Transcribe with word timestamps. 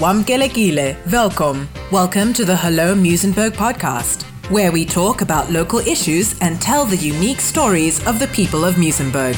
Wamkelekile. 0.00 0.96
Welcome. 1.12 1.68
Welcome 1.92 2.32
to 2.32 2.46
the 2.46 2.56
Hello 2.56 2.94
Muizenberg 2.94 3.50
podcast, 3.50 4.22
where 4.50 4.72
we 4.72 4.86
talk 4.86 5.20
about 5.20 5.50
local 5.50 5.80
issues 5.80 6.34
and 6.40 6.58
tell 6.58 6.86
the 6.86 6.96
unique 6.96 7.38
stories 7.38 8.00
of 8.06 8.18
the 8.18 8.26
people 8.28 8.64
of 8.64 8.76
Muizenberg. 8.76 9.36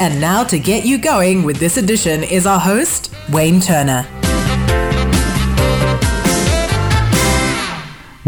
And 0.00 0.18
now 0.18 0.42
to 0.44 0.58
get 0.58 0.86
you 0.86 0.96
going 0.96 1.42
with 1.42 1.58
this 1.58 1.76
edition 1.76 2.24
is 2.24 2.46
our 2.46 2.60
host, 2.60 3.14
Wayne 3.28 3.60
Turner. 3.60 4.06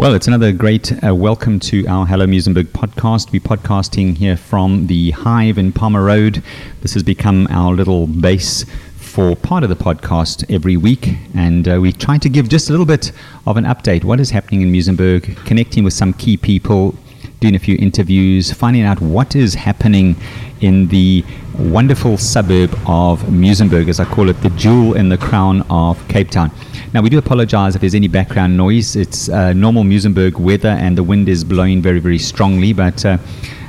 Well, 0.03 0.15
it's 0.15 0.27
another 0.27 0.51
great 0.51 0.91
uh, 1.01 1.15
welcome 1.15 1.61
to 1.61 1.87
our 1.87 2.05
Hello 2.05 2.25
Muizenberg 2.25 2.65
podcast. 2.65 3.31
We're 3.31 3.39
podcasting 3.39 4.17
here 4.17 4.35
from 4.35 4.87
the 4.87 5.11
Hive 5.11 5.57
in 5.57 5.71
Palmer 5.71 6.03
Road. 6.03 6.43
This 6.81 6.93
has 6.95 7.03
become 7.03 7.47
our 7.49 7.73
little 7.73 8.05
base 8.05 8.65
for 8.97 9.33
part 9.33 9.63
of 9.63 9.69
the 9.69 9.77
podcast 9.77 10.43
every 10.53 10.75
week, 10.75 11.07
and 11.33 11.69
uh, 11.69 11.79
we 11.79 11.93
try 11.93 12.17
to 12.17 12.27
give 12.27 12.49
just 12.49 12.67
a 12.67 12.73
little 12.73 12.85
bit 12.85 13.13
of 13.47 13.55
an 13.55 13.63
update 13.63 14.03
what 14.03 14.19
is 14.19 14.29
happening 14.29 14.61
in 14.61 14.73
Muizenberg, 14.73 15.37
connecting 15.45 15.85
with 15.85 15.93
some 15.93 16.11
key 16.11 16.35
people, 16.35 16.93
doing 17.39 17.55
a 17.55 17.59
few 17.59 17.77
interviews, 17.77 18.51
finding 18.51 18.81
out 18.81 18.99
what 18.99 19.37
is 19.37 19.53
happening 19.53 20.17
in 20.59 20.89
the 20.89 21.23
wonderful 21.57 22.17
suburb 22.17 22.77
of 22.87 23.21
Muizenberg, 23.29 23.87
as 23.87 24.01
I 24.01 24.05
call 24.05 24.27
it, 24.27 24.41
the 24.41 24.49
jewel 24.49 24.95
in 24.95 25.07
the 25.07 25.17
crown 25.17 25.61
of 25.69 26.05
Cape 26.09 26.29
Town. 26.29 26.51
Now, 26.93 27.01
we 27.01 27.09
do 27.09 27.17
apologize 27.17 27.73
if 27.73 27.81
there's 27.81 27.95
any 27.95 28.07
background 28.07 28.55
noise. 28.55 28.95
It's 28.95 29.27
uh, 29.27 29.51
normal 29.53 29.83
Muizenberg 29.83 30.37
weather 30.37 30.69
and 30.69 30.95
the 30.95 31.01
wind 31.01 31.27
is 31.27 31.43
blowing 31.43 31.81
very, 31.81 31.97
very 31.99 32.19
strongly, 32.19 32.71
but 32.71 33.03
uh, 33.03 33.17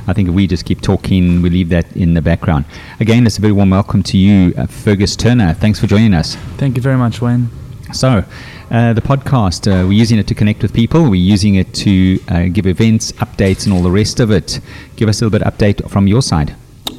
I 0.06 0.12
think 0.12 0.28
we 0.28 0.46
just 0.46 0.66
keep 0.66 0.82
talking, 0.82 1.40
we 1.40 1.48
leave 1.48 1.70
that 1.70 1.90
in 1.96 2.12
the 2.12 2.20
background. 2.20 2.66
Again, 3.00 3.26
it's 3.26 3.38
a 3.38 3.40
very 3.40 3.54
warm 3.54 3.70
welcome 3.70 4.02
to 4.02 4.18
you, 4.18 4.52
uh, 4.58 4.66
Fergus 4.66 5.16
Turner. 5.16 5.54
Thanks 5.54 5.80
for 5.80 5.86
joining 5.86 6.12
us. 6.12 6.36
Thank 6.58 6.76
you 6.76 6.82
very 6.82 6.98
much, 6.98 7.22
Wayne. 7.22 7.48
So, 7.94 8.26
uh, 8.70 8.92
the 8.92 9.00
podcast, 9.00 9.68
uh, 9.68 9.86
we're 9.86 9.92
using 9.92 10.18
it 10.18 10.26
to 10.26 10.34
connect 10.34 10.60
with 10.60 10.74
people. 10.74 11.08
We're 11.08 11.14
using 11.14 11.54
it 11.54 11.72
to 11.76 12.20
uh, 12.28 12.48
give 12.52 12.66
events, 12.66 13.12
updates, 13.12 13.64
and 13.64 13.72
all 13.72 13.82
the 13.82 13.90
rest 13.90 14.20
of 14.20 14.30
it. 14.30 14.60
Give 14.96 15.08
us 15.08 15.22
a 15.22 15.24
little 15.24 15.38
bit 15.38 15.46
of 15.46 15.56
update 15.56 15.88
from 15.88 16.06
your 16.06 16.20
side. 16.20 16.54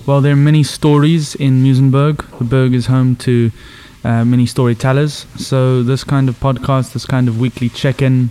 Well, 0.07 0.21
there 0.21 0.33
are 0.33 0.35
many 0.35 0.63
stories 0.63 1.35
in 1.35 1.63
Muizenberg. 1.63 2.39
The 2.39 2.45
Berg 2.45 2.73
is 2.73 2.87
home 2.87 3.15
to 3.17 3.51
uh, 4.05 4.23
many 4.23 4.45
storytellers. 4.45 5.25
So, 5.35 5.83
this 5.83 6.03
kind 6.03 6.29
of 6.29 6.39
podcast, 6.39 6.93
this 6.93 7.05
kind 7.05 7.27
of 7.27 7.39
weekly 7.39 7.69
check 7.69 8.01
in, 8.01 8.29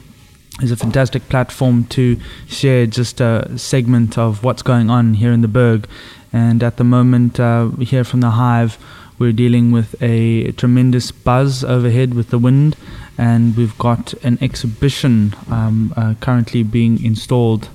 is 0.62 0.70
a 0.70 0.76
fantastic 0.76 1.28
platform 1.28 1.84
to 1.86 2.16
share 2.46 2.86
just 2.86 3.20
a 3.20 3.58
segment 3.58 4.16
of 4.16 4.44
what's 4.44 4.62
going 4.62 4.88
on 4.88 5.14
here 5.14 5.32
in 5.32 5.40
the 5.40 5.48
Berg. 5.48 5.88
And 6.32 6.62
at 6.62 6.76
the 6.76 6.84
moment, 6.84 7.40
uh, 7.40 7.68
here 7.80 8.04
from 8.04 8.20
the 8.20 8.30
Hive, 8.30 8.78
we're 9.18 9.32
dealing 9.32 9.72
with 9.72 10.00
a 10.00 10.52
tremendous 10.52 11.10
buzz 11.10 11.64
overhead 11.64 12.14
with 12.14 12.30
the 12.30 12.38
wind, 12.38 12.76
and 13.18 13.56
we've 13.56 13.76
got 13.78 14.12
an 14.24 14.38
exhibition 14.40 15.34
um, 15.50 15.92
uh, 15.96 16.14
currently 16.20 16.62
being 16.62 17.04
installed 17.04 17.68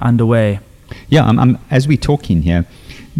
underway. 0.00 0.60
Yeah, 1.08 1.24
I'm, 1.24 1.38
I'm, 1.38 1.58
as 1.70 1.86
we're 1.86 1.98
talking 1.98 2.42
here, 2.42 2.66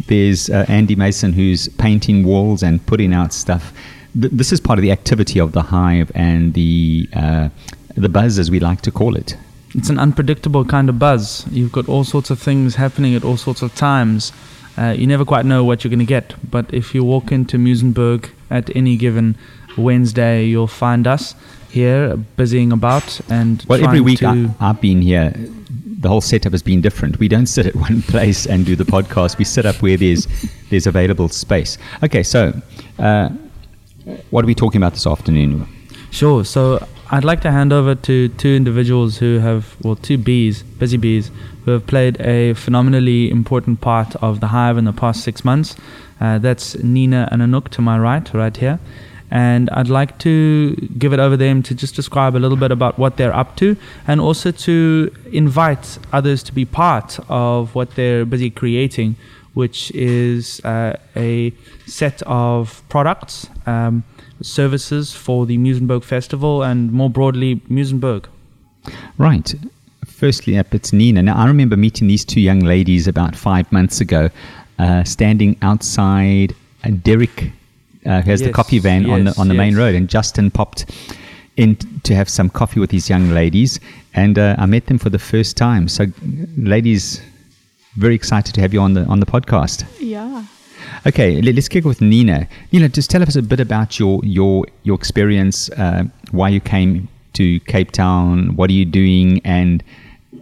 there's 0.06 0.48
uh, 0.48 0.64
Andy 0.68 0.96
Mason 0.96 1.32
who's 1.32 1.68
painting 1.68 2.24
walls 2.24 2.62
and 2.62 2.84
putting 2.86 3.12
out 3.12 3.32
stuff. 3.32 3.72
Th- 4.20 4.32
this 4.32 4.52
is 4.52 4.60
part 4.60 4.78
of 4.78 4.82
the 4.82 4.92
activity 4.92 5.38
of 5.38 5.52
the 5.52 5.62
hive 5.62 6.10
and 6.14 6.54
the 6.54 7.08
uh, 7.14 7.48
the 7.94 8.08
buzz, 8.08 8.38
as 8.38 8.50
we 8.50 8.60
like 8.60 8.80
to 8.82 8.90
call 8.90 9.16
it. 9.16 9.36
It's 9.74 9.90
an 9.90 9.98
unpredictable 9.98 10.64
kind 10.64 10.88
of 10.88 10.98
buzz. 10.98 11.46
You've 11.50 11.72
got 11.72 11.88
all 11.88 12.04
sorts 12.04 12.30
of 12.30 12.38
things 12.38 12.76
happening 12.76 13.14
at 13.14 13.24
all 13.24 13.36
sorts 13.36 13.62
of 13.62 13.74
times. 13.74 14.32
Uh, 14.78 14.94
you 14.96 15.06
never 15.06 15.24
quite 15.24 15.44
know 15.44 15.64
what 15.64 15.82
you're 15.82 15.90
going 15.90 15.98
to 15.98 16.04
get. 16.06 16.34
But 16.50 16.72
if 16.72 16.94
you 16.94 17.04
walk 17.04 17.32
into 17.32 17.58
Muizenberg 17.58 18.30
at 18.50 18.74
any 18.76 18.96
given 18.96 19.36
Wednesday, 19.76 20.44
you'll 20.44 20.68
find 20.68 21.06
us 21.06 21.34
here 21.68 22.16
busying 22.36 22.72
about 22.72 23.20
and 23.28 23.64
Well, 23.68 23.84
every 23.84 24.00
week 24.00 24.22
I, 24.22 24.48
I've 24.60 24.80
been 24.80 25.02
here, 25.02 25.34
the 26.00 26.08
whole 26.08 26.20
setup 26.20 26.52
has 26.52 26.62
been 26.62 26.80
different. 26.80 27.18
We 27.18 27.28
don't 27.28 27.46
sit 27.46 27.66
at 27.66 27.74
one 27.88 28.02
place 28.02 28.46
and 28.46 28.64
do 28.64 28.76
the 28.76 28.84
podcast. 28.84 29.36
We 29.36 29.44
sit 29.44 29.66
up 29.66 29.82
where 29.82 29.96
there's 29.96 30.26
there's 30.70 30.86
available 30.86 31.28
space. 31.28 31.76
Okay, 32.02 32.22
so 32.22 32.58
uh, 32.98 33.30
what 34.30 34.44
are 34.44 34.46
we 34.46 34.54
talking 34.54 34.80
about 34.80 34.94
this 34.94 35.06
afternoon? 35.06 35.66
Sure. 36.10 36.44
So 36.44 36.86
I'd 37.10 37.24
like 37.24 37.40
to 37.42 37.50
hand 37.50 37.72
over 37.72 37.94
to 37.94 38.28
two 38.28 38.48
individuals 38.48 39.18
who 39.18 39.38
have, 39.38 39.76
well, 39.82 39.96
two 39.96 40.18
bees, 40.18 40.62
busy 40.62 40.96
bees, 40.96 41.30
who 41.64 41.72
have 41.72 41.86
played 41.86 42.20
a 42.20 42.54
phenomenally 42.54 43.30
important 43.30 43.80
part 43.80 44.16
of 44.16 44.40
the 44.40 44.48
hive 44.48 44.78
in 44.78 44.84
the 44.84 44.92
past 44.92 45.22
six 45.22 45.44
months. 45.44 45.76
Uh, 46.20 46.38
that's 46.38 46.76
Nina 46.82 47.28
and 47.30 47.42
Anouk 47.42 47.68
to 47.70 47.82
my 47.82 47.98
right, 47.98 48.32
right 48.34 48.56
here. 48.56 48.78
And 49.30 49.68
I'd 49.70 49.88
like 49.88 50.18
to 50.20 50.74
give 50.98 51.12
it 51.12 51.20
over 51.20 51.34
to 51.34 51.36
them 51.36 51.62
to 51.64 51.74
just 51.74 51.94
describe 51.94 52.34
a 52.34 52.38
little 52.38 52.56
bit 52.56 52.70
about 52.70 52.98
what 52.98 53.18
they're 53.18 53.34
up 53.34 53.56
to 53.56 53.76
and 54.06 54.20
also 54.20 54.50
to 54.50 55.14
invite 55.32 55.98
others 56.12 56.42
to 56.44 56.52
be 56.52 56.64
part 56.64 57.18
of 57.28 57.74
what 57.74 57.94
they're 57.94 58.24
busy 58.24 58.48
creating, 58.48 59.16
which 59.52 59.90
is 59.90 60.60
uh, 60.64 60.96
a 61.14 61.52
set 61.88 62.22
of 62.26 62.82
products. 62.88 63.48
Um, 63.66 64.04
services 64.42 65.12
for 65.12 65.46
the 65.46 65.58
Muizenberg 65.58 66.04
Festival 66.04 66.62
and 66.62 66.92
more 66.92 67.10
broadly 67.10 67.56
Muizenberg. 67.68 68.26
Right. 69.16 69.54
Firstly, 70.06 70.58
up 70.58 70.74
it's 70.74 70.92
Nina. 70.92 71.22
Now, 71.22 71.36
I 71.36 71.46
remember 71.46 71.76
meeting 71.76 72.08
these 72.08 72.24
two 72.24 72.40
young 72.40 72.60
ladies 72.60 73.06
about 73.06 73.36
five 73.36 73.70
months 73.70 74.00
ago, 74.00 74.30
uh, 74.78 75.04
standing 75.04 75.56
outside 75.62 76.54
uh, 76.84 76.90
Derek, 77.02 77.52
uh, 78.06 78.22
who 78.22 78.30
has 78.30 78.40
the 78.40 78.50
coffee 78.50 78.78
van 78.78 79.08
on 79.10 79.24
the 79.24 79.34
on 79.38 79.48
the 79.48 79.54
main 79.54 79.76
road, 79.76 79.94
and 79.94 80.08
Justin 80.08 80.50
popped 80.50 80.90
in 81.56 81.76
to 82.04 82.14
have 82.14 82.28
some 82.28 82.48
coffee 82.48 82.80
with 82.80 82.90
these 82.90 83.08
young 83.08 83.30
ladies, 83.30 83.80
and 84.14 84.38
uh, 84.38 84.56
I 84.58 84.66
met 84.66 84.86
them 84.86 84.98
for 84.98 85.10
the 85.10 85.18
first 85.18 85.56
time. 85.56 85.88
So, 85.88 86.06
ladies, 86.56 87.20
very 87.96 88.14
excited 88.14 88.54
to 88.54 88.60
have 88.60 88.72
you 88.72 88.80
on 88.80 88.94
the 88.94 89.04
on 89.04 89.20
the 89.20 89.26
podcast. 89.26 89.84
Yeah. 90.00 90.44
Okay, 91.06 91.40
let- 91.40 91.54
let's 91.54 91.68
kick 91.68 91.84
with 91.84 92.00
Nina. 92.00 92.48
Nina, 92.72 92.88
just 92.88 93.10
tell 93.10 93.22
us 93.22 93.36
a 93.36 93.42
bit 93.42 93.60
about 93.60 93.98
your 93.98 94.20
your 94.24 94.66
your 94.84 94.96
experience, 94.96 95.70
uh, 95.70 96.04
why 96.32 96.48
you 96.48 96.60
came 96.60 97.08
to 97.34 97.60
Cape 97.60 97.92
Town, 97.92 98.56
what 98.56 98.68
are 98.70 98.72
you 98.72 98.84
doing, 98.84 99.40
and 99.44 99.82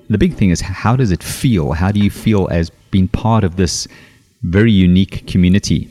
the 0.09 0.19
big 0.19 0.35
thing 0.35 0.51
is 0.51 0.61
how 0.61 0.97
does 0.97 1.11
it 1.11 1.23
feel? 1.23 1.73
How 1.73 1.91
do 1.93 2.01
you 2.01 2.11
feel 2.11 2.49
as 2.51 2.71
being 2.91 3.09
part 3.09 3.45
of 3.45 3.57
this 3.57 3.87
very 4.43 4.73
unique 4.73 5.27
community? 5.27 5.89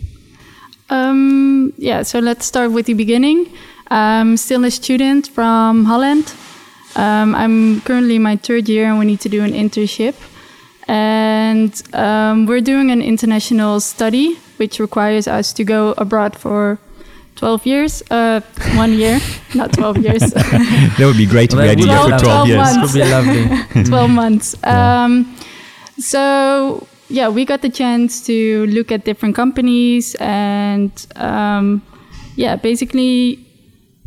Um, 0.90 1.74
yeah, 1.78 2.04
so 2.04 2.20
let's 2.20 2.46
start 2.46 2.72
with 2.72 2.86
the 2.86 2.94
beginning. 2.94 3.48
I'm 3.90 4.38
still 4.38 4.64
a 4.66 4.72
student 4.72 5.28
from 5.28 5.86
Holland. 5.86 6.34
Um, 6.96 7.36
I'm 7.36 7.82
currently 7.82 8.16
in 8.16 8.22
my 8.24 8.36
third 8.38 8.70
year 8.70 8.86
and 8.90 8.98
we 9.00 9.06
need 9.06 9.20
to 9.22 9.30
do 9.30 9.44
an 9.44 9.52
internship. 9.52 10.16
And 10.88 11.74
um, 11.94 12.46
we're 12.46 12.62
doing 12.62 12.92
an 12.92 13.02
international 13.02 13.80
study, 13.80 14.38
which 14.58 14.80
requires 14.80 15.28
us 15.28 15.54
to 15.54 15.64
go 15.64 15.94
abroad 15.98 16.36
for 16.38 16.78
12 17.36 17.66
years. 17.66 18.04
Uh, 18.10 18.40
one 18.76 18.94
year, 18.94 19.20
not 19.54 19.74
12 19.74 19.98
years. 19.98 20.22
That 20.98 21.06
would 21.06 21.18
be 21.18 21.26
great 21.26 21.52
if 21.52 21.58
Well, 21.58 21.64
we 21.64 21.70
had 21.70 21.80
here 21.80 21.98
for 21.98 22.10
be 22.12 22.18
12 22.18 22.22
12 22.22 22.48
years. 22.48 22.58
months. 22.58 22.94
Would 22.94 23.04
be 23.04 23.10
lovely. 23.12 23.84
12 23.90 24.10
months. 24.12 24.64
Um, 24.64 25.36
so 26.00 26.88
yeah, 27.10 27.30
we 27.30 27.46
got 27.46 27.62
the 27.62 27.70
chance 27.70 28.26
to 28.26 28.66
look 28.68 28.92
at 28.92 29.06
different 29.06 29.36
companies 29.36 30.16
and 30.20 30.92
um, 31.16 31.82
yeah, 32.36 32.56
basically 32.56 33.40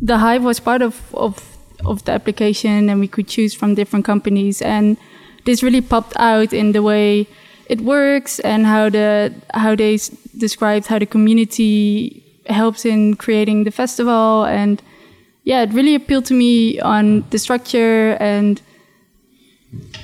the 0.01 0.17
Hive 0.17 0.43
was 0.43 0.59
part 0.59 0.81
of, 0.81 1.13
of 1.13 1.45
of 1.85 2.03
the 2.03 2.11
application 2.11 2.89
and 2.89 2.99
we 2.99 3.07
could 3.07 3.25
choose 3.27 3.53
from 3.53 3.73
different 3.73 4.03
companies 4.05 4.61
and 4.61 4.97
this 5.45 5.63
really 5.63 5.79
popped 5.81 6.13
out 6.19 6.51
in 6.51 6.73
the 6.73 6.81
way 6.83 7.25
it 7.69 7.79
works 7.81 8.39
and 8.39 8.65
how 8.65 8.89
the 8.89 9.33
how 9.53 9.75
they 9.75 9.93
s- 9.93 10.11
described 10.39 10.87
how 10.87 10.99
the 10.99 11.05
community 11.05 12.23
helps 12.47 12.85
in 12.85 13.15
creating 13.15 13.63
the 13.65 13.71
festival 13.71 14.45
and 14.45 14.81
yeah, 15.43 15.61
it 15.63 15.73
really 15.73 15.95
appealed 15.95 16.25
to 16.25 16.33
me 16.33 16.79
on 16.81 17.23
the 17.29 17.39
structure 17.39 18.17
and 18.19 18.61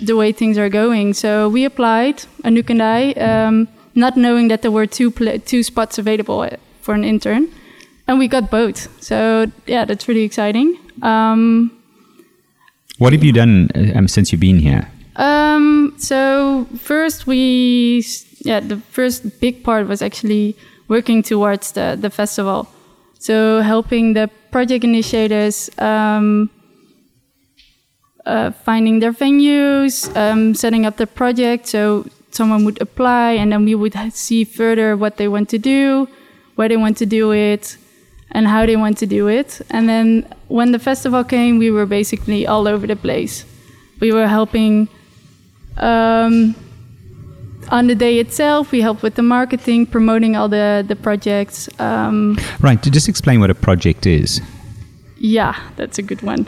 the 0.02 0.16
way 0.16 0.32
things 0.32 0.58
are 0.58 0.70
going. 0.70 1.14
So 1.14 1.50
we 1.50 1.66
applied, 1.66 2.18
Anouk 2.44 2.70
and 2.70 2.82
I, 2.82 3.12
um, 3.14 3.68
not 3.94 4.18
knowing 4.18 4.48
that 4.48 4.62
there 4.62 4.72
were 4.72 4.88
two 4.88 5.12
two 5.46 5.62
spots 5.64 5.98
available 5.98 6.48
for 6.82 6.94
an 6.96 7.04
intern, 7.04 7.48
and 8.08 8.18
we 8.20 8.28
got 8.28 8.50
both. 8.50 8.88
So 9.04 9.52
yeah, 9.68 9.86
that's 9.86 10.08
really 10.08 10.24
exciting. 10.24 10.78
Um, 11.02 11.72
What 12.98 13.14
have 13.14 13.24
you 13.24 13.34
done 13.34 13.70
uh, 13.76 13.98
um, 13.98 14.08
since 14.08 14.32
you've 14.32 14.42
been 14.42 14.60
here? 14.60 14.88
um, 15.18 15.94
so 15.98 16.66
first 16.80 17.28
we, 17.28 18.02
yeah, 18.46 18.60
the 18.60 18.78
first 18.78 19.40
big 19.40 19.64
part 19.64 19.88
was 19.88 20.02
actually 20.02 20.56
working 20.88 21.24
towards 21.24 21.72
the, 21.72 21.98
the 22.00 22.10
festival. 22.10 22.68
So 23.20 23.62
helping 23.62 24.14
the 24.14 24.30
project 24.52 24.84
initiators 24.84 25.70
um, 25.80 26.50
uh, 28.26 28.52
finding 28.52 29.00
their 29.00 29.14
venues, 29.14 30.16
um, 30.16 30.54
setting 30.54 30.86
up 30.86 30.98
the 30.98 31.08
project. 31.08 31.68
So 31.68 32.06
someone 32.32 32.66
would 32.66 32.82
apply, 32.82 33.32
and 33.32 33.52
then 33.52 33.66
we 33.66 33.76
would 33.76 33.96
see 34.14 34.44
further 34.44 34.96
what 34.96 35.18
they 35.18 35.28
want 35.28 35.50
to 35.50 35.58
do, 35.58 36.08
where 36.56 36.70
they 36.70 36.78
want 36.78 36.98
to 36.98 37.06
do 37.06 37.32
it, 37.32 37.78
and 38.32 38.48
how 38.48 38.66
they 38.66 38.76
want 38.76 38.98
to 39.00 39.06
do 39.06 39.28
it. 39.28 39.62
And 39.72 39.90
then 39.90 40.28
when 40.48 40.72
the 40.72 40.80
festival 40.80 41.24
came, 41.24 41.58
we 41.58 41.72
were 41.72 41.86
basically 41.86 42.46
all 42.46 42.68
over 42.68 42.86
the 42.86 42.96
place. 42.96 43.46
We 44.00 44.12
were 44.12 44.28
helping 44.28 44.88
um, 45.78 46.56
on 47.70 47.88
the 47.88 47.96
day 47.96 48.20
itself. 48.20 48.72
We 48.72 48.82
help 48.82 49.02
with 49.04 49.16
the 49.16 49.22
marketing, 49.24 49.86
promoting 49.88 50.36
all 50.36 50.50
the 50.50 50.84
the 50.88 50.96
projects. 50.96 51.70
Um, 51.80 52.38
Right, 52.62 52.82
to 52.84 52.90
just 52.92 53.08
explain 53.10 53.40
what 53.40 53.50
a 53.50 53.56
project 53.56 54.06
is. 54.06 54.42
yeah, 55.18 55.54
that's 55.78 55.98
a 55.98 56.02
good 56.04 56.22
one. 56.22 56.48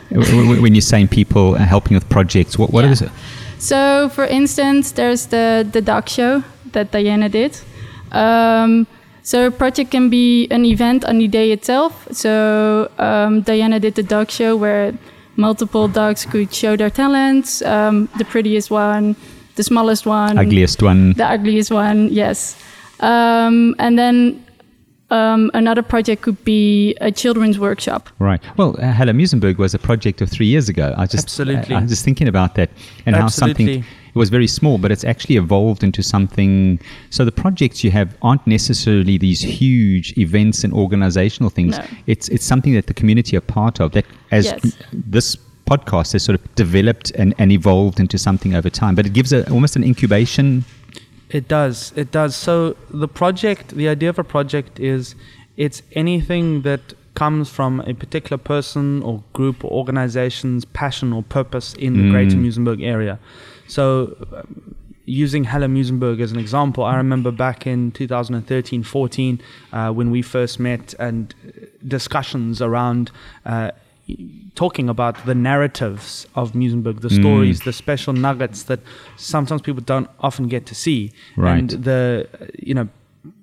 When 0.62 0.74
you're 0.74 0.80
saying 0.92 1.08
people 1.08 1.54
are 1.56 1.66
helping 1.66 1.94
with 1.96 2.08
projects, 2.08 2.58
what, 2.58 2.70
what 2.72 2.84
Yeah. 2.84 2.92
is 2.92 3.02
it? 3.02 3.10
So, 3.58 4.08
for 4.10 4.24
instance, 4.24 4.92
there's 4.92 5.26
the 5.26 5.66
the 5.72 5.80
dog 5.80 6.08
show 6.08 6.42
that 6.72 6.90
Diana 6.92 7.28
did. 7.28 7.52
Um, 8.12 8.86
so, 9.22 9.46
a 9.46 9.50
project 9.50 9.90
can 9.90 10.08
be 10.10 10.46
an 10.50 10.64
event 10.64 11.04
on 11.04 11.18
the 11.18 11.28
day 11.28 11.50
itself. 11.52 11.92
So, 12.12 12.88
um, 12.98 13.42
Diana 13.42 13.78
did 13.80 13.94
the 13.94 14.02
dog 14.02 14.30
show 14.30 14.56
where 14.56 14.92
multiple 15.36 15.88
dogs 15.88 16.24
could 16.26 16.54
show 16.54 16.76
their 16.76 16.90
talents. 16.90 17.62
Um, 17.62 18.08
the 18.18 18.24
prettiest 18.24 18.70
one, 18.70 19.16
the 19.58 19.64
smallest 19.64 20.06
one, 20.06 20.38
Ugliest 20.38 20.82
one. 20.82 21.12
the 21.14 21.26
ugliest 21.26 21.70
one, 21.70 22.08
yes. 22.10 22.56
Um, 23.00 23.74
and 23.78 23.98
then 23.98 24.16
um, 25.10 25.50
another 25.54 25.82
project 25.82 26.22
could 26.22 26.42
be 26.44 26.94
a 27.00 27.10
children's 27.10 27.58
workshop. 27.58 28.08
Right. 28.18 28.40
Well, 28.56 28.76
uh, 28.78 28.92
Hello 28.92 29.12
Muizenberg 29.12 29.58
was 29.58 29.74
a 29.74 29.78
project 29.78 30.20
of 30.20 30.30
three 30.30 30.46
years 30.46 30.68
ago. 30.68 30.94
I 30.96 31.06
just 31.06 31.24
Absolutely. 31.24 31.74
I, 31.74 31.78
I 31.78 31.82
was 31.82 31.90
just 31.90 32.04
thinking 32.04 32.28
about 32.28 32.54
that 32.54 32.70
and 33.06 33.16
how 33.16 33.28
something 33.28 33.68
it 33.68 33.84
was 34.14 34.30
very 34.30 34.46
small, 34.46 34.78
but 34.78 34.90
it's 34.90 35.04
actually 35.04 35.36
evolved 35.36 35.82
into 35.82 36.02
something. 36.02 36.78
So 37.10 37.24
the 37.24 37.32
projects 37.32 37.82
you 37.84 37.90
have 37.90 38.16
aren't 38.22 38.46
necessarily 38.46 39.18
these 39.18 39.40
huge 39.40 40.16
events 40.18 40.64
and 40.64 40.72
organizational 40.72 41.50
things. 41.50 41.78
No. 41.78 41.84
It's 42.06 42.28
it's 42.28 42.44
something 42.44 42.74
that 42.74 42.86
the 42.86 42.94
community 42.94 43.36
are 43.36 43.46
part 43.60 43.80
of. 43.80 43.92
That 43.92 44.06
as 44.30 44.44
Yes. 44.46 44.76
this 44.92 45.36
podcast 45.68 46.12
has 46.12 46.22
sort 46.22 46.38
of 46.38 46.54
developed 46.54 47.10
and, 47.12 47.34
and 47.38 47.52
evolved 47.52 48.00
into 48.00 48.18
something 48.18 48.54
over 48.54 48.70
time, 48.70 48.94
but 48.94 49.06
it 49.06 49.12
gives 49.12 49.32
a, 49.32 49.48
almost 49.50 49.76
an 49.76 49.84
incubation. 49.84 50.64
It 51.30 51.46
does. 51.48 51.92
It 51.94 52.10
does. 52.10 52.34
So 52.34 52.76
the 52.90 53.08
project, 53.08 53.70
the 53.70 53.88
idea 53.88 54.08
of 54.08 54.18
a 54.18 54.24
project 54.24 54.80
is 54.80 55.14
it's 55.56 55.82
anything 55.92 56.62
that 56.62 56.94
comes 57.14 57.50
from 57.50 57.80
a 57.80 57.94
particular 57.94 58.38
person 58.38 59.02
or 59.02 59.22
group 59.32 59.64
or 59.64 59.70
organization's 59.72 60.64
passion 60.64 61.12
or 61.12 61.22
purpose 61.22 61.74
in 61.74 61.94
the 61.94 62.10
greater 62.10 62.36
Muizenberg 62.36 62.80
area. 62.80 63.18
So 63.66 64.16
um, 64.32 64.76
using 65.04 65.42
Hello 65.44 65.66
Muizenberg 65.66 66.20
as 66.20 66.30
an 66.30 66.38
example, 66.38 66.84
I 66.84 66.96
remember 66.96 67.32
back 67.32 67.66
in 67.66 67.90
2013 67.90 68.84
14 68.84 69.40
uh, 69.72 69.90
when 69.90 70.10
we 70.12 70.22
first 70.22 70.60
met 70.60 70.94
and 70.98 71.34
discussions 71.86 72.62
around. 72.62 73.10
Uh, 73.44 73.72
talking 74.54 74.88
about 74.88 75.24
the 75.26 75.34
narratives 75.34 76.26
of 76.34 76.52
Muizenberg, 76.52 77.00
the 77.00 77.10
stories, 77.10 77.60
mm. 77.60 77.64
the 77.64 77.72
special 77.72 78.12
nuggets 78.12 78.64
that 78.64 78.80
sometimes 79.16 79.62
people 79.62 79.82
don't 79.82 80.08
often 80.20 80.48
get 80.48 80.66
to 80.66 80.74
see. 80.74 81.12
Right. 81.36 81.58
And 81.58 81.70
the, 81.70 82.28
you 82.58 82.74
know, 82.74 82.88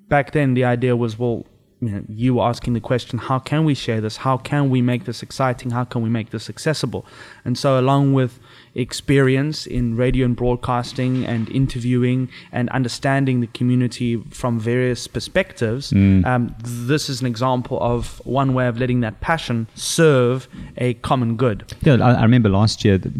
back 0.08 0.32
then 0.32 0.54
the 0.54 0.64
idea 0.64 0.96
was, 0.96 1.18
well, 1.18 1.46
you 1.80 1.90
know, 1.90 2.02
you 2.08 2.34
were 2.34 2.44
asking 2.44 2.72
the 2.72 2.80
question, 2.80 3.18
how 3.18 3.38
can 3.38 3.64
we 3.64 3.74
share 3.74 4.00
this? 4.00 4.18
How 4.18 4.38
can 4.38 4.70
we 4.70 4.80
make 4.80 5.04
this 5.04 5.22
exciting? 5.22 5.70
How 5.70 5.84
can 5.84 6.02
we 6.02 6.08
make 6.08 6.30
this 6.30 6.48
accessible? 6.48 7.06
And 7.44 7.56
so, 7.58 7.78
along 7.78 8.14
with 8.14 8.38
experience 8.76 9.66
in 9.66 9.96
radio 9.96 10.26
and 10.26 10.36
broadcasting 10.36 11.24
and 11.24 11.48
interviewing 11.50 12.28
and 12.52 12.68
understanding 12.70 13.40
the 13.40 13.46
community 13.48 14.22
from 14.30 14.60
various 14.60 15.06
perspectives, 15.08 15.92
um, 15.92 16.54
this 16.62 17.08
is 17.08 17.20
an 17.20 17.26
example 17.26 17.78
of 17.80 18.20
one 18.24 18.54
way 18.54 18.66
of 18.68 18.78
letting 18.78 19.00
that 19.00 19.20
passion 19.20 19.66
serve 19.74 20.46
a 20.76 20.94
common 20.94 21.36
good. 21.36 21.64
Yeah, 21.82 21.94
I, 21.94 22.12
I 22.12 22.22
remember 22.22 22.48
last 22.48 22.84
year 22.84 22.98
the, 22.98 23.12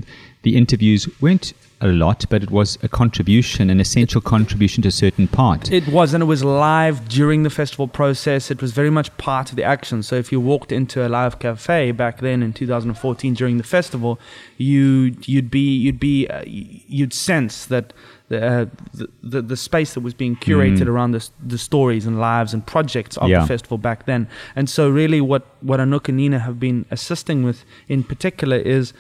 the 0.43 0.57
interviews 0.57 1.09
weren't 1.21 1.53
a 1.83 1.89
lot, 1.89 2.25
but 2.31 2.43
it 2.43 2.51
was 2.51 2.79
a 2.83 2.89
contribution, 2.89 3.69
an 3.69 3.81
essential 3.81 4.21
contribution 4.23 4.83
to 4.83 4.89
a 4.89 4.93
certain 4.93 5.29
part. 5.29 5.71
It 5.71 5.87
was, 5.89 6.15
and 6.15 6.23
it 6.23 6.27
was 6.27 6.43
live 6.43 7.07
during 7.09 7.43
the 7.43 7.51
festival 7.51 7.87
process. 7.87 8.51
It 8.51 8.63
was 8.63 8.73
very 8.73 8.89
much 8.91 9.15
part 9.19 9.51
of 9.51 9.57
the 9.57 9.63
action. 9.65 10.03
So 10.03 10.17
if 10.17 10.33
you 10.33 10.41
walked 10.41 10.73
into 10.73 11.07
a 11.07 11.09
live 11.09 11.39
cafe 11.39 11.93
back 11.93 12.21
then 12.21 12.43
in 12.43 12.55
2014 12.55 13.35
during 13.35 13.59
the 13.59 13.63
festival, 13.65 14.19
you 14.57 15.15
you'd 15.27 15.51
be 15.51 15.77
you'd 15.77 16.01
be 16.01 16.27
uh, 16.29 16.43
you'd 16.47 17.13
sense 17.13 17.67
that. 17.67 17.93
The, 18.29 18.45
uh, 18.45 18.67
the, 18.93 19.09
the 19.23 19.41
the 19.41 19.57
space 19.57 19.95
that 19.95 20.01
was 20.01 20.13
being 20.13 20.35
curated 20.35 20.89
around 20.89 21.13
the, 21.13 21.29
the 21.41 21.59
stories 21.59 22.07
and 22.07 22.19
lives 22.19 22.53
and 22.53 22.67
projects 22.67 23.17
of 23.19 23.29
Yeah. 23.29 23.43
the 23.43 23.47
festival 23.47 23.79
back 23.79 24.05
then, 24.07 24.27
and 24.57 24.69
so 24.69 24.91
really 24.91 25.21
what 25.21 25.47
what 25.61 25.79
Anouk 25.79 26.09
and 26.09 26.17
Nina 26.17 26.41
have 26.41 26.59
been 26.59 26.87
assisting 26.91 27.45
with 27.45 27.65
in 27.87 28.03
particular 28.03 28.57
is 28.57 28.93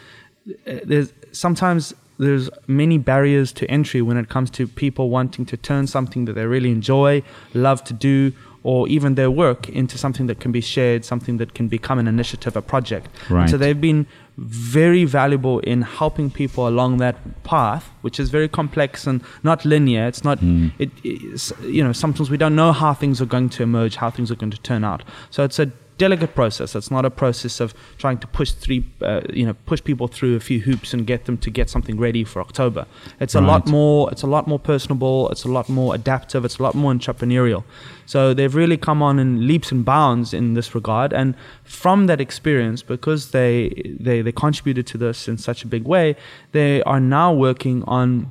uh, 0.64 0.74
there's 0.84 1.12
sometimes 1.32 1.92
there's 2.18 2.48
many 2.66 2.98
barriers 2.98 3.52
to 3.52 3.70
entry 3.70 4.02
when 4.02 4.16
it 4.16 4.28
comes 4.28 4.50
to 4.50 4.66
people 4.66 5.10
wanting 5.10 5.46
to 5.46 5.56
turn 5.56 5.86
something 5.86 6.24
that 6.26 6.34
they 6.34 6.46
really 6.46 6.70
enjoy, 6.70 7.22
love 7.54 7.84
to 7.84 7.92
do, 7.92 8.32
or 8.62 8.88
even 8.88 9.14
their 9.14 9.30
work 9.30 9.68
into 9.68 9.96
something 9.96 10.26
that 10.26 10.40
can 10.40 10.50
be 10.50 10.60
shared, 10.60 11.04
something 11.04 11.36
that 11.36 11.54
can 11.54 11.68
become 11.68 12.00
an 12.00 12.08
initiative, 12.08 12.56
a 12.56 12.62
project. 12.62 13.06
And 13.28 13.36
Right. 13.36 13.48
so 13.48 13.56
they've 13.56 13.80
been 13.80 14.06
very 14.38 15.04
valuable 15.04 15.60
in 15.60 15.82
helping 15.82 16.30
people 16.30 16.66
along 16.66 16.96
that 16.98 17.16
path, 17.44 17.88
which 18.00 18.18
is 18.18 18.28
very 18.28 18.48
complex 18.48 19.06
and 19.06 19.22
not 19.44 19.64
linear. 19.64 20.06
It's 20.06 20.24
not, 20.24 20.40
hmm. 20.40 20.68
it, 20.80 20.90
it's, 21.04 21.52
you 21.62 21.84
know, 21.84 21.92
sometimes 21.92 22.28
we 22.28 22.36
don't 22.36 22.56
know 22.56 22.72
how 22.72 22.92
things 22.92 23.20
are 23.22 23.26
going 23.26 23.50
to 23.50 23.62
emerge, 23.62 23.96
how 23.96 24.10
things 24.10 24.32
are 24.32 24.34
going 24.34 24.50
to 24.50 24.60
turn 24.60 24.82
out. 24.82 25.04
So 25.30 25.44
it's 25.44 25.60
a 25.60 25.70
delicate 25.98 26.34
process. 26.34 26.74
It's 26.74 26.90
not 26.90 27.04
a 27.04 27.10
process 27.10 27.60
of 27.60 27.74
trying 27.98 28.18
to 28.18 28.26
push 28.26 28.52
three, 28.52 28.84
uh, 29.02 29.22
you 29.32 29.46
know, 29.46 29.54
push 29.66 29.82
people 29.82 30.08
through 30.08 30.36
a 30.36 30.40
few 30.40 30.60
hoops 30.60 30.92
and 30.92 31.06
get 31.06 31.24
them 31.24 31.38
to 31.38 31.50
get 31.50 31.70
something 31.70 31.98
ready 31.98 32.24
for 32.24 32.40
October. 32.40 32.86
It's 33.20 33.34
a 33.34 33.40
lot 33.40 33.66
more. 33.66 34.10
It's 34.10 34.22
a 34.22 34.26
lot 34.26 34.46
more 34.46 34.58
personable. 34.58 35.30
It's 35.30 35.44
a 35.44 35.48
lot 35.48 35.68
more 35.68 35.94
adaptive. 35.94 36.44
It's 36.44 36.58
a 36.58 36.62
lot 36.62 36.74
more 36.74 36.92
entrepreneurial. 36.92 37.64
So 38.06 38.34
they've 38.34 38.54
really 38.54 38.76
come 38.76 39.02
on 39.02 39.18
in 39.18 39.46
leaps 39.46 39.72
and 39.72 39.84
bounds 39.84 40.32
in 40.32 40.54
this 40.54 40.74
regard. 40.74 41.12
And 41.12 41.34
from 41.64 42.06
that 42.06 42.20
experience, 42.20 42.82
because 42.82 43.30
they 43.30 43.94
they 44.00 44.22
they 44.22 44.32
contributed 44.32 44.86
to 44.88 44.98
this 44.98 45.28
in 45.28 45.38
such 45.38 45.64
a 45.64 45.66
big 45.66 45.84
way, 45.84 46.16
they 46.52 46.82
are 46.82 47.00
now 47.00 47.32
working 47.32 47.82
on 47.84 48.30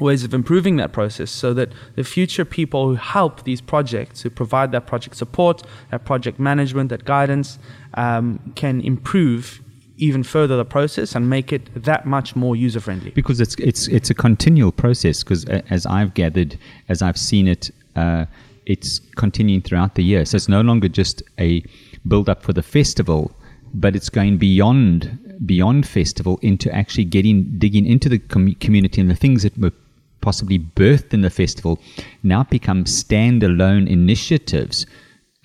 ways 0.00 0.24
of 0.24 0.34
improving 0.34 0.76
that 0.76 0.92
process 0.92 1.30
so 1.30 1.54
that 1.54 1.72
the 1.96 2.04
future 2.04 2.44
people 2.44 2.88
who 2.88 2.94
help 2.94 3.44
these 3.44 3.60
projects, 3.60 4.22
who 4.22 4.30
provide 4.30 4.72
that 4.72 4.86
project 4.86 5.16
support, 5.16 5.62
that 5.90 6.04
project 6.04 6.38
management, 6.38 6.90
that 6.90 7.04
guidance, 7.04 7.58
um, 7.94 8.52
can 8.54 8.80
improve 8.80 9.60
even 10.00 10.22
further 10.22 10.56
the 10.56 10.64
process 10.64 11.14
and 11.14 11.28
make 11.28 11.52
it 11.52 11.70
that 11.84 12.06
much 12.06 12.34
more 12.34 12.56
user 12.56 12.80
friendly. 12.80 13.10
because 13.10 13.38
it's 13.40 13.54
it's 13.56 13.86
it's 13.88 14.10
a 14.10 14.14
continual 14.14 14.72
process. 14.72 15.22
Because 15.22 15.44
as 15.44 15.86
I've 15.86 16.14
gathered, 16.14 16.58
as 16.88 17.02
I've 17.02 17.18
seen 17.18 17.46
it, 17.46 17.70
uh, 17.96 18.24
it's 18.66 19.00
continuing 19.16 19.62
throughout 19.62 19.94
the 19.94 20.02
year. 20.02 20.24
So 20.24 20.36
it's 20.36 20.48
no 20.48 20.62
longer 20.62 20.88
just 20.88 21.22
a 21.38 21.62
build 22.08 22.28
up 22.28 22.42
for 22.42 22.52
the 22.52 22.62
festival, 22.62 23.30
but 23.74 23.94
it's 23.94 24.08
going 24.08 24.38
beyond 24.38 25.18
beyond 25.44 25.86
festival 25.86 26.38
into 26.42 26.74
actually 26.74 27.04
getting 27.04 27.44
digging 27.58 27.86
into 27.86 28.08
the 28.08 28.18
com- 28.18 28.54
community 28.54 29.00
and 29.00 29.10
the 29.10 29.14
things 29.14 29.42
that 29.42 29.56
were 29.58 29.72
possibly 30.20 30.58
birthed 30.58 31.12
in 31.12 31.22
the 31.22 31.30
festival 31.30 31.80
now 32.22 32.42
become 32.44 32.84
standalone 32.84 33.88
initiatives, 33.88 34.86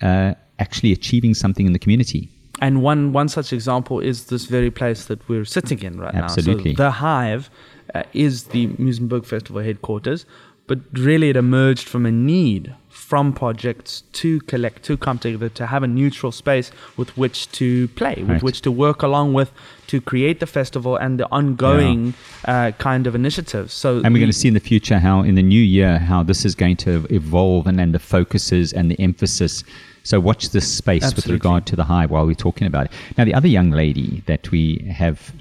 uh, 0.02 0.34
actually 0.58 0.92
achieving 0.92 1.34
something 1.34 1.66
in 1.66 1.72
the 1.72 1.78
community. 1.78 2.28
And 2.60 2.82
one, 2.82 3.12
one 3.12 3.28
such 3.28 3.52
example 3.52 4.00
is 4.00 4.26
this 4.26 4.46
very 4.46 4.70
place 4.70 5.06
that 5.06 5.26
we're 5.28 5.44
sitting 5.44 5.82
in 5.82 6.00
right 6.00 6.14
Absolutely. 6.14 6.72
now. 6.72 6.76
So 6.76 6.82
the 6.84 6.90
Hive 6.92 7.50
uh, 7.94 8.02
is 8.14 8.44
the 8.44 8.68
Muizenberg 8.68 9.26
Festival 9.26 9.62
headquarters, 9.62 10.24
but 10.66 10.78
really 10.92 11.30
it 11.30 11.36
emerged 11.36 11.86
from 11.88 12.06
a 12.06 12.12
need 12.12 12.74
from 13.08 13.32
projects 13.32 14.02
to 14.12 14.40
collect, 14.52 14.82
to 14.82 14.96
come 14.96 15.16
together, 15.16 15.48
to 15.48 15.64
have 15.66 15.84
a 15.84 15.86
neutral 15.86 16.32
space 16.32 16.72
with 16.96 17.16
which 17.16 17.38
to 17.52 17.86
play, 18.00 18.16
with 18.18 18.28
Right. 18.28 18.42
which 18.42 18.60
to 18.62 18.70
work 18.72 19.00
along 19.08 19.32
with, 19.32 19.50
to 19.86 20.00
create 20.00 20.40
the 20.40 20.46
festival 20.58 20.96
and 20.96 21.12
the 21.20 21.28
ongoing 21.30 22.14
uh, 22.46 22.72
kind 22.78 23.06
of 23.06 23.14
initiatives. 23.14 23.72
So 23.72 23.88
And 24.02 24.12
we're 24.12 24.24
going 24.26 24.36
to 24.36 24.40
see 24.44 24.48
in 24.48 24.54
the 24.54 24.68
future 24.72 24.98
how, 24.98 25.16
in 25.22 25.36
the 25.36 25.42
new 25.54 25.62
year, 25.78 26.00
how 26.00 26.24
this 26.24 26.44
is 26.44 26.56
going 26.56 26.78
to 26.78 27.06
evolve 27.10 27.68
and 27.68 27.78
then 27.78 27.92
the 27.92 28.00
focuses 28.00 28.72
and 28.72 28.90
the 28.90 28.98
emphasis. 28.98 29.62
So 30.02 30.18
watch 30.18 30.50
this 30.50 30.66
space 30.80 31.14
with 31.14 31.28
regard 31.28 31.64
to 31.66 31.76
the 31.76 31.84
hive 31.84 32.10
while 32.10 32.26
we're 32.26 32.44
talking 32.48 32.66
about 32.66 32.86
it. 32.86 32.92
Now, 33.16 33.24
the 33.24 33.34
other 33.34 33.48
young 33.48 33.70
lady 33.70 34.24
that 34.26 34.50
we 34.50 34.62
have 35.02 35.32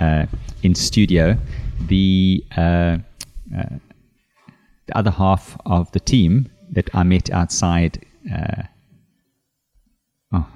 uh, 0.00 0.26
in 0.64 0.74
studio, 0.74 1.36
the 1.86 2.44
uh, 2.56 2.98
uh, 3.56 3.78
the 4.88 4.96
other 4.96 5.12
half 5.12 5.56
of 5.66 5.90
the 5.92 6.00
team 6.00 6.50
that 6.72 6.90
I 6.94 7.02
met 7.02 7.30
outside. 7.30 8.04
Uh, 8.32 8.62
oh, 10.32 10.46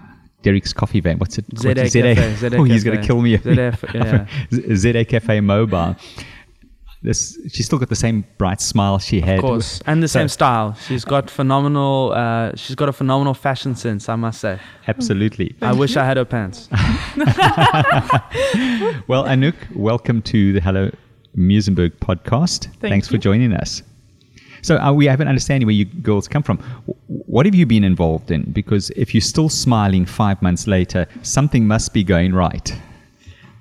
Derek's 0.43 0.73
coffee 0.73 1.01
van. 1.01 1.19
What's 1.19 1.39
it? 1.39 1.45
ZA 1.57 1.69
what's 1.69 1.93
Cafe, 1.93 2.13
it? 2.13 2.39
ZA 2.39 2.57
oh, 2.59 2.65
he's 2.65 2.85
going 2.85 3.01
to 3.01 3.07
kill 3.07 3.21
me. 3.23 3.37
ZA, 3.37 3.77
yeah. 3.95 4.27
ZA 4.75 5.05
Cafe 5.05 5.41
Mobile. 5.41 5.97
This, 7.03 7.39
she's 7.53 7.67
still 7.67 7.79
got 7.79 7.89
the 7.89 7.95
same 7.95 8.25
bright 8.39 8.61
smile 8.61 8.99
she 8.99 9.21
had. 9.21 9.39
Of 9.39 9.45
course, 9.45 9.81
and 9.87 10.03
the 10.03 10.09
So- 10.09 10.21
same 10.21 10.29
style. 10.29 10.75
She's 10.75 11.05
got 11.05 11.31
phenomenal. 11.31 12.13
Uh, 12.13 12.53
she's 12.57 12.75
got 12.75 12.89
a 12.89 12.93
phenomenal 12.93 13.35
fashion 13.35 13.77
sense, 13.77 14.09
I 14.09 14.17
must 14.17 14.41
say. 14.41 14.59
Absolutely. 14.89 15.55
I 15.63 15.73
wish 15.73 15.97
I 15.97 16.05
had 16.05 16.17
her 16.17 16.25
pants. 16.25 16.69
Well, 19.09 19.25
Anouk, 19.25 19.55
welcome 19.75 20.21
to 20.23 20.53
the 20.55 20.61
Hello 20.61 20.91
Muizenberg 21.37 21.93
podcast. 21.99 22.75
Thanks 22.81 23.07
for 23.07 23.19
joining 23.19 23.53
us. 23.53 23.83
So 24.67 24.79
uh, 24.79 24.93
we 24.93 25.07
have 25.07 25.21
an 25.21 25.29
understanding 25.29 25.67
where 25.67 25.75
you 25.81 25.85
girls 25.85 26.27
come 26.29 26.43
from. 26.43 26.57
W- 26.87 26.99
What 27.35 27.47
have 27.47 27.55
you 27.55 27.67
been 27.67 27.85
involved 27.85 28.31
in? 28.31 28.43
Because 28.53 28.91
if 28.97 29.15
you're 29.15 29.29
still 29.35 29.49
smiling 29.49 30.05
five 30.07 30.43
months 30.43 30.67
later, 30.67 31.07
something 31.23 31.67
must 31.69 31.93
be 31.95 32.03
going 32.03 32.35
right. 32.35 32.69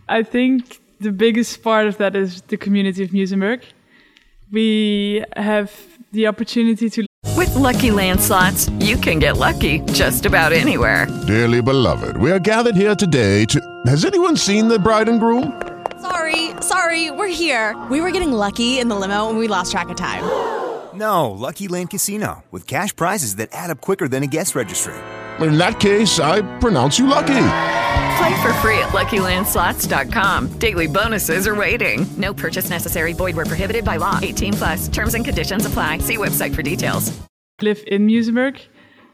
I 0.09 0.24
think 0.24 0.79
the 1.00 1.12
biggest 1.12 1.62
part 1.62 1.85
of 1.88 1.97
that 1.97 2.15
is 2.15 2.41
the 2.53 2.57
community 2.57 3.03
of 3.03 3.12
Muizenberg. 3.12 3.62
We 4.51 5.24
have 5.35 5.69
the 6.12 6.25
opportunity 6.27 6.89
to 6.89 7.05
With 7.38 7.53
Lucky 7.55 7.91
Land 7.91 8.19
slots, 8.21 8.69
you 8.79 8.97
can 8.97 9.19
get 9.19 9.38
lucky 9.38 9.79
just 9.93 10.25
about 10.25 10.53
anywhere. 10.53 11.05
Dearly 11.27 11.62
beloved, 11.62 12.17
we 12.17 12.31
are 12.31 12.39
gathered 12.39 12.75
here 12.75 12.95
today 12.95 13.45
to. 13.45 13.59
Has 13.85 14.05
anyone 14.05 14.38
seen 14.38 14.67
the 14.69 14.79
bride 14.79 15.09
and 15.09 15.19
groom? 15.19 15.62
Sorry, 16.01 16.51
sorry, 16.62 17.12
we're 17.12 17.27
here. 17.43 17.75
We 17.91 18.00
were 18.01 18.12
getting 18.12 18.31
lucky 18.31 18.79
in 18.79 18.88
the 18.89 18.95
limo 18.95 19.29
and 19.29 19.38
we 19.38 19.47
lost 19.47 19.71
track 19.71 19.89
of 19.89 19.97
time. 19.97 20.24
No, 20.96 21.32
Lucky 21.32 21.68
Land 21.68 21.90
Casino, 21.90 22.44
with 22.52 22.68
cash 22.68 22.96
prizes 22.96 23.36
that 23.36 23.50
add 23.52 23.70
up 23.70 23.82
quicker 23.82 24.08
than 24.08 24.24
a 24.24 24.28
guest 24.28 24.56
registry. 24.56 24.94
In 25.40 25.58
that 25.58 25.80
case, 25.80 26.20
I 26.20 26.42
pronounce 26.60 26.98
you 26.98 27.08
lucky. 27.08 27.48
Play 28.18 28.42
for 28.42 28.54
free 28.62 28.80
at 28.80 28.94
LuckyLandSlots.com. 28.94 30.58
Daily 30.60 30.88
bonuses 30.88 31.48
are 31.48 31.56
waiting. 31.56 32.06
No 32.18 32.34
purchase 32.34 32.70
necessary. 32.70 33.12
Void 33.14 33.36
where 33.36 33.46
prohibited 33.46 33.84
by 33.84 33.98
law. 33.98 34.20
18 34.22 34.54
plus. 34.54 34.88
Terms 34.88 35.14
and 35.14 35.25
conditions 35.25 35.66
apply. 35.66 35.98
See 35.98 36.18
website 36.18 36.56
for 36.56 36.62
details. 36.62 37.12
live 37.62 37.84
in 37.88 38.08
Muizenberg. 38.08 38.62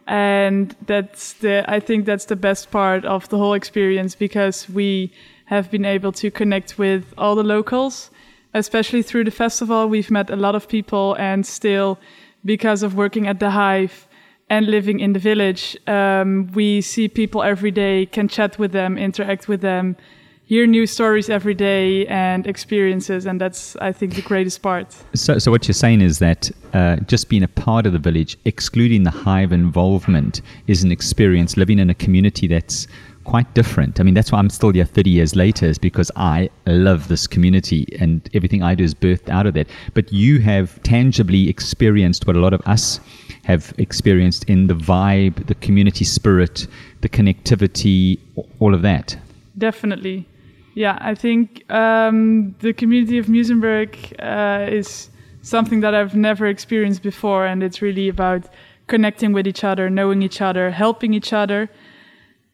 And 0.07 0.75
that's 0.85 1.33
the 1.33 1.63
I 1.67 1.79
think 1.79 2.05
that's 2.05 2.25
the 2.25 2.35
best 2.35 2.69
part 2.69 3.05
of 3.05 3.29
the 3.29 3.37
whole 3.37 3.53
experience 3.53 4.13
because 4.13 4.69
we 4.69 5.11
have 5.45 5.71
been 5.71 5.85
able 5.85 6.11
to 6.13 6.29
connect 6.31 6.77
with 6.77 7.13
all 7.17 7.35
the 7.35 7.43
locals, 7.43 8.11
especially 8.53 9.01
through 9.01 9.25
the 9.25 9.31
festival. 9.31 9.87
We've 9.87 10.11
met 10.11 10.29
a 10.29 10.35
lot 10.35 10.55
of 10.55 10.67
people 10.67 11.15
and 11.19 11.45
still 11.45 11.99
because 12.43 12.83
of 12.83 12.95
working 12.95 13.27
at 13.27 13.39
the 13.39 13.51
Hive 13.51 14.07
and 14.49 14.67
living 14.67 14.99
in 14.99 15.13
the 15.13 15.19
village, 15.19 15.77
um, 15.87 16.51
we 16.53 16.81
see 16.81 17.07
people 17.07 17.41
every 17.41 17.71
day, 17.71 18.05
can 18.07 18.27
chat 18.27 18.59
with 18.59 18.73
them, 18.73 18.97
interact 18.97 19.47
with 19.47 19.61
them, 19.61 19.95
hear 20.43 20.67
new 20.67 20.85
stories 20.85 21.29
every 21.29 21.53
day 21.53 22.05
and 22.07 22.45
experiences. 22.45 23.25
And 23.25 23.39
that's, 23.39 23.77
I 23.77 23.93
think, 23.93 24.15
the 24.15 24.21
greatest 24.21 24.61
part. 24.61 24.93
So, 25.15 25.37
so 25.37 25.51
what 25.51 25.69
you're 25.69 25.73
saying 25.73 26.01
is 26.01 26.19
that 26.19 26.51
uh, 26.73 26.97
just 27.07 27.29
being 27.29 27.43
a 27.43 27.47
part 27.47 27.85
of 27.85 27.93
the 27.93 27.99
village, 27.99 28.37
excluding 28.43 29.03
the 29.03 29.11
hive 29.11 29.53
involvement, 29.53 30.41
is 30.67 30.83
an 30.83 30.91
experience 30.91 31.55
living 31.55 31.79
in 31.79 31.89
a 31.89 31.95
community 31.95 32.47
that's 32.47 32.87
quite 33.23 33.53
different. 33.53 33.99
I 33.99 34.03
mean, 34.03 34.13
that's 34.13 34.31
why 34.31 34.39
I'm 34.39 34.49
still 34.49 34.71
here 34.71 34.85
30 34.85 35.09
years 35.09 35.35
later, 35.35 35.65
is 35.65 35.77
because 35.77 36.11
I 36.15 36.49
love 36.65 37.07
this 37.07 37.27
community 37.27 37.87
and 37.99 38.29
everything 38.33 38.63
I 38.63 38.75
do 38.75 38.83
is 38.83 38.93
birthed 38.93 39.29
out 39.29 39.45
of 39.45 39.53
that. 39.53 39.67
But 39.93 40.11
you 40.11 40.39
have 40.39 40.81
tangibly 40.83 41.49
experienced 41.49 42.27
what 42.27 42.35
a 42.35 42.39
lot 42.39 42.53
of 42.53 42.61
us 42.65 42.99
have 43.43 43.73
experienced 43.77 44.43
in 44.45 44.67
the 44.67 44.73
vibe, 44.73 45.47
the 45.47 45.55
community 45.55 46.05
spirit, 46.05 46.67
the 47.01 47.09
connectivity, 47.09 48.19
all 48.59 48.73
of 48.73 48.81
that. 48.81 49.17
Definitely. 49.57 50.27
Yeah, 50.73 50.97
I 51.01 51.15
think 51.15 51.69
um, 51.71 52.55
the 52.59 52.73
community 52.73 53.17
of 53.17 53.25
Muizenberg 53.25 53.95
uh, 54.19 54.71
is 54.71 55.09
something 55.41 55.81
that 55.81 55.93
I've 55.93 56.15
never 56.15 56.45
experienced 56.45 57.03
before, 57.03 57.45
and 57.45 57.61
it's 57.61 57.81
really 57.81 58.07
about 58.07 58.47
connecting 58.87 59.33
with 59.33 59.47
each 59.47 59.63
other, 59.63 59.89
knowing 59.89 60.21
each 60.21 60.41
other, 60.41 60.71
helping 60.71 61.13
each 61.13 61.33
other. 61.33 61.69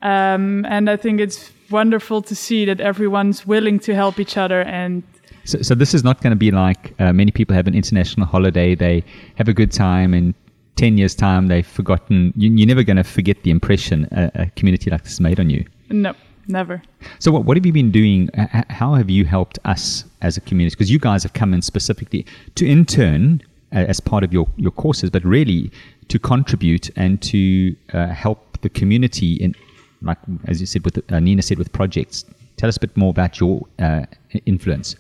Um, 0.02 0.66
and 0.66 0.90
I 0.90 0.98
think 0.98 1.20
it's 1.20 1.52
wonderful 1.70 2.22
to 2.22 2.36
see 2.36 2.66
that 2.66 2.80
everyone's 2.80 3.46
willing 3.46 3.80
to 3.80 3.96
help 3.96 4.20
each 4.20 4.38
other 4.38 4.62
and 4.62 5.04
So, 5.44 5.62
so 5.62 5.76
this 5.76 5.94
is 5.94 6.04
not 6.04 6.22
going 6.22 6.32
to 6.32 6.38
be 6.38 6.52
like 6.52 6.94
uh, 7.00 7.14
many 7.14 7.32
people 7.32 7.56
have 7.56 7.68
an 7.68 7.74
international 7.74 8.28
holiday. 8.28 8.76
They 8.76 9.04
have 9.36 9.48
a 9.48 9.54
good 9.54 9.72
time, 9.72 10.14
and 10.14 10.34
ten 10.76 10.98
years 10.98 11.16
time 11.16 11.48
they've 11.48 11.66
forgotten. 11.66 12.34
You, 12.36 12.52
you're 12.52 12.68
never 12.68 12.84
going 12.84 12.98
to 12.98 13.04
forget 13.04 13.44
the 13.44 13.52
impression 13.52 14.08
a, 14.12 14.32
a 14.36 14.46
community 14.58 14.90
like 14.90 15.04
this 15.04 15.20
made 15.20 15.40
on 15.40 15.50
you. 15.50 15.66
no, 15.90 16.14
never. 16.48 16.82
So, 17.20 17.32
what, 17.32 17.46
what 17.46 17.58
have 17.58 17.66
you 17.66 17.74
been 17.74 17.92
doing? 17.92 18.30
How 18.70 18.96
have 18.96 19.10
you 19.10 19.26
helped 19.26 19.58
us 19.64 20.04
as 20.22 20.38
a 20.38 20.42
community? 20.42 20.76
Because 20.76 20.92
you 20.92 21.00
guys 21.00 21.24
have 21.24 21.34
come 21.34 21.54
in 21.54 21.62
specifically 21.62 22.26
to 22.56 22.68
intern 22.68 23.42
uh, 23.74 23.80
as 23.80 24.00
part 24.00 24.24
of 24.24 24.34
your, 24.34 24.48
your 24.58 24.72
courses, 24.72 25.10
but 25.10 25.24
really 25.24 25.72
to 26.08 26.20
contribute 26.20 26.90
and 26.96 27.22
to 27.22 27.76
uh, 27.94 28.08
help 28.08 28.62
the 28.62 28.70
community 28.70 29.34
in, 29.36 29.56
like 30.02 30.18
as 30.48 30.60
you 30.60 30.68
said, 30.68 30.84
with 30.86 31.12
uh, 31.12 31.20
Nina 31.20 31.42
said, 31.42 31.58
with 31.58 31.72
projects. 31.74 32.26
Tell 32.58 32.70
us 32.70 32.78
a 32.78 32.80
bit 32.80 32.96
more 32.98 33.12
about 33.12 33.40
your 33.40 33.68
uh, 33.80 34.06
influence. 34.46 34.96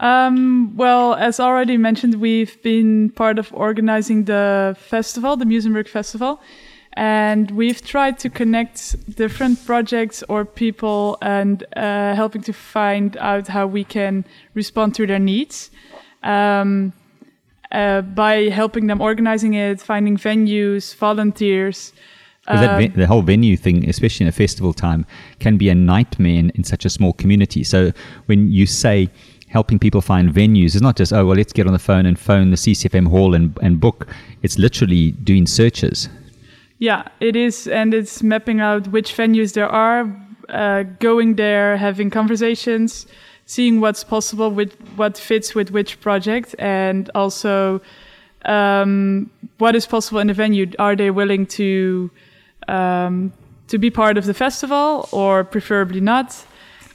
Um, 0.00 0.76
well, 0.76 1.14
as 1.14 1.40
already 1.40 1.76
mentioned, 1.76 2.16
we've 2.20 2.60
been 2.62 3.10
part 3.10 3.38
of 3.38 3.52
organizing 3.54 4.24
the 4.24 4.76
festival, 4.78 5.36
the 5.36 5.44
Muizenberg 5.44 5.88
Festival, 5.88 6.40
and 6.94 7.50
we've 7.52 7.80
tried 7.80 8.18
to 8.18 8.28
connect 8.28 9.16
different 9.16 9.64
projects 9.64 10.22
or 10.28 10.44
people 10.44 11.16
and 11.22 11.64
uh, 11.76 12.14
helping 12.14 12.42
to 12.42 12.52
find 12.52 13.16
out 13.16 13.48
how 13.48 13.66
we 13.66 13.84
can 13.84 14.24
respond 14.54 14.94
to 14.96 15.06
their 15.06 15.18
needs. 15.18 15.70
Um, 16.22 16.92
uh, 17.74 18.02
by 18.02 18.48
helping 18.50 18.86
them 18.86 19.00
organizing 19.00 19.54
it, 19.54 19.80
finding 19.80 20.16
venues, 20.16 20.94
volunteers. 20.94 21.92
That 22.46 22.70
Um, 22.70 22.78
ve- 22.78 22.88
the 22.88 23.06
whole 23.06 23.22
venue 23.22 23.56
thing, 23.56 23.88
especially 23.88 24.24
in 24.24 24.28
a 24.28 24.32
festival 24.32 24.72
time, 24.72 25.06
can 25.38 25.56
be 25.56 25.68
a 25.68 25.74
nightmare 25.74 26.38
in, 26.38 26.50
in 26.50 26.64
such 26.64 26.84
a 26.84 26.90
small 26.90 27.12
community. 27.12 27.64
So 27.64 27.92
when 28.26 28.50
you 28.50 28.66
say 28.66 29.08
helping 29.48 29.78
people 29.78 30.00
find 30.00 30.32
venues, 30.32 30.74
it's 30.74 30.82
not 30.82 30.96
just, 30.96 31.12
oh, 31.12 31.24
well, 31.26 31.36
let's 31.36 31.52
get 31.52 31.66
on 31.66 31.72
the 31.72 31.78
phone 31.78 32.06
and 32.06 32.18
phone 32.18 32.50
the 32.50 32.56
CCFM 32.56 33.08
hall 33.08 33.34
and, 33.34 33.56
and 33.62 33.80
book. 33.80 34.06
It's 34.42 34.58
literally 34.58 35.12
doing 35.12 35.46
searches. 35.46 36.08
Yeah, 36.78 37.08
it 37.20 37.36
is, 37.36 37.68
and 37.68 37.94
it's 37.94 38.22
mapping 38.22 38.60
out 38.60 38.88
which 38.88 39.16
venues 39.16 39.54
there 39.54 39.68
are, 39.68 40.14
uh, 40.48 40.82
going 40.98 41.36
there, 41.36 41.76
having 41.76 42.10
conversations, 42.10 43.06
seeing 43.46 43.80
what's 43.80 44.04
possible 44.04 44.50
with 44.50 44.74
what 44.96 45.16
fits 45.16 45.54
with 45.54 45.70
which 45.70 46.00
project, 46.00 46.54
and 46.58 47.10
also 47.14 47.80
um, 48.44 49.30
what 49.58 49.74
is 49.76 49.86
possible 49.86 50.18
in 50.20 50.26
the 50.26 50.34
venue. 50.34 50.70
Are 50.78 50.96
they 50.96 51.10
willing 51.10 51.46
to 51.46 52.10
um, 52.68 53.32
to 53.68 53.78
be 53.78 53.90
part 53.90 54.18
of 54.18 54.26
the 54.26 54.34
festival, 54.34 55.08
or 55.12 55.44
preferably 55.44 56.00
not? 56.00 56.44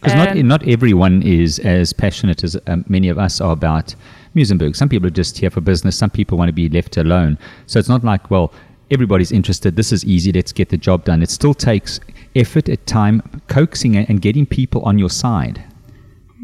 Because 0.02 0.16
not, 0.16 0.36
not 0.38 0.68
everyone 0.68 1.22
is 1.24 1.60
as 1.60 1.92
passionate 1.92 2.44
as 2.44 2.58
um, 2.68 2.86
many 2.88 3.10
of 3.10 3.18
us 3.18 3.42
are 3.42 3.52
about 3.52 3.96
Muizenberg. 4.34 4.76
Some 4.76 4.88
people 4.88 5.08
are 5.08 5.12
just 5.12 5.38
here 5.38 5.50
for 5.50 5.60
business. 5.62 5.98
Some 5.98 6.10
people 6.10 6.38
want 6.38 6.48
to 6.48 6.54
be 6.54 6.70
left 6.70 6.96
alone. 6.96 7.38
So 7.68 7.80
it's 7.80 7.90
not 7.90 8.04
like, 8.04 8.32
well, 8.32 8.54
everybody's 8.92 9.32
interested. 9.32 9.76
This 9.76 9.92
is 9.92 10.06
easy. 10.06 10.32
Let's 10.32 10.54
get 10.54 10.70
the 10.70 10.78
job 10.78 11.04
done. 11.04 11.22
It 11.22 11.30
still 11.30 11.54
takes 11.54 12.00
effort 12.36 12.70
at 12.70 12.86
time, 12.86 13.22
coaxing 13.48 13.98
and 13.98 14.22
getting 14.22 14.46
people 14.46 14.82
on 14.84 14.98
your 15.00 15.10
side. 15.10 15.62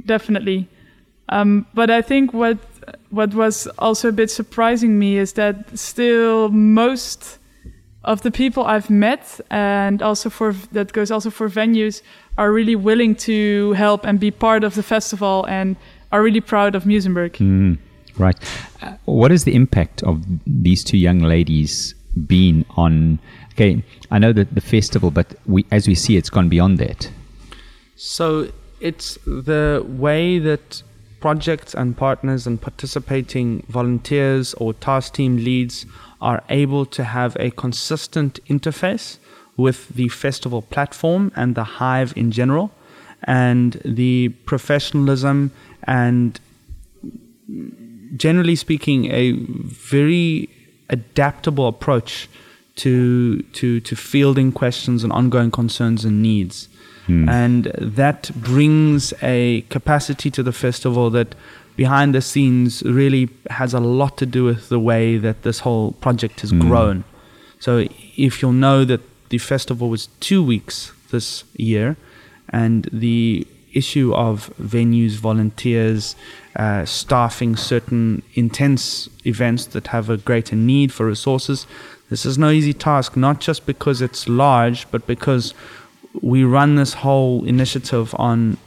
definitely. 0.05 0.67
Um, 1.29 1.65
but 1.73 1.89
I 1.89 2.01
think 2.01 2.33
what 2.33 2.57
what 3.09 3.33
was 3.33 3.67
also 3.79 4.09
a 4.09 4.11
bit 4.11 4.29
surprising 4.29 4.99
me 4.99 5.17
is 5.17 5.33
that 5.33 5.77
still 5.77 6.49
most 6.49 7.39
of 8.05 8.21
the 8.21 8.31
people 8.31 8.63
I've 8.63 8.89
met, 8.89 9.41
and 9.49 10.01
also 10.01 10.29
for 10.29 10.53
that 10.71 10.93
goes 10.93 11.11
also 11.11 11.29
for 11.29 11.49
venues, 11.49 12.01
are 12.37 12.51
really 12.51 12.75
willing 12.75 13.15
to 13.15 13.73
help 13.73 14.05
and 14.05 14.19
be 14.19 14.31
part 14.31 14.63
of 14.63 14.75
the 14.75 14.83
festival 14.83 15.45
and 15.49 15.75
are 16.11 16.21
really 16.23 16.41
proud 16.41 16.75
of 16.75 16.83
Muizenberg. 16.85 17.33
Mm. 17.37 17.77
Right. 18.17 18.37
Uh, 18.81 18.93
what 19.05 19.31
has 19.31 19.43
the 19.43 19.53
impact 19.55 20.01
of 20.03 20.23
these 20.47 20.83
two 20.83 20.97
young 20.97 21.19
ladies 21.19 21.93
been 22.27 22.65
on? 22.77 23.19
Okay, 23.53 23.83
I 24.11 24.19
know 24.19 24.33
that 24.33 24.53
the 24.55 24.61
festival, 24.61 25.11
but 25.11 25.35
we, 25.45 25.65
as 25.71 25.87
we 25.87 25.95
see, 25.95 26.15
it's 26.15 26.29
gone 26.29 26.47
beyond 26.49 26.77
that. 26.77 27.09
So 27.95 28.51
it's 28.79 29.17
the 29.25 29.83
way 29.85 30.39
that 30.39 30.83
projects 31.19 31.73
and 31.73 31.97
partners 31.97 32.45
and 32.45 32.61
participating 32.61 33.65
volunteers 33.67 34.53
or 34.55 34.73
task 34.73 35.15
team 35.15 35.37
leads 35.37 35.85
are 36.29 36.41
able 36.49 36.85
to 36.97 37.03
have 37.03 37.31
a 37.39 37.49
consistent 37.51 38.33
interface 38.55 39.07
with 39.57 39.79
the 39.89 40.09
festival 40.09 40.61
platform 40.61 41.31
and 41.35 41.55
the 41.55 41.67
hive 41.79 42.11
in 42.15 42.31
general 42.31 42.71
and 43.23 43.69
the 43.85 44.29
professionalism 44.51 45.51
and 45.83 46.39
generally 48.17 48.55
speaking 48.55 48.99
a 49.11 49.31
very 49.31 50.49
adaptable 50.89 51.67
approach 51.67 52.29
to 52.75 53.41
to 53.59 53.79
to 53.87 53.95
fielding 53.95 54.51
questions 54.51 55.03
and 55.03 55.11
ongoing 55.13 55.51
concerns 55.51 56.03
and 56.05 56.21
needs 56.21 56.67
Hmm. 57.07 57.29
and 57.29 57.71
that 57.79 58.31
brings 58.35 59.13
a 59.21 59.61
capacity 59.69 60.31
to 60.31 60.41
the 60.41 60.51
festival 60.51 61.11
that 61.11 61.35
behind 61.75 62.13
the 62.15 62.21
scenes 62.21 62.83
really 62.83 63.29
has 63.49 63.73
a 63.73 63.79
lot 63.79 64.17
to 64.17 64.25
do 64.25 64.43
with 64.43 64.69
the 64.69 64.79
way 64.79 65.17
that 65.17 65.43
this 65.43 65.59
whole 65.59 65.91
project 65.93 66.41
has 66.41 66.51
Hmm. 66.51 66.59
grown 66.59 67.03
so 67.59 67.85
if 68.17 68.41
you'll 68.41 68.51
know 68.67 68.85
that 68.85 69.01
the 69.29 69.37
festival 69.37 69.89
was 69.89 70.07
two 70.19 70.43
weeks 70.43 70.91
this 71.11 71.43
year 71.57 71.97
and 72.49 72.87
the 72.91 73.47
issue 73.73 74.13
of 74.13 74.51
venues, 74.61 75.13
volunteers, 75.17 76.15
uh, 76.55 76.85
staffing 76.85 77.55
certain 77.55 78.21
intense 78.33 79.09
events 79.25 79.65
that 79.65 79.87
have 79.87 80.09
a 80.09 80.17
greater 80.17 80.55
need 80.55 80.93
for 80.93 81.05
resources. 81.05 81.67
This 82.09 82.25
is 82.25 82.37
no 82.37 82.49
easy 82.51 82.73
task, 82.73 83.17
not 83.17 83.41
just 83.41 83.65
because 83.65 84.01
it's 84.01 84.29
large, 84.29 84.89
but 84.91 85.05
because 85.05 85.53
we 86.21 86.43
run 86.43 86.75
this 86.75 86.93
whole 86.93 87.43
initiative 87.45 88.15
on 88.17 88.57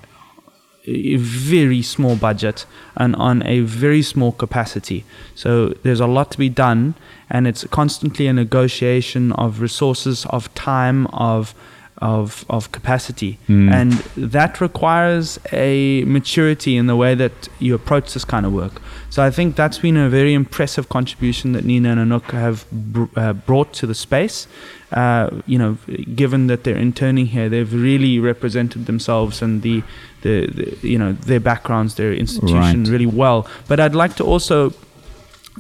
a 0.89 1.17
very 1.17 1.83
small 1.83 2.17
budget 2.17 2.67
and 2.97 3.15
on 3.17 3.43
a 3.47 3.61
very 3.61 4.03
small 4.03 4.33
capacity. 4.33 5.05
So 5.35 5.75
there's 5.83 6.01
a 6.01 6.07
lot 6.07 6.31
to 6.33 6.39
be 6.39 6.49
done, 6.49 6.95
and 7.31 7.47
it's 7.47 7.65
constantly 7.71 8.27
a 8.27 8.33
negotiation 8.33 9.33
of 9.33 9.61
resources, 9.61 10.27
of 10.31 10.53
time, 10.55 11.07
of 11.09 11.55
of 12.01 12.45
of 12.49 12.71
capacity, 12.71 13.39
Mm. 13.49 13.73
and 13.73 13.93
that 14.31 14.61
requires 14.61 15.41
a 15.53 16.05
maturity 16.05 16.77
in 16.77 16.87
the 16.87 16.95
way 16.95 17.17
that 17.17 17.49
you 17.59 17.75
approach 17.75 18.13
this 18.15 18.25
kind 18.25 18.47
of 18.47 18.53
work. 18.53 18.81
So 19.11 19.27
I 19.27 19.31
think 19.33 19.57
that's 19.57 19.81
been 19.81 19.97
a 19.97 20.09
very 20.09 20.33
impressive 20.33 20.89
contribution 20.89 21.53
that 21.55 21.65
Nina 21.65 21.89
and 21.97 22.01
Anouk 22.13 22.31
have 22.31 22.65
br- 22.71 23.11
uh, 23.17 23.33
brought 23.33 23.73
to 23.81 23.87
the 23.87 23.95
space. 23.95 24.47
Uh, 24.93 25.29
you 25.47 25.59
know, 25.59 25.77
given 26.15 26.47
that 26.47 26.63
they're 26.63 26.79
interning 26.81 27.27
here, 27.27 27.49
they've 27.49 27.73
really 27.73 28.21
represented 28.21 28.87
themselves 28.87 29.43
and 29.43 29.63
the, 29.63 29.83
the, 30.23 30.47
the 30.47 30.89
you 30.89 30.99
know 30.99 31.13
their 31.13 31.41
backgrounds, 31.41 31.95
their 31.95 32.13
institution 32.13 32.83
Right. 32.85 32.89
really 32.93 33.07
well. 33.07 33.47
But 33.69 33.79
I'd 33.81 33.95
like 33.95 34.15
to 34.17 34.25
also 34.25 34.73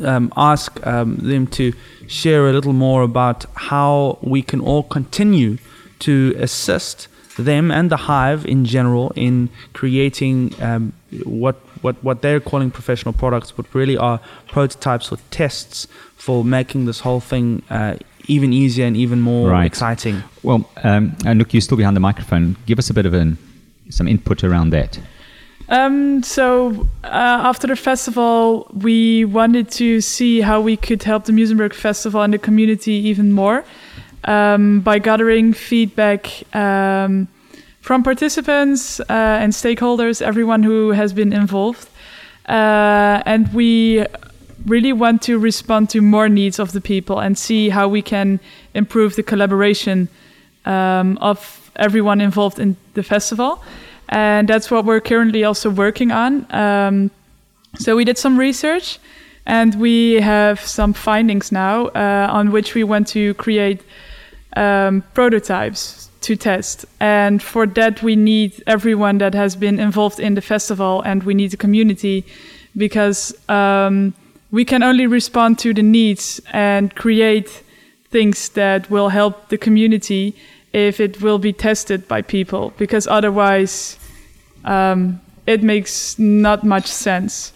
um, 0.04 0.32
ask 0.36 0.84
um, 0.86 1.16
them 1.16 1.46
to 1.48 1.72
share 2.06 2.48
a 2.48 2.52
little 2.52 2.72
more 2.72 3.02
about 3.02 3.44
how 3.54 4.18
we 4.22 4.42
can 4.42 4.60
all 4.60 4.82
continue 4.82 5.58
to 6.00 6.34
assist 6.38 7.08
them 7.36 7.70
and 7.70 7.90
the 7.90 7.96
hive 7.96 8.44
in 8.46 8.64
general 8.64 9.12
in 9.14 9.48
creating 9.72 10.54
um, 10.60 10.92
what 11.24 11.56
what 11.82 11.96
what 12.02 12.20
they're 12.22 12.40
calling 12.40 12.70
professional 12.70 13.12
products, 13.12 13.52
but 13.52 13.66
really 13.74 13.96
are 13.96 14.18
prototypes 14.48 15.12
or 15.12 15.18
tests 15.30 15.86
for 16.16 16.44
making 16.44 16.86
this 16.86 17.00
whole 17.00 17.20
thing 17.20 17.62
uh, 17.70 17.94
even 18.26 18.52
easier 18.52 18.86
and 18.86 18.96
even 18.96 19.20
more 19.20 19.50
Right. 19.50 19.66
exciting. 19.66 20.22
Well, 20.42 20.68
um, 20.82 21.12
Anouk, 21.24 21.52
you're 21.52 21.60
still 21.62 21.76
behind 21.78 21.96
the 21.96 22.00
microphone. 22.00 22.56
Give 22.66 22.78
us 22.78 22.90
a 22.90 22.94
bit 22.94 23.06
of 23.06 23.14
an, 23.14 23.38
some 23.90 24.09
input 24.09 24.45
around 24.45 24.71
that. 24.71 24.99
Um, 25.68 26.23
so 26.23 26.87
uh, 27.04 27.09
after 27.50 27.66
the 27.66 27.76
festival, 27.76 28.71
we 28.73 29.25
wanted 29.26 29.71
to 29.73 30.00
see 30.00 30.41
how 30.41 30.60
we 30.60 30.76
could 30.76 31.02
help 31.02 31.26
the 31.26 31.32
Muizenberg 31.32 31.75
Festival 31.75 32.23
and 32.23 32.32
the 32.32 32.39
community 32.39 32.93
even 32.93 33.32
more 33.32 33.65
um, 34.25 34.80
by 34.80 34.99
gathering 34.99 35.52
feedback 35.52 36.43
um, 36.56 37.28
from 37.80 38.02
participants 38.02 39.00
uh, 39.00 39.04
and 39.08 39.52
stakeholders, 39.52 40.23
everyone 40.23 40.62
who 40.62 40.91
has 40.91 41.12
been 41.12 41.32
involved. 41.32 41.89
Uh, 42.47 43.23
and 43.26 43.52
we 43.52 44.04
really 44.67 44.93
want 44.93 45.23
to 45.23 45.39
respond 45.39 45.91
to 45.91 46.00
more 46.00 46.28
needs 46.28 46.58
of 46.58 46.73
the 46.73 46.80
people 46.80 47.21
and 47.21 47.36
see 47.36 47.69
how 47.69 47.86
we 47.86 48.02
can 48.02 48.41
improve 48.75 49.17
the 49.17 49.23
collaboration 49.23 50.08
um, 50.65 51.19
of 51.19 51.71
everyone 51.76 52.21
involved 52.21 52.58
in 52.58 52.76
the 52.95 53.02
festival. 53.02 53.62
And 54.08 54.49
that's 54.49 54.71
what 54.71 54.84
we're 54.84 55.00
currently 55.00 55.44
also 55.44 55.71
working 55.71 56.10
on. 56.10 56.47
Um, 56.50 57.10
so 57.76 57.97
we 57.97 58.04
did 58.04 58.18
some 58.18 58.38
research 58.38 58.99
and 59.47 59.75
we 59.76 60.14
have 60.14 60.60
some 60.60 60.92
findings 60.92 61.52
now 61.52 61.86
uh, 61.88 62.28
on 62.30 62.50
which 62.50 62.75
we 62.75 62.84
want 62.84 63.08
to 63.08 63.34
create 63.34 63.82
um, 64.56 65.02
prototypes 65.14 66.10
to 66.23 66.36
test. 66.36 66.84
And 67.00 67.42
for 67.42 67.66
that, 67.66 68.02
we 68.02 68.16
need 68.16 68.62
everyone 68.66 69.18
that 69.18 69.34
has 69.34 69.56
been 69.56 69.78
involved 69.78 70.21
in 70.21 70.34
the 70.34 70.40
festival 70.40 71.02
and 71.02 71.23
we 71.23 71.34
need 71.34 71.50
the 71.50 71.56
community 71.56 72.25
because 72.76 73.34
um, 73.49 74.14
we 74.50 74.64
can 74.64 74.82
only 74.82 75.06
respond 75.06 75.58
to 75.60 75.75
the 75.75 75.82
needs 75.82 76.40
and 76.52 76.94
create 76.94 77.62
things 78.10 78.49
that 78.50 78.90
will 78.90 79.10
help 79.10 79.49
the 79.49 79.58
community 79.58 80.34
if 80.86 81.00
it 81.00 81.21
will 81.21 81.38
be 81.38 81.52
tested 81.52 82.06
by 82.06 82.23
people 82.23 82.73
because 82.78 83.06
otherwise 83.06 83.99
um, 84.64 85.21
it 85.47 85.62
makes 85.62 86.19
not 86.19 86.64
much 86.64 86.86
sense. 86.86 87.52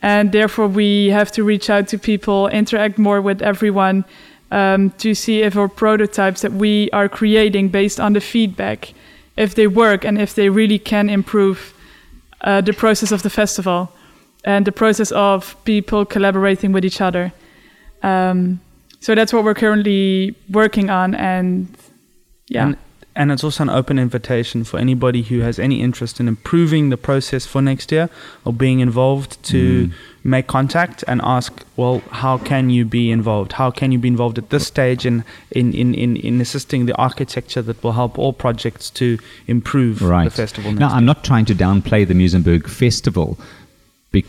And 0.00 0.32
therefore 0.32 0.68
we 0.68 1.08
have 1.08 1.30
to 1.32 1.44
reach 1.44 1.70
out 1.70 1.88
to 1.88 1.98
people 1.98 2.48
interact 2.48 2.98
more 2.98 3.20
with 3.20 3.42
everyone 3.42 4.04
um, 4.50 4.90
to 4.98 5.14
see 5.14 5.42
if 5.42 5.56
our 5.56 5.68
prototypes 5.68 6.42
that 6.42 6.52
we 6.52 6.90
are 6.90 7.08
creating 7.08 7.68
based 7.68 7.98
on 8.00 8.12
the 8.12 8.20
feedback 8.20 8.92
if 9.36 9.54
they 9.54 9.66
work 9.66 10.04
and 10.04 10.20
if 10.20 10.34
they 10.34 10.48
really 10.48 10.78
can 10.78 11.08
improve 11.08 11.74
uh, 12.42 12.60
the 12.60 12.72
process 12.72 13.12
of 13.12 13.22
the 13.22 13.30
festival 13.30 13.90
and 14.44 14.66
the 14.66 14.72
process 14.72 15.10
of 15.12 15.56
people 15.64 16.04
collaborating 16.04 16.72
with 16.72 16.84
each 16.84 17.00
other. 17.00 17.32
Um, 18.02 18.60
so 19.00 19.14
that's 19.14 19.32
what 19.32 19.44
we're 19.44 19.54
currently 19.54 20.34
working 20.50 20.90
on 20.90 21.14
and 21.14 21.66
yeah 22.48 22.66
And, 22.66 22.76
and 23.14 23.30
it's 23.30 23.44
also 23.44 23.62
an 23.64 23.70
open 23.70 23.98
invitation 23.98 24.64
for 24.64 24.78
anybody 24.78 25.22
who 25.22 25.40
has 25.40 25.58
any 25.58 25.82
interest 25.82 26.18
in 26.18 26.28
improving 26.28 26.88
the 26.88 26.96
process 26.96 27.44
for 27.44 27.60
next 27.60 27.92
year 27.92 28.08
or 28.44 28.54
being 28.54 28.80
involved 28.80 29.42
to 29.44 29.88
mm. 29.88 29.92
make 30.24 30.46
contact 30.46 31.04
and 31.06 31.20
ask, 31.22 31.52
well, 31.76 32.00
how 32.10 32.38
can 32.38 32.70
you 32.70 32.86
be 32.86 33.10
involved? 33.10 33.52
How 33.52 33.70
can 33.70 33.92
you 33.92 33.98
be 33.98 34.08
involved 34.08 34.38
at 34.38 34.48
this 34.48 34.66
stage 34.66 35.04
in, 35.04 35.24
in, 35.50 35.74
in, 35.74 35.92
in, 35.94 36.16
in 36.16 36.40
assisting 36.40 36.86
the 36.86 36.96
architecture 36.96 37.60
that 37.60 37.82
will 37.84 37.92
help 37.92 38.18
all 38.18 38.32
projects 38.32 38.88
to 38.90 39.18
improve 39.46 40.00
Right. 40.00 40.24
the 40.24 40.30
festival 40.30 40.70
next 40.72 40.80
Now, 40.80 40.88
year? 40.88 40.96
I'm 40.96 41.04
not 41.04 41.22
trying 41.22 41.44
to 41.46 41.54
downplay 41.54 42.08
the 42.08 42.14
Muizenberg 42.14 42.66
Festival 42.66 43.38
be- 44.10 44.24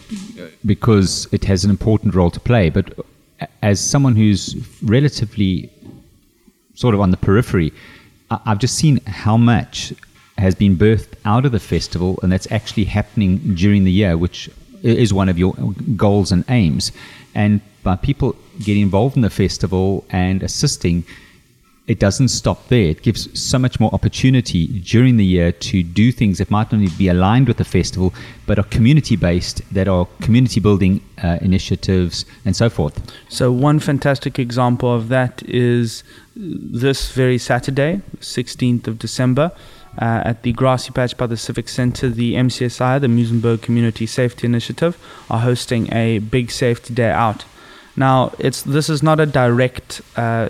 because 0.66 1.30
it 1.32 1.46
has 1.46 1.64
an 1.64 1.70
important 1.70 2.16
role 2.16 2.32
to 2.32 2.40
play, 2.42 2.70
but 2.70 2.86
as 3.62 3.80
someone 3.80 4.18
who's 4.18 4.56
relatively 4.82 5.70
sort 6.76 6.94
of 6.94 7.00
on 7.00 7.12
the 7.12 7.18
periphery, 7.18 7.72
I've 8.46 8.60
just 8.60 8.76
seen 8.76 9.00
how 9.06 9.38
much 9.38 9.94
has 10.38 10.56
been 10.56 10.76
birthed 10.76 11.14
out 11.26 11.46
of 11.46 11.52
the 11.52 11.60
festival, 11.60 12.20
and 12.24 12.32
that's 12.32 12.52
actually 12.52 12.86
happening 12.86 13.56
during 13.56 13.84
the 13.84 13.92
year, 13.92 14.18
which 14.18 14.50
is 14.82 15.14
one 15.14 15.30
of 15.30 15.38
your 15.38 15.54
goals 15.96 16.32
and 16.32 16.44
aims. 16.50 16.92
And 17.36 17.62
by 17.84 17.96
people 17.96 18.36
getting 18.60 18.84
involved 18.84 19.16
in 19.16 19.22
the 19.22 19.30
festival 19.30 20.06
and 20.10 20.44
assisting, 20.44 21.06
it 21.88 22.00
doesn't 22.00 22.30
stop 22.30 22.68
there. 22.70 22.90
It 22.90 23.02
gives 23.02 23.40
so 23.40 23.60
much 23.60 23.80
more 23.80 23.94
opportunity 23.94 24.68
during 24.68 25.18
the 25.18 25.26
year 25.26 25.52
to 25.52 25.84
do 25.84 26.12
things 26.12 26.38
that 26.38 26.50
might 26.50 26.72
not 26.72 26.76
only 26.76 26.92
be 26.98 27.10
aligned 27.10 27.48
with 27.48 27.58
the 27.58 27.66
festival, 27.66 28.14
but 28.46 28.58
are 28.58 28.64
community 28.64 29.16
based, 29.16 29.62
that 29.74 29.88
are 29.88 30.08
community 30.22 30.60
building 30.60 31.02
uh, 31.24 31.38
initiatives, 31.42 32.26
and 32.46 32.56
so 32.56 32.70
forth. 32.70 33.02
So 33.30 33.52
one 33.52 33.80
fantastic 33.80 34.38
example 34.38 34.94
of 34.94 35.10
that 35.10 35.42
is 35.48 36.04
this 36.36 37.12
very 37.12 37.38
Saturday, 37.38 38.02
16th 38.20 38.88
of 38.88 39.00
December, 39.00 39.52
uh, 40.02 40.22
at 40.26 40.44
the 40.44 40.52
Grassy 40.54 40.92
Patch 40.92 41.16
by 41.16 41.28
the 41.28 41.38
Civic 41.38 41.70
Centre, 41.70 42.10
the 42.10 42.34
MCSI, 42.34 43.00
the 43.00 43.08
Muizenberg 43.08 43.62
Community 43.62 44.06
Safety 44.06 44.48
Initiative, 44.48 44.98
are 45.30 45.40
hosting 45.40 45.92
a 45.94 46.20
big 46.20 46.52
safety 46.52 46.94
day 46.94 47.12
out. 47.12 47.46
Now, 47.96 48.34
it's 48.40 48.64
this 48.64 48.90
is 48.90 49.04
not 49.04 49.20
a 49.20 49.28
direct 49.28 50.02
uh, 50.16 50.50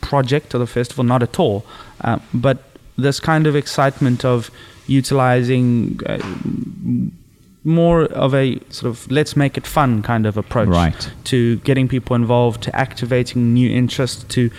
project 0.00 0.54
of 0.54 0.60
the 0.60 0.66
festival, 0.66 1.04
not 1.04 1.22
at 1.22 1.38
all, 1.38 1.66
uh, 2.00 2.18
but 2.32 2.62
this 2.96 3.20
kind 3.20 3.46
of 3.46 3.54
excitement 3.54 4.24
of 4.24 4.50
utilizing 4.86 6.00
uh, 6.06 6.18
more 7.66 8.02
of 8.04 8.34
a 8.34 8.60
sort 8.68 8.90
of 8.90 9.10
let's 9.10 9.36
make 9.36 9.56
it 9.56 9.66
fun 9.66 10.02
kind 10.02 10.26
of 10.26 10.36
approach 10.36 10.68
Right. 10.68 11.10
to 11.24 11.56
getting 11.58 11.88
people 11.88 12.14
involved, 12.14 12.62
to 12.64 12.76
activating 12.76 13.54
new 13.54 13.70
interest, 13.70 14.28
to 14.30 14.50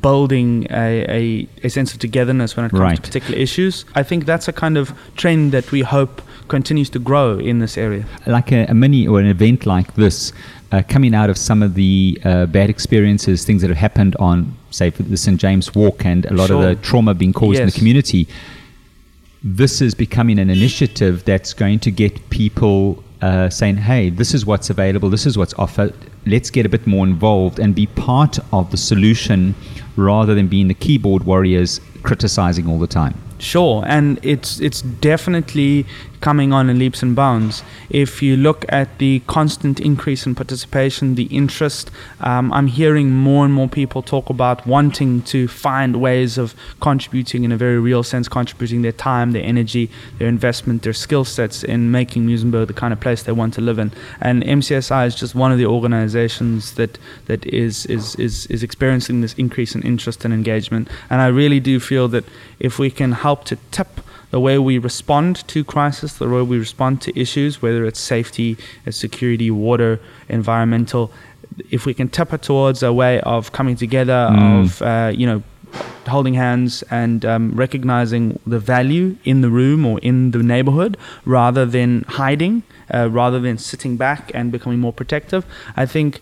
building 0.00 0.66
a, 0.70 1.04
a, 1.08 1.48
a 1.62 1.68
sense 1.68 1.92
of 1.92 1.98
togetherness 1.98 2.56
when 2.56 2.64
it 2.66 2.70
comes 2.70 2.80
Right. 2.80 2.96
to 2.96 3.02
particular 3.02 3.38
issues. 3.38 3.84
I 3.94 4.02
think 4.02 4.24
that's 4.24 4.48
a 4.48 4.52
kind 4.52 4.78
of 4.78 4.92
trend 5.16 5.52
that 5.52 5.70
we 5.72 5.82
hope 5.82 6.22
continues 6.48 6.90
to 6.90 6.98
grow 6.98 7.38
in 7.38 7.58
this 7.58 7.76
area. 7.76 8.04
like 8.26 8.50
a, 8.52 8.66
a 8.66 8.74
mini 8.74 9.06
or 9.06 9.20
an 9.20 9.26
event 9.26 9.66
like 9.66 9.94
this, 9.94 10.32
uh, 10.72 10.82
coming 10.88 11.14
out 11.14 11.30
of 11.30 11.36
some 11.38 11.62
of 11.62 11.74
the 11.74 12.18
uh, 12.24 12.46
bad 12.46 12.68
experiences, 12.70 13.44
things 13.44 13.60
that 13.62 13.68
have 13.68 13.78
happened 13.78 14.16
on, 14.18 14.54
say, 14.70 14.90
for 14.90 15.02
the 15.02 15.16
St. 15.16 15.38
James 15.40 15.74
Walk 15.74 16.04
and 16.04 16.24
a 16.26 16.34
lot 16.34 16.48
Sure. 16.48 16.56
of 16.56 16.62
the 16.68 16.74
trauma 16.82 17.14
being 17.14 17.32
caused 17.32 17.60
in 17.60 17.66
the 17.66 17.72
community, 17.72 18.26
this 19.44 19.82
is 19.82 19.94
becoming 19.94 20.38
an 20.38 20.48
initiative 20.48 21.22
that's 21.26 21.52
going 21.52 21.78
to 21.80 21.90
get 21.90 22.30
people 22.30 23.04
uh, 23.20 23.50
saying, 23.50 23.76
hey, 23.76 24.08
this 24.08 24.32
is 24.32 24.46
what's 24.46 24.70
available, 24.70 25.10
this 25.10 25.26
is 25.26 25.36
what's 25.36 25.52
offered. 25.54 25.94
Let's 26.24 26.48
get 26.48 26.64
a 26.64 26.68
bit 26.70 26.86
more 26.86 27.06
involved 27.06 27.58
and 27.58 27.74
be 27.74 27.86
part 27.86 28.38
of 28.54 28.70
the 28.70 28.78
solution 28.78 29.54
rather 29.96 30.34
than 30.34 30.48
being 30.48 30.68
the 30.68 30.74
keyboard 30.74 31.24
warriors 31.24 31.78
criticizing 32.04 32.68
all 32.68 32.78
the 32.78 32.86
time. 32.86 33.14
Sure, 33.38 33.84
and 33.86 34.20
it's 34.22 34.60
it's 34.60 34.80
definitely 34.80 35.86
coming 36.24 36.54
on 36.54 36.70
in 36.70 36.78
leaps 36.78 37.02
and 37.02 37.14
bounds. 37.14 37.62
If 37.90 38.22
you 38.22 38.34
look 38.34 38.64
at 38.70 38.96
the 38.96 39.20
constant 39.26 39.78
increase 39.78 40.24
in 40.24 40.34
participation, 40.34 41.16
the 41.16 41.24
interest, 41.24 41.90
um, 42.20 42.50
I'm 42.54 42.66
hearing 42.66 43.10
more 43.10 43.44
and 43.44 43.52
more 43.52 43.68
people 43.68 44.00
talk 44.00 44.30
about 44.30 44.66
wanting 44.66 45.20
to 45.34 45.46
find 45.46 46.00
ways 46.00 46.38
of 46.38 46.54
contributing 46.80 47.44
in 47.44 47.52
a 47.52 47.58
very 47.58 47.78
real 47.78 48.02
sense, 48.02 48.26
contributing 48.26 48.80
their 48.80 48.92
time, 49.10 49.32
their 49.32 49.44
energy, 49.44 49.90
their 50.18 50.28
investment, 50.28 50.82
their 50.82 50.94
skill 50.94 51.26
sets 51.26 51.62
in 51.62 51.90
making 51.90 52.26
Muizenberg 52.26 52.68
the 52.68 52.72
kind 52.72 52.94
of 52.94 53.00
place 53.00 53.22
they 53.24 53.32
want 53.32 53.52
to 53.54 53.60
live 53.60 53.78
in. 53.78 53.92
And 54.22 54.42
MCSI 54.42 55.06
is 55.06 55.14
just 55.14 55.34
one 55.34 55.52
of 55.52 55.58
the 55.58 55.66
organizations 55.66 56.74
that 56.76 56.98
that 57.26 57.44
is 57.44 57.84
is 57.86 58.14
is, 58.14 58.46
is 58.46 58.62
experiencing 58.62 59.20
this 59.20 59.34
increase 59.34 59.74
in 59.74 59.82
interest 59.82 60.24
and 60.24 60.32
engagement. 60.32 60.88
And 61.10 61.20
I 61.20 61.26
really 61.26 61.60
do 61.60 61.78
feel 61.78 61.93
that 62.08 62.24
if 62.58 62.78
we 62.78 62.90
can 62.90 63.12
help 63.12 63.44
to 63.44 63.56
tip 63.70 63.88
the 64.30 64.40
way 64.40 64.58
we 64.58 64.78
respond 64.78 65.46
to 65.48 65.58
crisis, 65.64 66.10
the 66.18 66.28
way 66.28 66.42
we 66.42 66.58
respond 66.58 67.00
to 67.02 67.08
issues, 67.18 67.62
whether 67.62 67.84
it's 67.86 68.00
safety, 68.00 68.56
it's 68.86 68.96
security, 68.96 69.50
water, 69.50 70.00
environmental, 70.28 71.10
if 71.70 71.86
we 71.86 71.94
can 71.94 72.08
tip 72.08 72.32
it 72.32 72.42
towards 72.42 72.82
a 72.82 72.92
way 72.92 73.20
of 73.20 73.52
coming 73.52 73.76
together, 73.76 74.28
Mm. 74.32 74.62
of 74.62 74.82
uh, 74.82 75.12
you 75.20 75.26
know, 75.30 75.42
holding 76.14 76.34
hands 76.34 76.82
and 76.90 77.24
um, 77.24 77.52
recognizing 77.54 78.38
the 78.46 78.58
value 78.58 79.16
in 79.24 79.40
the 79.40 79.50
room 79.50 79.80
or 79.86 79.98
in 80.00 80.30
the 80.32 80.42
neighborhood, 80.54 80.96
rather 81.24 81.64
than 81.66 82.04
hiding, 82.08 82.62
uh, 82.92 83.08
rather 83.10 83.38
than 83.40 83.56
sitting 83.58 83.96
back 83.96 84.30
and 84.34 84.50
becoming 84.52 84.78
more 84.80 84.92
protective, 84.92 85.42
I 85.76 85.86
think 85.86 86.20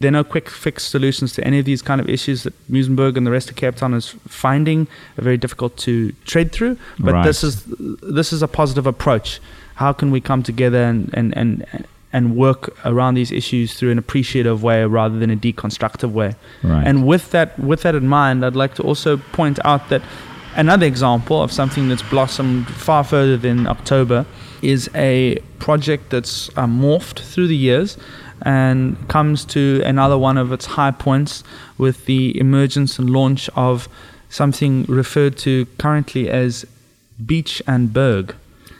there 0.00 0.08
are 0.08 0.12
no 0.12 0.24
quick 0.24 0.48
fix 0.48 0.84
solutions 0.84 1.32
to 1.32 1.44
any 1.44 1.58
of 1.58 1.64
these 1.64 1.82
kind 1.82 2.00
of 2.00 2.08
issues 2.08 2.44
that 2.44 2.54
Muizenberg 2.70 3.16
and 3.16 3.26
the 3.26 3.30
rest 3.30 3.50
of 3.50 3.56
Cape 3.56 3.74
Town 3.76 3.94
is 3.94 4.14
finding 4.28 4.86
are 5.18 5.22
very 5.22 5.36
difficult 5.36 5.76
to 5.78 6.12
tread 6.24 6.52
through. 6.52 6.78
But 6.98 7.14
Right. 7.14 7.24
this 7.24 7.42
is 7.42 7.64
this 8.02 8.32
is 8.32 8.42
a 8.42 8.48
positive 8.48 8.86
approach. 8.86 9.40
How 9.76 9.92
can 9.92 10.10
we 10.10 10.20
come 10.20 10.42
together 10.42 10.82
and 10.84 11.10
and, 11.14 11.36
and 11.36 11.64
and 12.12 12.36
work 12.36 12.74
around 12.84 13.14
these 13.14 13.30
issues 13.30 13.74
through 13.74 13.90
an 13.90 13.98
appreciative 13.98 14.62
way 14.62 14.84
rather 14.84 15.18
than 15.18 15.30
a 15.30 15.36
deconstructive 15.36 16.10
way. 16.12 16.36
Right. 16.62 16.86
And 16.86 17.06
with 17.06 17.30
that 17.32 17.58
with 17.58 17.82
that 17.82 17.94
in 17.94 18.08
mind, 18.08 18.44
I'd 18.44 18.56
like 18.56 18.74
to 18.76 18.82
also 18.82 19.18
point 19.32 19.58
out 19.64 19.88
that 19.90 20.02
another 20.56 20.86
example 20.86 21.42
of 21.42 21.52
something 21.52 21.88
that's 21.88 22.02
blossomed 22.02 22.66
far 22.68 23.04
further 23.04 23.36
than 23.36 23.66
October 23.66 24.24
is 24.62 24.88
a 24.94 25.38
project 25.58 26.10
that's 26.10 26.48
uh, 26.56 26.66
morphed 26.66 27.20
through 27.20 27.46
the 27.48 27.56
years 27.56 27.96
and 28.42 29.08
comes 29.08 29.44
to 29.46 29.82
another 29.84 30.18
one 30.18 30.36
of 30.36 30.52
its 30.52 30.66
high 30.66 30.90
points 30.90 31.44
with 31.76 32.06
the 32.06 32.38
emergence 32.38 32.98
and 32.98 33.10
launch 33.10 33.48
of 33.56 33.88
something 34.30 34.84
referred 34.84 35.36
to 35.38 35.66
currently 35.78 36.28
as 36.28 36.64
Beach 37.24 37.62
and 37.66 37.92
Berg. 37.92 38.34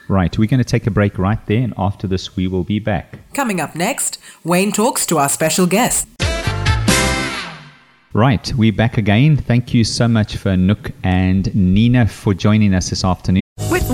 Right, 0.08 0.36
we're 0.38 0.48
going 0.48 0.58
to 0.58 0.64
take 0.64 0.86
a 0.86 0.90
break 0.90 1.18
right 1.18 1.44
there, 1.46 1.62
and 1.62 1.74
after 1.76 2.06
this, 2.06 2.34
we 2.34 2.48
will 2.48 2.64
be 2.64 2.78
back. 2.78 3.18
Coming 3.34 3.60
up 3.60 3.74
next, 3.74 4.18
Wayne 4.42 4.72
talks 4.72 5.04
to 5.06 5.18
our 5.18 5.28
special 5.28 5.66
guest. 5.66 6.08
Right, 8.14 8.52
we're 8.54 8.72
back 8.72 8.96
again. 8.96 9.36
Thank 9.36 9.74
you 9.74 9.84
so 9.84 10.08
much 10.08 10.36
for 10.36 10.56
Nook 10.56 10.92
and 11.04 11.54
Nina 11.54 12.06
for 12.06 12.32
joining 12.32 12.72
us 12.72 12.88
this 12.88 13.04
afternoon. 13.04 13.42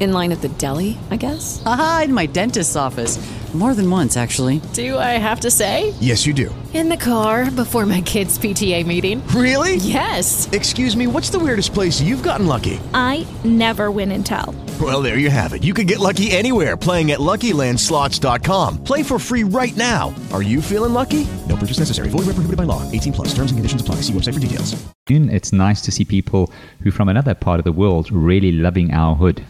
In 0.00 0.12
line 0.12 0.32
at 0.32 0.42
the 0.42 0.48
deli, 0.48 0.98
I 1.10 1.16
guess? 1.16 1.62
Aha, 1.64 2.02
in 2.04 2.12
my 2.12 2.26
dentist's 2.26 2.76
office. 2.76 3.18
More 3.54 3.72
than 3.74 3.88
once, 3.88 4.16
actually. 4.16 4.60
Do 4.72 4.98
I 4.98 5.12
have 5.12 5.38
to 5.40 5.50
say? 5.50 5.94
Yes, 6.00 6.26
you 6.26 6.34
do. 6.34 6.52
In 6.72 6.88
the 6.88 6.96
car 6.96 7.52
before 7.52 7.86
my 7.86 8.00
kids' 8.00 8.36
PTA 8.36 8.84
meeting. 8.84 9.24
Really? 9.28 9.76
Yes. 9.76 10.50
Excuse 10.50 10.96
me, 10.96 11.06
what's 11.06 11.30
the 11.30 11.38
weirdest 11.38 11.72
place 11.72 12.00
you've 12.00 12.24
gotten 12.24 12.48
lucky? 12.48 12.80
I 12.92 13.24
never 13.44 13.92
win 13.92 14.10
and 14.10 14.26
tell. 14.26 14.56
Well, 14.80 15.02
there 15.02 15.18
you 15.18 15.30
have 15.30 15.52
it. 15.52 15.62
You 15.62 15.72
can 15.72 15.86
get 15.86 16.00
lucky 16.00 16.32
anywhere 16.32 16.76
playing 16.76 17.12
at 17.12 17.20
LuckyLandSlots.com. 17.20 18.82
Play 18.82 19.04
for 19.04 19.20
free 19.20 19.44
right 19.44 19.76
now. 19.76 20.12
Are 20.32 20.42
you 20.42 20.60
feeling 20.60 20.92
lucky? 20.92 21.24
No 21.48 21.54
purchase 21.54 21.78
necessary. 21.78 22.08
Void 22.08 22.26
where 22.26 22.34
prohibited 22.34 22.56
by 22.56 22.64
law. 22.64 22.82
18 22.90 23.12
plus. 23.12 23.28
Terms 23.28 23.52
and 23.52 23.58
conditions 23.58 23.82
apply. 23.82 23.96
See 23.96 24.12
website 24.12 24.34
for 24.34 24.40
details. 24.40 24.74
It's 25.06 25.52
nice 25.52 25.80
to 25.82 25.92
see 25.92 26.04
people 26.04 26.52
who 26.82 26.90
from 26.90 27.08
another 27.08 27.34
part 27.34 27.60
of 27.60 27.64
the 27.64 27.72
world 27.72 28.10
really 28.10 28.50
loving 28.50 28.90
our 28.90 29.14
hood. 29.14 29.44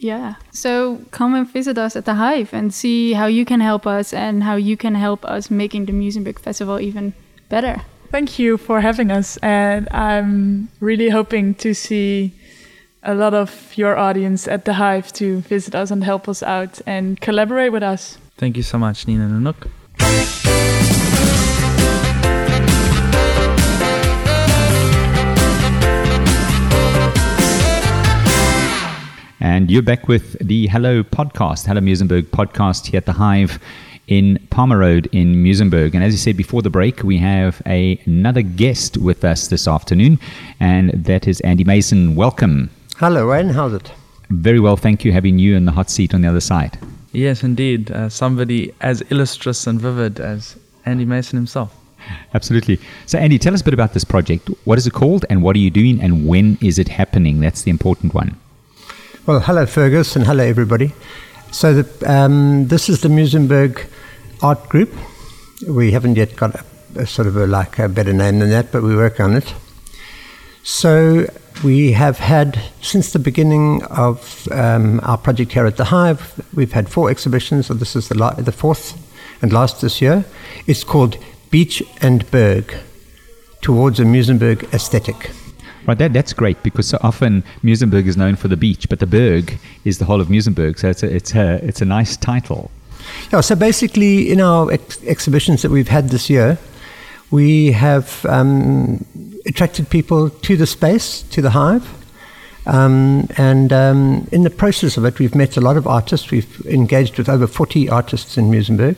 Yeah. 0.00 0.36
So 0.50 1.02
come 1.10 1.34
and 1.34 1.46
visit 1.46 1.76
us 1.76 1.94
at 1.94 2.06
the 2.06 2.14
Hive 2.14 2.54
and 2.54 2.72
see 2.72 3.12
how 3.12 3.26
you 3.26 3.44
can 3.44 3.60
help 3.60 3.86
us 3.86 4.14
and 4.14 4.42
how 4.42 4.56
you 4.56 4.76
can 4.76 4.94
help 4.94 5.24
us 5.26 5.50
making 5.50 5.84
the 5.84 5.92
Muizenberg 5.92 6.38
Festival 6.38 6.80
even 6.80 7.12
better. 7.50 7.82
Thank 8.10 8.38
you 8.38 8.56
for 8.56 8.80
having 8.80 9.12
us, 9.12 9.36
and 9.36 9.88
I'm 9.92 10.68
really 10.80 11.10
hoping 11.10 11.54
to 11.56 11.74
see 11.74 12.32
a 13.04 13.14
lot 13.14 13.34
of 13.34 13.72
your 13.76 13.96
audience 13.96 14.48
at 14.48 14.64
the 14.64 14.72
Hive 14.72 15.12
to 15.12 15.42
visit 15.42 15.74
us 15.74 15.90
and 15.90 16.02
help 16.02 16.28
us 16.28 16.42
out 16.42 16.80
and 16.86 17.20
collaborate 17.20 17.70
with 17.70 17.82
us. 17.82 18.18
Thank 18.36 18.56
you 18.56 18.64
so 18.64 18.78
much, 18.78 19.06
Nina 19.06 19.26
and 19.26 20.39
And 29.42 29.70
you're 29.70 29.80
back 29.80 30.06
with 30.06 30.36
the 30.46 30.66
Hello 30.66 31.02
podcast, 31.02 31.64
Hello 31.64 31.80
Muizenberg 31.80 32.24
podcast 32.24 32.88
here 32.88 32.98
at 32.98 33.06
the 33.06 33.14
Hive 33.14 33.58
in 34.06 34.38
Palmer 34.50 34.76
Road 34.76 35.08
in 35.12 35.36
Muizenberg. 35.36 35.94
And 35.94 36.04
as 36.04 36.12
you 36.12 36.18
said 36.18 36.36
before 36.36 36.60
the 36.60 36.68
break, 36.68 37.02
we 37.02 37.16
have 37.16 37.62
a, 37.64 37.98
another 38.04 38.42
guest 38.42 38.98
with 38.98 39.24
us 39.24 39.48
this 39.48 39.66
afternoon, 39.66 40.18
and 40.60 40.90
that 40.90 41.26
is 41.26 41.40
Andy 41.40 41.64
Mason. 41.64 42.16
Welcome. 42.16 42.68
Hello, 42.98 43.30
Wayne. 43.30 43.48
How's 43.48 43.72
it? 43.72 43.90
Very 44.28 44.60
well, 44.60 44.76
thank 44.76 45.06
you. 45.06 45.12
Having 45.12 45.38
you 45.38 45.56
in 45.56 45.64
the 45.64 45.72
hot 45.72 45.88
seat 45.88 46.12
on 46.12 46.20
the 46.20 46.28
other 46.28 46.40
side. 46.40 46.78
Yes, 47.12 47.42
indeed. 47.42 47.90
Uh, 47.90 48.10
somebody 48.10 48.74
as 48.82 49.00
illustrious 49.10 49.66
and 49.66 49.80
vivid 49.80 50.20
as 50.20 50.56
Andy 50.84 51.06
Mason 51.06 51.38
himself. 51.38 51.74
Absolutely. 52.34 52.78
So, 53.06 53.18
Andy, 53.18 53.38
tell 53.38 53.54
us 53.54 53.62
a 53.62 53.64
bit 53.64 53.72
about 53.72 53.94
this 53.94 54.04
project. 54.04 54.50
What 54.64 54.76
is 54.76 54.86
it 54.86 54.92
called, 54.92 55.24
and 55.30 55.42
what 55.42 55.56
are 55.56 55.60
you 55.60 55.70
doing, 55.70 55.98
and 55.98 56.28
when 56.28 56.58
is 56.60 56.78
it 56.78 56.88
happening? 56.88 57.40
That's 57.40 57.62
the 57.62 57.70
important 57.70 58.12
one. 58.12 58.38
Well, 59.30 59.38
hello, 59.38 59.64
Fergus, 59.64 60.16
and 60.16 60.26
hello, 60.26 60.42
everybody. 60.42 60.92
So, 61.52 61.72
the, 61.72 62.12
um, 62.12 62.66
this 62.66 62.88
is 62.88 63.02
the 63.02 63.08
Muizenberg 63.08 63.86
Art 64.42 64.68
Group. 64.68 64.92
We 65.68 65.92
haven't 65.92 66.16
yet 66.16 66.34
got 66.34 66.56
a, 66.56 66.64
a 66.96 67.06
sort 67.06 67.28
of 67.28 67.36
a, 67.36 67.46
like 67.46 67.78
a 67.78 67.88
better 67.88 68.12
name 68.12 68.40
than 68.40 68.50
that, 68.50 68.72
but 68.72 68.82
we 68.82 68.96
work 68.96 69.20
on 69.20 69.36
it. 69.36 69.54
So, 70.64 71.32
we 71.62 71.92
have 71.92 72.18
had, 72.18 72.60
since 72.82 73.12
the 73.12 73.20
beginning 73.20 73.84
of 73.84 74.48
um, 74.50 74.98
our 75.04 75.16
project 75.16 75.52
here 75.52 75.64
at 75.64 75.76
the 75.76 75.84
Hive, 75.84 76.44
we've 76.52 76.72
had 76.72 76.88
four 76.88 77.08
exhibitions, 77.08 77.68
so 77.68 77.74
this 77.74 77.94
is 77.94 78.08
the, 78.08 78.18
la- 78.18 78.34
the 78.34 78.50
fourth 78.50 78.98
and 79.42 79.52
last 79.52 79.80
this 79.80 80.02
year. 80.02 80.24
It's 80.66 80.82
called 80.82 81.16
Beach 81.52 81.84
and 82.00 82.28
Berg 82.32 82.74
Towards 83.62 84.00
a 84.00 84.04
Muizenberg 84.04 84.74
Aesthetic. 84.74 85.30
Right, 85.90 85.98
that, 85.98 86.12
that's 86.12 86.32
great 86.32 86.62
because 86.62 86.86
so 86.86 86.98
often 87.02 87.42
Muizenberg 87.64 88.06
is 88.06 88.16
known 88.16 88.36
for 88.36 88.46
the 88.46 88.56
beach, 88.56 88.88
but 88.88 89.00
the 89.00 89.08
Berg 89.08 89.58
is 89.84 89.98
the 89.98 90.04
whole 90.04 90.20
of 90.20 90.28
Muizenberg. 90.28 90.78
So 90.78 90.88
it's 90.88 91.02
a, 91.02 91.12
it's 91.12 91.34
a, 91.34 91.54
it's 91.64 91.82
a 91.82 91.84
nice 91.84 92.16
title. 92.16 92.70
Yeah, 93.32 93.40
so 93.40 93.56
basically, 93.56 94.30
in 94.30 94.40
our 94.40 94.70
ex- 94.70 95.02
exhibitions 95.02 95.62
that 95.62 95.72
we've 95.72 95.88
had 95.88 96.10
this 96.10 96.30
year, 96.30 96.58
we 97.32 97.72
have 97.72 98.24
um, 98.26 99.04
attracted 99.46 99.90
people 99.90 100.30
to 100.30 100.56
the 100.56 100.64
space, 100.64 101.22
to 101.22 101.42
the 101.42 101.50
hive. 101.50 101.92
Um, 102.66 103.26
and 103.36 103.72
um, 103.72 104.28
in 104.30 104.44
the 104.44 104.50
process 104.50 104.96
of 104.96 105.04
it, 105.04 105.18
we've 105.18 105.34
met 105.34 105.56
a 105.56 105.60
lot 105.60 105.76
of 105.76 105.88
artists. 105.88 106.30
We've 106.30 106.64
engaged 106.66 107.18
with 107.18 107.28
over 107.28 107.48
40 107.48 107.88
artists 107.88 108.38
in 108.38 108.48
Muizenberg. 108.48 108.96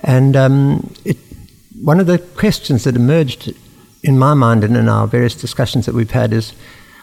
And 0.00 0.34
um, 0.34 0.94
it, 1.04 1.18
one 1.82 2.00
of 2.00 2.06
the 2.06 2.20
questions 2.20 2.84
that 2.84 2.96
emerged 2.96 3.54
in 4.06 4.16
my 4.18 4.34
mind 4.34 4.62
and 4.62 4.76
in 4.76 4.88
our 4.88 5.06
various 5.06 5.34
discussions 5.34 5.84
that 5.84 5.94
we've 5.94 6.12
had 6.12 6.32
is 6.32 6.52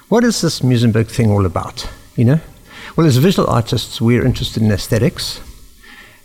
what 0.08 0.24
is 0.24 0.42
this 0.42 0.62
Muizenberg 0.62 1.08
thing 1.08 1.30
all 1.30 1.46
about? 1.46 1.88
You 2.16 2.26
know? 2.26 2.40
Well, 2.96 3.06
as 3.06 3.18
visual 3.18 3.50
artists, 3.50 4.00
we're 4.00 4.26
interested 4.26 4.64
in 4.64 4.72
aesthetics, 4.72 5.42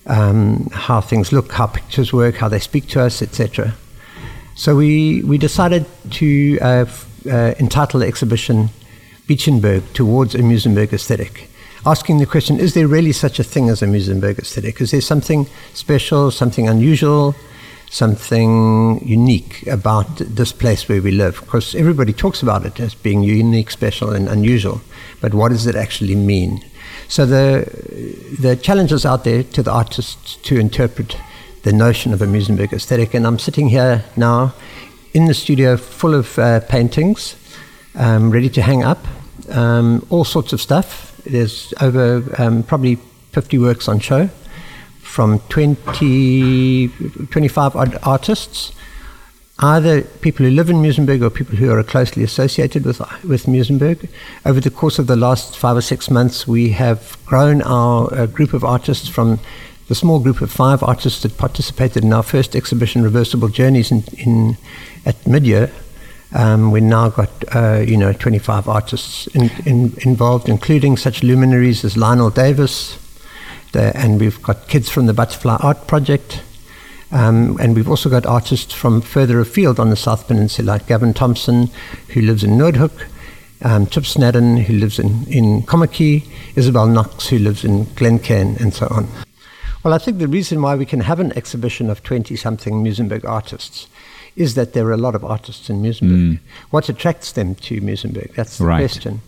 um, 0.06 0.68
how 0.72 1.00
things 1.00 1.32
look, 1.32 1.50
how 1.52 1.66
pictures 1.66 2.12
work, 2.12 2.36
how 2.36 2.48
they 2.48 2.60
speak 2.60 2.86
to 2.88 3.00
us, 3.00 3.22
etc. 3.22 3.74
So 4.54 4.76
we, 4.76 5.22
we 5.22 5.36
decided 5.36 5.84
to 6.12 6.58
uh, 6.60 6.86
uh, 7.28 7.54
entitle 7.58 8.00
the 8.00 8.06
exhibition 8.06 8.70
Beechenberg 9.26 9.92
Towards 9.94 10.34
a 10.34 10.38
Muizenberg 10.38 10.92
Aesthetic, 10.92 11.50
asking 11.84 12.18
the 12.18 12.26
question 12.26 12.60
is 12.60 12.74
there 12.74 12.86
really 12.86 13.12
such 13.12 13.38
a 13.38 13.44
thing 13.44 13.68
as 13.68 13.82
a 13.82 13.86
Muizenberg 13.86 14.38
aesthetic? 14.38 14.80
Is 14.80 14.92
there 14.92 15.00
something 15.00 15.46
special, 15.74 16.30
something 16.30 16.68
unusual, 16.68 17.34
something 17.90 19.00
unique 19.06 19.66
about 19.66 20.16
this 20.16 20.52
place 20.52 20.88
where 20.88 21.02
we 21.02 21.10
live? 21.10 21.40
Because 21.40 21.74
everybody 21.74 22.12
talks 22.12 22.42
about 22.42 22.66
it 22.66 22.80
as 22.80 22.94
being 22.94 23.22
unique, 23.22 23.70
special, 23.70 24.12
and 24.12 24.28
unusual, 24.28 24.80
but 25.20 25.34
what 25.34 25.50
does 25.50 25.66
it 25.66 25.76
actually 25.76 26.14
mean? 26.14 26.64
So 27.08 27.24
the, 27.24 27.64
the 28.40 28.56
challenges 28.56 29.06
out 29.06 29.24
there 29.24 29.42
to 29.42 29.62
the 29.62 29.72
artists 29.72 30.36
to 30.36 30.58
interpret 30.58 31.16
the 31.62 31.72
notion 31.72 32.12
of 32.12 32.22
a 32.22 32.26
Muizenberg 32.26 32.72
aesthetic, 32.72 33.14
and 33.14 33.26
I'm 33.26 33.38
sitting 33.38 33.68
here 33.68 34.04
now 34.16 34.54
in 35.14 35.26
the 35.26 35.34
studio 35.34 35.76
full 35.76 36.14
of 36.14 36.38
uh, 36.38 36.60
paintings 36.60 37.36
um, 37.94 38.30
ready 38.30 38.48
to 38.50 38.62
hang 38.62 38.84
up, 38.84 39.04
um, 39.50 40.06
all 40.10 40.24
sorts 40.24 40.52
of 40.52 40.60
stuff. 40.60 41.20
There's 41.24 41.74
over 41.80 42.22
um, 42.38 42.62
probably 42.62 42.96
50 43.32 43.58
works 43.58 43.88
on 43.88 43.98
show 44.00 44.30
from 45.18 45.40
20, 45.48 46.86
25 47.30 47.74
odd 47.74 47.98
artists, 48.04 48.70
either 49.58 50.02
people 50.02 50.46
who 50.46 50.52
live 50.52 50.70
in 50.70 50.76
Muizenberg 50.76 51.22
or 51.22 51.28
people 51.28 51.56
who 51.56 51.72
are 51.72 51.82
closely 51.82 52.22
associated 52.22 52.84
with, 52.84 53.00
with 53.24 53.46
Muizenberg. 53.46 54.08
Over 54.46 54.60
the 54.60 54.70
course 54.70 54.96
of 54.96 55.08
the 55.08 55.16
last 55.16 55.56
five 55.56 55.76
or 55.76 55.80
six 55.80 56.08
months, 56.08 56.46
we 56.46 56.70
have 56.70 57.18
grown 57.26 57.62
our 57.62 58.14
uh, 58.14 58.26
group 58.26 58.52
of 58.52 58.62
artists 58.62 59.08
from 59.08 59.40
the 59.88 59.96
small 59.96 60.20
group 60.20 60.40
of 60.40 60.52
five 60.52 60.84
artists 60.84 61.22
that 61.22 61.36
participated 61.36 62.04
in 62.04 62.12
our 62.12 62.22
first 62.22 62.54
exhibition, 62.54 63.02
Reversible 63.02 63.48
Journeys, 63.48 63.90
in, 63.90 64.04
in 64.18 64.56
at 65.04 65.16
midyear. 65.24 65.72
Um, 66.32 66.70
we 66.70 66.80
now 66.80 67.08
got 67.08 67.30
uh, 67.56 67.82
you 67.84 67.96
know 67.96 68.12
25 68.12 68.68
artists 68.68 69.26
in, 69.34 69.50
in, 69.66 69.94
involved, 70.06 70.48
including 70.48 70.96
such 70.96 71.24
luminaries 71.24 71.84
as 71.84 71.96
Lionel 71.96 72.30
Davis, 72.30 72.96
the, 73.72 73.96
and 73.96 74.20
we've 74.20 74.42
got 74.42 74.68
kids 74.68 74.88
from 74.88 75.06
the 75.06 75.14
Butterfly 75.14 75.56
Art 75.60 75.86
Project, 75.86 76.42
um, 77.10 77.56
and 77.60 77.74
we've 77.74 77.88
also 77.88 78.10
got 78.10 78.26
artists 78.26 78.72
from 78.74 79.00
further 79.00 79.40
afield 79.40 79.80
on 79.80 79.90
the 79.90 79.96
South 79.96 80.26
Peninsula, 80.26 80.66
like 80.66 80.86
Gavin 80.86 81.14
Thompson, 81.14 81.70
who 82.08 82.20
lives 82.20 82.44
in 82.44 82.50
Noordhoek, 82.50 83.06
um, 83.62 83.86
Chip 83.86 84.04
Snedden, 84.04 84.58
who 84.58 84.74
lives 84.74 84.98
in, 84.98 85.26
in 85.26 85.62
Kommetjie, 85.62 86.24
Isabel 86.54 86.86
Knox, 86.86 87.28
who 87.28 87.38
lives 87.38 87.64
in 87.64 87.84
Glencairn, 87.94 88.56
and 88.60 88.74
so 88.74 88.86
on. 88.90 89.08
Well, 89.84 89.94
I 89.94 89.98
think 89.98 90.18
the 90.18 90.28
reason 90.28 90.60
why 90.60 90.74
we 90.74 90.84
can 90.84 91.00
have 91.00 91.20
an 91.20 91.32
exhibition 91.36 91.88
of 91.88 92.02
20 92.02 92.36
something 92.36 92.82
Muizenberg 92.84 93.24
artists 93.24 93.86
is 94.36 94.54
that 94.54 94.72
there 94.72 94.86
are 94.86 94.92
a 94.92 94.96
lot 94.98 95.14
of 95.14 95.24
artists 95.24 95.70
in 95.70 95.82
Muizenberg. 95.82 96.34
Mm. 96.34 96.38
What 96.70 96.88
attracts 96.88 97.32
them 97.32 97.54
to 97.56 97.80
Muizenberg? 97.80 98.34
That's 98.34 98.58
the 98.58 98.64
Right. 98.66 98.80
question. 98.80 99.20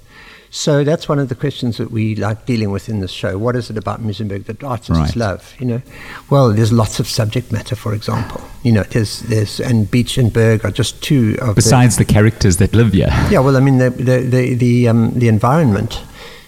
So 0.53 0.83
that's 0.83 1.09
one 1.09 1.21
of 1.21 1.29
the 1.29 1.37
questions 1.37 1.77
that 1.77 1.93
we 1.93 2.17
like 2.17 2.45
dealing 2.45 2.71
with 2.73 2.89
in 2.89 2.99
this 2.99 3.13
show. 3.13 3.39
What 3.39 3.55
is 3.55 3.71
it 3.71 3.77
about 3.79 4.03
Muizenberg 4.03 4.47
that 4.47 4.65
artists 4.65 4.91
Right. 4.91 5.17
love? 5.17 5.55
You 5.61 5.67
know, 5.67 5.83
well, 6.29 6.53
there's 6.53 6.73
lots 6.73 6.99
of 6.99 7.07
subject 7.07 7.53
matter. 7.53 7.77
For 7.77 7.95
example, 7.95 8.41
you 8.65 8.73
know, 8.73 8.83
there's 8.83 9.21
there's 9.21 9.61
and 9.61 9.89
Beach 9.89 10.19
and 10.19 10.33
Berg 10.33 10.65
are 10.65 10.73
just 10.73 11.01
two 11.03 11.37
of 11.41 11.49
the, 11.49 11.55
Besides 11.55 11.97
the 11.99 12.05
characters 12.05 12.57
that 12.57 12.75
live 12.75 12.93
here. 12.93 13.09
yeah, 13.31 13.39
well, 13.39 13.57
I 13.57 13.61
mean 13.61 13.79
the 13.79 13.91
the 13.91 14.19
the 14.21 14.55
the, 14.55 14.89
um, 14.89 15.13
the 15.15 15.29
environment 15.29 16.03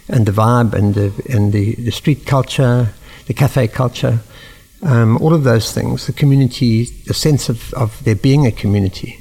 and 0.08 0.26
the 0.26 0.32
vibe 0.32 0.74
and 0.74 0.94
the 0.94 1.12
and 1.30 1.52
the, 1.52 1.76
the 1.76 1.92
street 1.92 2.26
culture, 2.26 2.88
the 3.26 3.34
cafe 3.34 3.68
culture, 3.68 4.18
um, 4.82 5.16
all 5.18 5.32
of 5.32 5.44
those 5.44 5.70
things, 5.72 6.06
the 6.06 6.12
community, 6.12 6.86
the 7.06 7.14
sense 7.14 7.48
of, 7.48 7.72
of 7.74 8.02
there 8.02 8.16
being 8.16 8.46
a 8.46 8.52
community. 8.52 9.18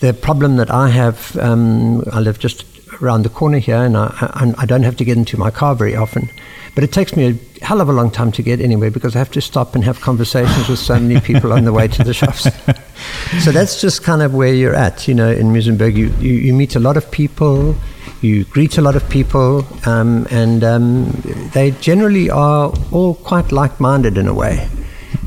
The 0.00 0.14
problem 0.14 0.56
that 0.56 0.70
I 0.70 0.90
have, 0.90 1.36
um, 1.38 2.04
I 2.12 2.20
live 2.20 2.38
just 2.38 2.67
around 3.02 3.22
the 3.22 3.28
corner 3.28 3.58
here, 3.58 3.82
and 3.82 3.96
I, 3.96 4.14
I, 4.20 4.54
I 4.58 4.66
don't 4.66 4.82
have 4.82 4.96
to 4.96 5.04
get 5.04 5.16
into 5.16 5.36
my 5.36 5.50
car 5.50 5.74
very 5.74 5.94
often. 5.94 6.30
But 6.74 6.84
it 6.84 6.92
takes 6.92 7.16
me 7.16 7.26
a 7.26 7.64
hell 7.64 7.80
of 7.80 7.88
a 7.88 7.92
long 7.92 8.10
time 8.10 8.30
to 8.32 8.42
get 8.42 8.60
anywhere 8.60 8.90
because 8.90 9.16
I 9.16 9.18
have 9.18 9.30
to 9.32 9.40
stop 9.40 9.74
and 9.74 9.82
have 9.84 10.00
conversations 10.00 10.68
with 10.68 10.78
so 10.78 10.98
many 10.98 11.20
people 11.20 11.52
on 11.52 11.64
the 11.64 11.72
way 11.72 11.88
to 11.88 12.04
the 12.04 12.14
shops. 12.14 12.42
so 13.44 13.50
that's 13.50 13.80
just 13.80 14.02
kind 14.02 14.22
of 14.22 14.34
where 14.34 14.54
you're 14.54 14.74
at, 14.74 15.08
you 15.08 15.14
know, 15.14 15.30
in 15.30 15.52
Muizenberg. 15.52 15.96
You, 15.96 16.08
you, 16.20 16.34
you 16.34 16.54
meet 16.54 16.76
a 16.76 16.80
lot 16.80 16.96
of 16.96 17.10
people, 17.10 17.74
you 18.20 18.44
greet 18.44 18.78
a 18.78 18.80
lot 18.80 18.96
of 18.96 19.08
people, 19.10 19.66
um, 19.86 20.26
and 20.30 20.62
um, 20.62 21.10
they 21.52 21.72
generally 21.72 22.30
are 22.30 22.72
all 22.92 23.14
quite 23.14 23.50
like 23.52 23.80
minded 23.80 24.16
in 24.16 24.28
a 24.28 24.34
way. 24.34 24.68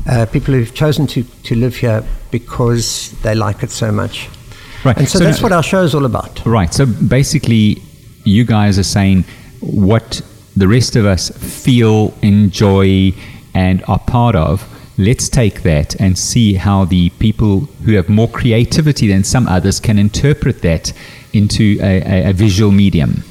Uh, 0.08 0.26
people 0.26 0.54
who've 0.54 0.74
chosen 0.74 1.06
to, 1.06 1.22
to 1.44 1.54
live 1.54 1.76
here 1.76 2.02
because 2.30 3.12
they 3.22 3.34
like 3.34 3.62
it 3.62 3.70
so 3.70 3.92
much. 3.92 4.28
Right. 4.84 4.96
And 4.96 5.08
so, 5.08 5.18
So 5.18 5.24
that's 5.24 5.38
now- 5.38 5.42
what 5.44 5.52
our 5.52 5.62
show 5.62 5.82
is 5.82 5.94
all 5.94 6.04
about. 6.04 6.44
Right. 6.44 6.72
So 6.74 6.86
basically, 6.86 7.82
you 8.24 8.44
guys 8.44 8.78
are 8.78 8.84
saying 8.84 9.24
what 9.60 10.20
the 10.56 10.68
rest 10.68 10.96
of 10.96 11.06
us 11.06 11.30
feel, 11.30 12.12
enjoy, 12.22 13.12
and 13.54 13.82
are 13.88 13.98
part 13.98 14.34
of. 14.34 14.68
Let's 14.98 15.28
take 15.28 15.62
that 15.62 15.98
and 16.00 16.18
see 16.18 16.54
how 16.54 16.84
the 16.84 17.10
people 17.18 17.60
who 17.84 17.92
have 17.94 18.08
more 18.08 18.28
creativity 18.28 19.08
than 19.08 19.24
some 19.24 19.46
others 19.48 19.80
can 19.80 19.98
interpret 19.98 20.60
that 20.62 20.92
into 21.32 21.78
a, 21.80 22.02
a, 22.26 22.30
a 22.30 22.32
visual 22.32 22.70
medium. 22.70 23.24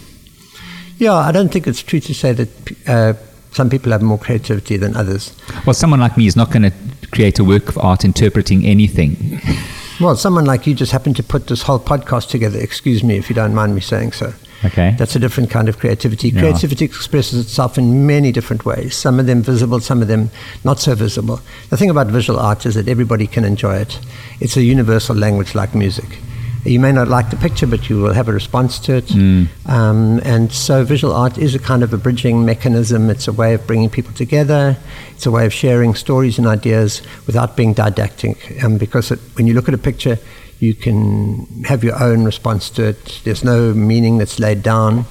Yeah, 0.98 1.14
I 1.14 1.32
don't 1.32 1.50
think 1.52 1.68
it's 1.68 1.82
true 1.84 2.00
to 2.00 2.14
say 2.14 2.34
that 2.34 2.50
uh, 2.88 3.14
some 3.52 3.70
people 3.70 3.92
have 3.92 4.02
more 4.02 4.18
creativity 4.18 4.78
than 4.78 4.96
others. 4.96 5.36
Well, 5.66 5.74
someone 5.74 6.00
like 6.00 6.18
me 6.18 6.26
is 6.28 6.36
not 6.36 6.52
going 6.52 6.64
to 6.64 6.74
create 7.12 7.38
a 7.40 7.44
work 7.44 7.70
of 7.70 7.78
art 7.78 8.04
interpreting 8.06 8.66
anything. 8.66 9.40
Well, 10.02 10.16
someone 10.16 10.46
like 10.46 10.66
you 10.66 10.74
just 10.74 10.92
happened 10.92 11.16
to 11.18 11.24
put 11.24 11.46
this 11.46 11.62
whole 11.62 11.78
podcast 11.78 12.30
together. 12.30 12.58
Excuse 12.60 13.04
me 13.04 13.18
if 13.18 13.30
you 13.30 13.36
don't 13.36 13.54
mind 13.54 13.76
me 13.76 13.82
saying 13.82 14.14
so. 14.14 14.34
Okay. 14.66 14.96
That's 14.98 15.16
a 15.16 15.20
different 15.20 15.52
kind 15.52 15.70
of 15.70 15.78
creativity. 15.78 16.30
Yeah. 16.30 16.42
Creativity 16.42 16.86
expresses 16.86 17.46
itself 17.46 17.78
in 17.78 18.08
many 18.08 18.32
different 18.32 18.66
ways. 18.66 18.96
Some 18.96 19.20
of 19.20 19.28
them 19.28 19.44
visible, 19.44 19.80
some 19.80 20.02
of 20.02 20.08
them 20.08 20.32
not 20.64 20.80
so 20.80 20.96
visible. 20.96 21.40
The 21.70 21.78
thing 21.78 21.92
about 21.92 22.08
visual 22.08 22.40
art 22.40 22.66
is 22.66 22.74
that 22.76 22.88
everybody 22.88 23.28
can 23.28 23.44
enjoy 23.44 23.76
it. 23.76 24.00
It's 24.40 24.58
a 24.58 24.64
universal 24.64 25.16
language 25.16 25.54
like 25.54 25.76
music. 25.76 26.18
You 26.64 26.80
may 26.80 26.92
not 26.92 27.08
like 27.08 27.30
the 27.30 27.38
picture, 27.38 27.66
but 27.66 27.90
you 27.90 28.02
will 28.02 28.14
have 28.14 28.28
a 28.28 28.34
response 28.34 28.78
to 28.80 28.98
it. 28.98 29.08
Mm. 29.08 29.48
Um, 29.68 30.22
and 30.24 30.52
so 30.52 30.84
visual 30.84 31.14
art 31.14 31.38
is 31.38 31.56
a 31.56 31.60
kind 31.60 31.82
of 31.82 31.92
a 31.94 31.98
bridging 31.98 32.46
mechanism. 32.46 33.10
It's 33.10 33.28
a 33.28 33.34
way 33.34 33.54
of 33.56 33.66
bringing 33.66 33.90
people 33.90 34.14
together. 34.14 34.78
It's 35.12 35.26
a 35.26 35.32
way 35.32 35.46
of 35.46 35.54
sharing 35.54 35.96
stories 35.96 36.38
and 36.38 36.46
ideas 36.46 37.02
without 37.26 37.58
being 37.58 37.74
didactic. 37.74 38.64
Um, 38.64 38.78
because 38.78 39.12
it, 39.12 39.20
when 39.34 39.48
you 39.48 39.54
look 39.54 39.68
at 39.68 39.74
a 39.74 39.80
picture, 39.80 40.20
you 40.60 40.76
can 40.76 41.48
have 41.64 41.84
your 41.84 42.02
own 42.02 42.24
response 42.24 42.70
to 42.72 42.90
it. 42.90 43.22
There's 43.24 43.44
no 43.44 43.74
meaning 43.74 44.20
that's 44.20 44.40
laid 44.40 44.62
down. 44.62 45.06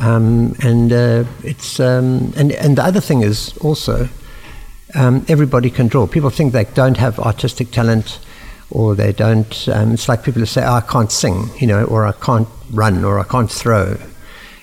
Um, 0.00 0.54
and 0.62 0.92
uh, 0.92 1.24
it's 1.42 1.80
um, 1.80 2.32
and 2.36 2.52
and 2.52 2.76
the 2.78 2.84
other 2.84 3.00
thing 3.00 3.22
is 3.22 3.56
also 3.58 4.08
um, 4.94 5.24
everybody 5.28 5.70
can 5.70 5.88
draw. 5.88 6.06
People 6.06 6.30
think 6.30 6.52
they 6.52 6.64
don't 6.64 6.96
have 6.96 7.18
artistic 7.18 7.70
talent, 7.70 8.18
or 8.70 8.94
they 8.94 9.12
don't. 9.12 9.68
Um, 9.68 9.92
it's 9.92 10.08
like 10.08 10.22
people 10.22 10.40
who 10.40 10.46
say, 10.46 10.64
oh, 10.64 10.74
"I 10.74 10.80
can't 10.80 11.10
sing," 11.12 11.48
you 11.58 11.66
know, 11.66 11.84
or 11.84 12.06
"I 12.06 12.12
can't 12.12 12.48
run," 12.72 13.04
or 13.04 13.18
"I 13.18 13.24
can't 13.24 13.50
throw." 13.50 13.96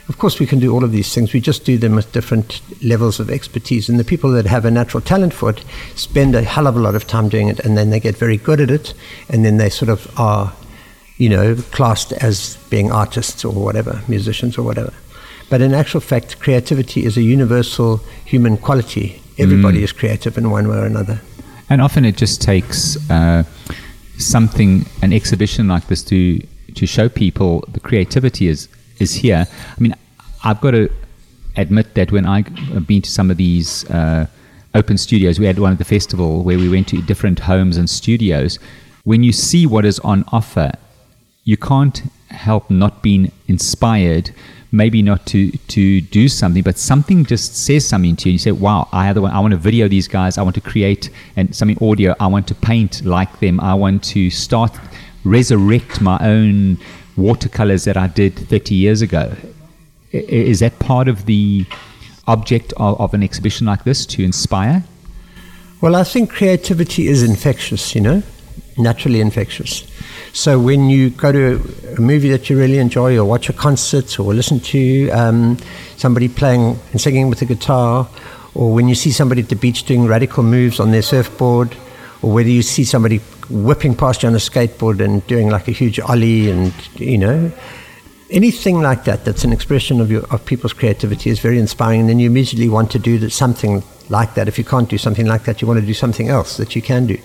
Of 0.08 0.20
course, 0.20 0.40
we 0.40 0.46
can 0.46 0.60
do 0.60 0.72
all 0.72 0.84
of 0.84 0.92
these 0.92 1.12
things. 1.16 1.34
We 1.34 1.42
just 1.42 1.66
do 1.66 1.80
them 1.80 1.96
with 1.96 2.12
different 2.12 2.62
levels 2.84 3.20
of 3.20 3.32
expertise. 3.32 3.90
And 3.90 4.00
the 4.00 4.04
people 4.04 4.30
that 4.34 4.46
have 4.46 4.64
a 4.64 4.70
natural 4.70 5.02
talent 5.02 5.34
for 5.34 5.50
it 5.50 5.66
spend 5.96 6.36
a 6.36 6.44
hell 6.44 6.68
of 6.68 6.76
a 6.76 6.80
lot 6.80 6.94
of 6.94 7.08
time 7.08 7.28
doing 7.28 7.48
it, 7.48 7.60
and 7.62 7.76
then 7.76 7.90
they 7.90 8.00
get 8.00 8.16
very 8.16 8.38
good 8.38 8.62
at 8.62 8.70
it, 8.70 8.94
and 9.30 9.44
then 9.44 9.58
they 9.58 9.70
sort 9.70 9.90
of 9.90 10.08
are, 10.20 10.54
you 11.18 11.28
know, 11.28 11.56
classed 11.72 12.12
as 12.14 12.58
being 12.70 12.92
artists 12.92 13.44
or 13.44 13.52
whatever, 13.54 14.02
musicians 14.08 14.60
or 14.60 14.62
whatever. 14.64 14.94
But 15.50 15.62
in 15.62 15.74
actual 15.74 16.02
fact, 16.02 16.40
creativity 16.40 17.04
is 17.06 17.18
a 17.18 17.22
universal 17.24 18.02
human 18.26 18.58
quality. 18.58 19.22
Everybody 19.40 19.80
Mm. 19.80 19.84
is 19.86 19.92
creative 19.92 20.38
in 20.38 20.52
one 20.52 20.68
way 20.68 20.78
or 20.78 20.86
another. 20.86 21.20
And 21.70 21.82
often 21.82 22.06
it 22.06 22.16
just 22.16 22.42
takes 22.42 22.96
uh, 23.10 23.44
something, 24.18 24.86
an 25.02 25.14
exhibition 25.14 25.68
like 25.68 25.88
this, 25.88 26.04
to 26.04 26.46
to 26.76 26.86
show 26.86 27.08
people 27.08 27.64
the 27.72 27.80
creativity 27.80 28.48
is 28.48 28.68
is 29.00 29.14
here. 29.14 29.48
I 29.78 29.82
mean, 29.82 29.96
I've 30.44 30.62
got 30.62 30.72
to 30.72 30.90
admit 31.58 31.94
that 31.96 32.12
when 32.12 32.26
I 32.26 32.44
have 32.74 32.88
been 32.88 33.02
to 33.02 33.10
some 33.10 33.32
of 33.32 33.38
these 33.38 33.90
uh, 33.90 34.28
open 34.74 34.98
studios, 34.98 35.40
we 35.40 35.46
had 35.46 35.60
one 35.60 35.72
at 35.74 35.78
the 35.78 35.86
festival 35.86 36.44
where 36.44 36.58
we 36.58 36.70
went 36.70 36.88
to 36.90 37.02
different 37.02 37.40
homes 37.40 37.78
and 37.78 37.90
studios. 37.90 38.60
When 39.04 39.24
you 39.24 39.32
see 39.32 39.66
what 39.66 39.86
is 39.86 40.00
on 40.00 40.26
offer, 40.32 40.72
you 41.44 41.58
can't 41.58 42.02
help 42.30 42.70
not 42.70 43.02
being 43.02 43.32
inspired. 43.48 44.32
Maybe 44.82 45.02
not 45.02 45.26
to 45.32 45.40
to 45.76 45.84
do 46.20 46.24
something, 46.28 46.64
but 46.70 46.78
something 46.78 47.20
just 47.34 47.56
says 47.66 47.88
something 47.92 48.16
to 48.18 48.30
you. 48.30 48.32
And 48.32 48.40
You 48.40 48.44
say, 48.48 48.52
"Wow, 48.52 48.82
I 48.92 49.10
either 49.10 49.22
I 49.38 49.40
want 49.44 49.54
to 49.58 49.62
video 49.70 49.88
these 49.96 50.08
guys. 50.08 50.38
I 50.38 50.44
want 50.48 50.56
to 50.62 50.66
create 50.72 51.04
and 51.38 51.56
something 51.60 51.78
audio. 51.90 52.10
I 52.26 52.28
want 52.36 52.46
to 52.48 52.56
paint 52.56 52.94
like 53.18 53.34
them. 53.44 53.56
I 53.72 53.74
want 53.84 54.00
to 54.16 54.30
start 54.30 54.72
resurrect 55.24 56.02
my 56.02 56.18
own 56.36 56.78
watercolors 57.16 57.84
that 57.88 57.98
I 58.06 58.08
did 58.22 58.34
30 58.36 58.76
years 58.76 59.02
ago." 59.02 59.26
Is 60.12 60.60
that 60.60 60.80
part 60.80 61.08
of 61.08 61.26
the 61.26 61.66
object 62.28 62.74
of, 62.78 63.00
of 63.00 63.14
an 63.14 63.24
exhibition 63.24 63.68
like 63.68 63.84
this 63.84 64.06
to 64.14 64.24
inspire? 64.24 64.84
Well, 65.82 65.96
I 65.96 66.04
think 66.04 66.30
creativity 66.30 67.08
is 67.08 67.22
infectious, 67.22 67.94
you 67.96 68.02
know, 68.02 68.24
naturally 68.78 69.22
infectious. 69.22 69.84
So 70.36 70.60
when 70.60 70.90
you 70.90 71.12
go 71.12 71.32
to 71.32 71.62
a 71.98 72.02
movie 72.02 72.30
that 72.32 72.50
you 72.50 72.58
really 72.58 72.78
enjoy, 72.78 73.18
or 73.18 73.24
watch 73.24 73.48
a 73.48 73.54
concert, 73.54 74.20
or 74.20 74.34
listen 74.34 74.60
to 74.60 75.10
um, 75.12 75.58
somebody 75.96 76.28
playing 76.28 76.78
and 76.92 77.00
singing 77.00 77.30
with 77.30 77.42
a 77.42 77.46
guitar, 77.46 78.10
or 78.54 78.74
when 78.74 78.90
you 78.90 78.96
see 78.96 79.12
somebody 79.12 79.44
at 79.44 79.48
the 79.48 79.56
beach 79.56 79.84
doing 79.84 80.06
radical 80.06 80.44
moves 80.44 80.82
on 80.82 80.92
their 80.92 81.02
surfboard, 81.02 81.78
or 82.22 82.34
whether 82.34 82.50
you 82.50 82.64
see 82.64 82.84
somebody 82.84 83.20
whipping 83.50 83.96
past 83.96 84.24
you 84.24 84.28
on 84.28 84.36
a 84.36 84.40
skateboard 84.40 85.00
and 85.00 85.26
doing 85.26 85.48
like 85.50 85.70
a 85.70 85.72
huge 85.72 86.02
ollie, 86.02 86.52
and 86.52 86.74
you 87.00 87.18
know, 87.18 87.50
anything 88.36 88.82
like 88.82 89.06
that 89.06 89.24
that's 89.24 89.44
an 89.46 89.54
expression 89.54 90.02
of 90.02 90.12
your 90.12 90.24
of 90.26 90.46
people's 90.46 90.74
creativity 90.74 91.30
is 91.30 91.40
very 91.40 91.58
inspiring 91.58 92.02
and 92.02 92.10
then 92.10 92.20
you 92.20 92.30
immediately 92.30 92.70
want 92.70 92.92
to 92.92 93.00
do 93.00 93.18
that, 93.18 93.32
something 93.32 93.82
like 94.10 94.36
that. 94.36 94.48
If 94.48 94.60
you 94.60 94.66
can't 94.66 94.88
do 94.88 94.98
something 94.98 95.26
like 95.26 95.46
that 95.46 95.62
you 95.62 95.68
want 95.68 95.80
to 95.80 95.86
do 95.86 95.94
something 95.94 96.28
else 96.28 96.58
that 96.58 96.76
you 96.76 96.82
can 96.82 97.08
do. 97.08 97.18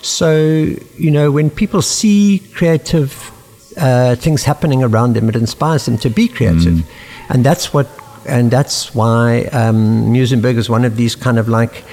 So 0.00 0.30
you 0.96 1.10
know 1.10 1.30
when 1.30 1.50
people 1.50 1.82
see 1.82 2.40
creative 2.54 3.30
uh, 3.76 4.14
things 4.16 4.44
happening 4.44 4.82
around 4.84 5.14
them 5.14 5.28
it 5.28 5.36
inspires 5.36 5.84
them 5.84 5.98
to 5.98 6.08
be 6.10 6.28
creative. 6.28 6.78
And 7.28 7.44
that's 7.44 7.74
what 7.74 7.88
and 8.26 8.50
that's 8.50 8.94
why 8.94 9.44
um, 9.52 10.12
Muizenberg 10.12 10.56
is 10.56 10.70
one 10.70 10.84
of 10.84 10.96
these 10.96 11.16
kind 11.16 11.38
of 11.38 11.48
like 11.48 11.84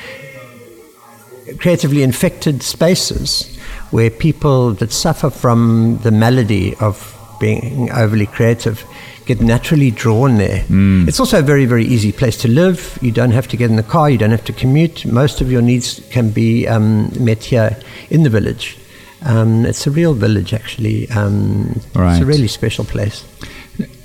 creatively 1.59 2.03
infected 2.03 2.61
spaces 2.61 3.57
where 3.89 4.11
people 4.11 4.73
that 4.75 4.91
suffer 4.91 5.31
from 5.31 5.97
the 6.03 6.11
malady 6.11 6.75
of 6.75 7.18
being 7.39 7.91
overly 7.91 8.25
creative 8.27 8.83
get 9.29 9.41
naturally 9.41 9.91
drawn 9.91 10.37
there. 10.37 10.63
It's 11.07 11.19
also 11.19 11.37
a 11.37 11.43
very, 11.43 11.65
very 11.65 11.85
easy 11.85 12.11
place 12.11 12.35
to 12.37 12.47
live. 12.47 12.97
You 12.99 13.11
don't 13.11 13.29
have 13.31 13.47
to 13.49 13.57
get 13.57 13.69
in 13.69 13.75
the 13.75 13.83
car, 13.83 14.09
you 14.09 14.17
don't 14.17 14.31
have 14.31 14.45
to 14.45 14.53
commute. 14.53 15.05
Most 15.05 15.39
of 15.39 15.51
your 15.51 15.61
needs 15.61 16.01
can 16.09 16.31
be 16.31 16.67
um, 16.67 17.11
met 17.23 17.43
here 17.43 17.77
in 18.09 18.23
the 18.23 18.29
village. 18.29 18.77
Um, 19.21 19.65
it's 19.65 19.85
a 19.85 19.91
real 19.91 20.15
village, 20.15 20.51
actually. 20.53 21.07
Um, 21.11 21.79
It's 22.13 22.23
a 22.23 22.25
really 22.25 22.47
special 22.47 22.85
place. 22.85 23.23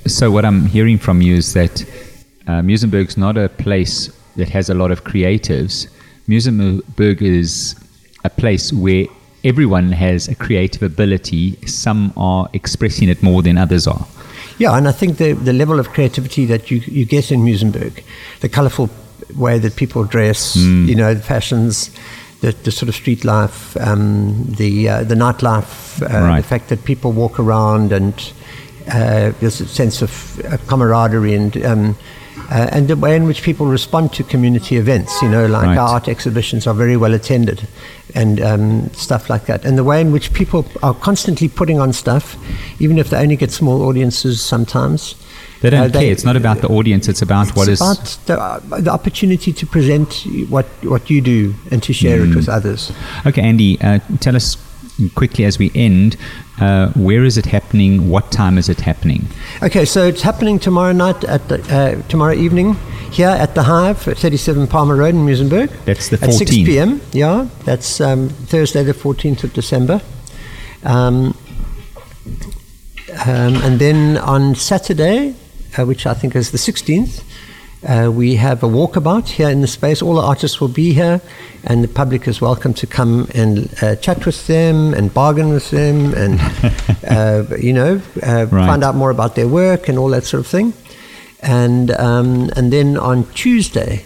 So 0.06 0.30
what 0.30 0.44
I'm 0.44 0.66
hearing 0.66 0.98
from 0.98 1.22
you 1.22 1.36
is 1.36 1.54
that 1.54 1.82
uh, 2.46 2.60
Muizenberg's 2.60 3.16
not 3.16 3.38
a 3.38 3.48
place 3.48 4.10
that 4.36 4.48
has 4.50 4.68
a 4.68 4.74
lot 4.74 4.90
of 4.90 5.04
creatives. 5.04 5.88
Muizenberg 6.28 7.22
is 7.22 7.74
a 8.24 8.30
place 8.30 8.72
where 8.72 9.06
everyone 9.44 9.92
has 9.92 10.28
a 10.28 10.34
creative 10.34 10.82
ability. 10.82 11.56
Some 11.66 12.12
are 12.16 12.48
expressing 12.52 13.08
it 13.08 13.22
more 13.22 13.42
than 13.42 13.58
others 13.58 13.86
are. 13.86 14.06
Yeah, 14.58 14.76
and 14.76 14.88
I 14.88 14.92
think 14.92 15.18
the, 15.18 15.32
the 15.32 15.52
level 15.52 15.78
of 15.80 15.88
creativity 15.90 16.44
that 16.46 16.70
you, 16.70 16.78
you 16.86 17.04
get 17.04 17.30
in 17.32 17.40
Muizenberg, 17.44 18.02
the 18.40 18.48
colorful 18.48 18.88
way 19.36 19.58
that 19.58 19.76
people 19.76 20.04
dress, 20.04 20.56
Mm. 20.56 20.86
you 20.88 20.94
know, 20.94 21.12
the 21.14 21.22
fashions, 21.22 21.90
the, 22.40 22.52
the 22.52 22.70
sort 22.70 22.88
of 22.88 22.94
street 22.94 23.24
life, 23.24 23.76
um, 23.80 24.44
the, 24.56 24.88
uh, 24.88 25.02
the 25.04 25.14
nightlife, 25.16 26.02
uh, 26.02 26.06
Right. 26.24 26.40
the 26.42 26.46
fact 26.46 26.68
that 26.68 26.84
people 26.84 27.10
walk 27.12 27.38
around 27.40 27.92
and 27.92 28.14
uh, 28.92 29.32
there's 29.40 29.60
a 29.60 29.66
sense 29.66 30.02
of 30.02 30.10
camaraderie 30.68 31.34
and, 31.34 31.56
um, 31.64 31.96
uh, 32.50 32.68
and 32.72 32.88
the 32.88 32.96
way 32.96 33.16
in 33.16 33.24
which 33.24 33.42
people 33.42 33.66
respond 33.66 34.12
to 34.12 34.22
community 34.24 34.76
events, 34.76 35.20
you 35.22 35.28
know, 35.28 35.46
like 35.46 35.64
Right. 35.66 35.78
our 35.78 35.88
art 35.88 36.08
exhibitions 36.08 36.66
are 36.66 36.74
very 36.74 36.96
well 36.96 37.14
attended 37.14 37.66
and 38.14 38.40
um, 38.40 38.90
stuff 38.92 39.30
like 39.30 39.46
that. 39.46 39.64
And 39.64 39.76
the 39.78 39.84
way 39.84 40.00
in 40.00 40.12
which 40.12 40.32
people 40.32 40.64
are 40.82 40.94
constantly 40.94 41.48
putting 41.48 41.80
on 41.80 41.92
stuff, 41.92 42.36
even 42.80 42.98
if 42.98 43.08
they 43.10 43.16
only 43.18 43.36
get 43.36 43.50
small 43.50 43.82
audiences 43.82 44.40
sometimes. 44.42 45.14
They 45.62 45.70
don't 45.70 45.80
Uh, 45.80 45.88
they- 45.88 46.00
care. 46.00 46.12
It's 46.12 46.24
not 46.24 46.36
about 46.36 46.60
the 46.60 46.68
audience. 46.68 47.08
It's 47.08 47.22
about 47.22 47.56
what 47.56 47.68
it's 47.68 47.80
is. 47.80 47.80
about 47.80 48.18
the, 48.26 48.38
uh, 48.40 48.80
the 48.80 48.90
opportunity 48.92 49.52
to 49.52 49.66
present 49.66 50.26
what, 50.50 50.66
what 50.82 51.08
you 51.08 51.20
do 51.22 51.54
and 51.70 51.82
to 51.82 51.92
share 51.92 52.20
it 52.22 52.30
Mm. 52.30 52.36
with 52.36 52.48
others. 52.50 52.92
Okay, 53.24 53.40
Andy, 53.42 53.78
uh, 53.80 54.00
tell 54.20 54.36
us 54.36 54.58
quickly 55.14 55.44
as 55.44 55.58
we 55.58 55.70
end. 55.74 56.16
Uh, 56.60 56.90
where 56.92 57.24
is 57.24 57.36
it 57.36 57.46
happening? 57.46 58.08
What 58.08 58.30
time 58.30 58.58
is 58.58 58.68
it 58.68 58.80
happening? 58.80 59.26
Okay, 59.62 59.84
so 59.84 60.06
it's 60.06 60.22
happening 60.22 60.58
tomorrow 60.58 60.92
night 60.92 61.24
at 61.24 61.48
the, 61.48 61.60
uh, 61.74 62.08
tomorrow 62.08 62.34
evening 62.34 62.74
here 63.10 63.28
at 63.28 63.54
the 63.54 63.64
Hive 63.64 64.06
at 64.08 64.18
37 64.18 64.66
Palmer 64.68 64.96
Road 64.96 65.14
in 65.14 65.26
Muizenberg. 65.26 65.70
That's 65.84 66.08
the 66.08 66.16
14th. 66.16 66.28
At 66.28 66.34
6 66.34 66.50
p.m. 66.50 67.00
Yeah, 67.12 67.48
that's 67.64 68.00
um, 68.00 68.28
Thursday, 68.28 68.82
the 68.84 68.92
14th 68.92 69.44
of 69.44 69.52
December. 69.52 70.00
Um, 70.84 71.36
um, 73.26 73.56
and 73.56 73.78
then 73.78 74.18
on 74.18 74.54
Saturday, 74.54 75.34
uh, 75.78 75.84
which 75.84 76.06
I 76.06 76.14
think 76.14 76.36
is 76.36 76.50
the 76.50 76.58
16th, 76.58 77.22
uh, 77.86 78.10
we 78.10 78.36
have 78.36 78.62
a 78.62 78.68
walkabout 78.68 79.28
here 79.28 79.48
in 79.50 79.60
the 79.60 79.66
space. 79.66 80.02
All 80.02 80.14
the 80.14 80.22
artists 80.22 80.60
will 80.60 80.68
be 80.72 80.92
here, 80.92 81.20
and 81.64 81.82
the 81.84 81.88
public 81.88 82.26
is 82.28 82.40
welcome 82.40 82.74
to 82.74 82.86
come 82.86 83.28
and 83.34 83.68
uh, 83.82 83.96
chat 83.96 84.24
with 84.26 84.46
them 84.46 84.94
and 84.94 85.12
bargain 85.12 85.48
with 85.50 85.70
them, 85.70 86.14
and 86.14 86.40
uh, 87.08 87.44
you 87.56 87.72
know, 87.72 88.00
uh, 88.22 88.46
Right. 88.50 88.66
find 88.66 88.82
out 88.84 88.94
more 88.94 89.10
about 89.10 89.34
their 89.34 89.48
work 89.48 89.88
and 89.88 89.98
all 89.98 90.08
that 90.10 90.24
sort 90.24 90.40
of 90.40 90.46
thing. 90.46 90.72
And 91.40 91.90
um, 91.92 92.50
and 92.56 92.72
then 92.72 92.96
on 92.96 93.24
Tuesday, 93.34 94.04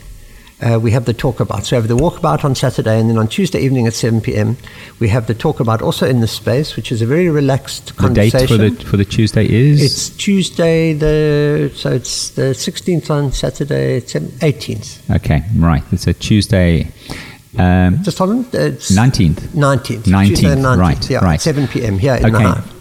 uh, 0.60 0.78
we 0.80 0.90
have 0.90 1.04
the 1.04 1.14
talkabout. 1.14 1.64
So 1.64 1.76
we 1.76 1.80
have 1.82 1.88
the 1.88 1.96
walkabout 1.96 2.44
on 2.44 2.54
Saturday, 2.54 2.98
and 3.00 3.08
then 3.08 3.16
on 3.18 3.28
Tuesday 3.28 3.60
evening 3.60 3.86
at 3.86 3.94
7 3.94 4.20
p.m., 4.20 4.56
we 4.98 5.08
have 5.08 5.26
the 5.26 5.34
talkabout 5.34 5.82
also 5.82 6.06
in 6.06 6.20
the 6.20 6.26
space, 6.26 6.74
which 6.76 6.90
is 6.90 7.00
a 7.02 7.06
very 7.06 7.28
relaxed 7.28 7.94
conversation. 7.96 8.40
The 8.58 8.68
date 8.68 8.78
for 8.78 8.84
the 8.84 8.90
for 8.90 8.96
the 8.96 9.04
Tuesday 9.04 9.46
is 9.48 9.82
It's 9.82 10.08
Tuesday, 10.10 10.92
the 10.94 11.70
so 11.74 11.92
it's 11.92 12.30
the 12.30 12.54
16th 12.54 13.10
on 13.10 13.32
Saturday, 13.32 13.96
it's 13.98 14.14
18th. 14.14 15.10
okay, 15.16 15.44
right. 15.56 15.82
It's 15.92 16.06
a 16.06 16.14
Tuesday. 16.14 16.88
Um, 17.56 18.02
Just 18.02 18.18
hold 18.18 18.30
on. 18.30 18.46
It's 18.52 18.90
19th. 18.90 19.40
19th. 19.54 20.02
19th, 20.04 20.26
Tuesday 20.28 20.54
19th, 20.54 20.78
right, 20.78 21.10
Yeah, 21.10 21.24
right. 21.24 21.40
7 21.40 21.66
p.m. 21.68 21.98
here 21.98 22.14
in 22.14 22.26
Okay. 22.26 22.42
the 22.44 22.48
Hive. 22.50 22.74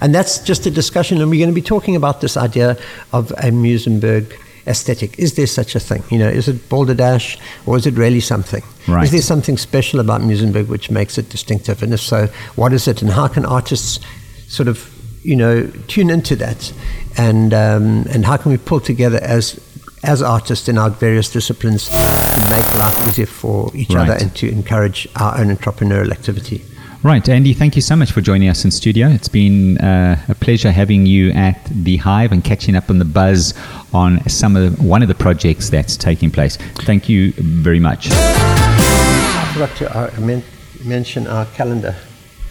And 0.00 0.14
that's 0.14 0.38
just 0.40 0.66
a 0.66 0.70
discussion, 0.70 1.20
and 1.20 1.30
we're 1.30 1.38
going 1.38 1.54
to 1.54 1.54
be 1.54 1.62
talking 1.62 1.94
about 1.96 2.20
this 2.20 2.36
idea 2.36 2.76
of 3.12 3.30
a 3.32 3.50
Muizenberg 3.52 4.32
aesthetic. 4.66 5.18
Is 5.18 5.34
there 5.34 5.46
such 5.46 5.74
a 5.74 5.80
thing? 5.80 6.02
You 6.10 6.18
know, 6.18 6.28
is 6.28 6.48
it 6.48 6.68
balderdash 6.68 7.38
or 7.66 7.76
is 7.76 7.86
it 7.86 7.94
really 7.94 8.20
something? 8.20 8.62
Right. 8.88 9.04
Is 9.04 9.10
there 9.10 9.22
something 9.22 9.56
special 9.56 10.00
about 10.00 10.20
Muizenberg 10.20 10.68
which 10.68 10.90
makes 10.90 11.18
it 11.18 11.28
distinctive? 11.28 11.82
And 11.82 11.92
if 11.92 12.00
so, 12.00 12.26
what 12.56 12.72
is 12.72 12.88
it? 12.88 13.02
And 13.02 13.10
how 13.10 13.28
can 13.28 13.44
artists 13.44 14.00
sort 14.48 14.68
of, 14.68 14.90
you 15.22 15.36
know, 15.36 15.66
tune 15.88 16.10
into 16.10 16.36
that? 16.36 16.72
And 17.16 17.54
um, 17.54 18.06
and 18.10 18.24
how 18.24 18.36
can 18.36 18.50
we 18.52 18.58
pull 18.58 18.80
together 18.80 19.20
as 19.22 19.60
as 20.02 20.22
artists 20.22 20.68
in 20.68 20.76
our 20.76 20.90
various 20.90 21.30
disciplines 21.30 21.88
to 21.88 22.40
make 22.50 22.74
life 22.74 23.08
easier 23.08 23.26
for 23.26 23.70
each 23.74 23.94
other 23.94 24.12
and 24.12 24.34
to 24.36 24.48
encourage 24.50 25.08
our 25.16 25.38
own 25.38 25.54
entrepreneurial 25.54 26.10
activity? 26.10 26.62
Right, 27.04 27.28
Andy, 27.28 27.52
thank 27.52 27.76
you 27.76 27.82
so 27.82 27.96
much 27.96 28.12
for 28.12 28.22
joining 28.22 28.48
us 28.48 28.64
in 28.64 28.70
studio. 28.70 29.08
It's 29.08 29.28
been 29.28 29.76
uh, 29.76 30.24
a 30.26 30.34
pleasure 30.34 30.72
having 30.72 31.04
you 31.04 31.32
at 31.32 31.62
the 31.66 31.98
Hive 31.98 32.32
and 32.32 32.42
catching 32.42 32.74
up 32.74 32.88
on 32.88 32.98
the 32.98 33.04
buzz 33.04 33.52
on 33.92 34.26
some 34.26 34.56
of 34.56 34.74
the, 34.78 34.82
one 34.82 35.02
of 35.02 35.08
the 35.08 35.14
projects 35.14 35.68
that's 35.68 35.98
taking 35.98 36.30
place. 36.30 36.56
Thank 36.56 37.10
you 37.10 37.32
very 37.32 37.78
much. 37.78 38.08
I 38.10 39.50
forgot 39.52 39.76
to 39.76 39.94
uh, 39.94 40.18
men- 40.18 40.44
mention 40.82 41.26
our 41.26 41.44
calendar. 41.44 41.94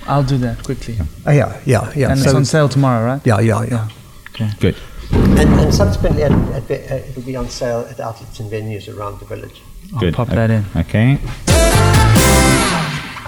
I'll 0.06 0.22
do 0.24 0.38
that 0.38 0.64
quickly. 0.64 1.00
Oh, 1.26 1.32
yeah, 1.32 1.60
yeah, 1.66 1.92
yeah. 1.96 2.12
And 2.12 2.20
it's 2.20 2.32
on 2.32 2.46
sale 2.46 2.70
tomorrow, 2.70 3.04
right? 3.04 3.26
Yeah, 3.26 3.40
yeah, 3.40 3.64
yeah. 3.64 3.90
Okay. 4.36 4.52
Good. 4.60 4.78
And, 5.12 5.50
and 5.60 5.74
subsequently, 5.74 6.22
at, 6.22 6.32
at, 6.32 6.70
uh, 6.70 6.96
it'll 7.10 7.24
be 7.24 7.36
on 7.36 7.50
sale 7.50 7.88
at 7.90 8.00
outlets 8.00 8.40
and 8.40 8.52
venues 8.52 8.96
around 8.96 9.20
the 9.20 9.26
village. 9.26 9.64
Good. 10.00 10.14
pop 10.14 10.28
that 10.28 10.52
in. 10.52 10.64
Okay. 10.76 11.18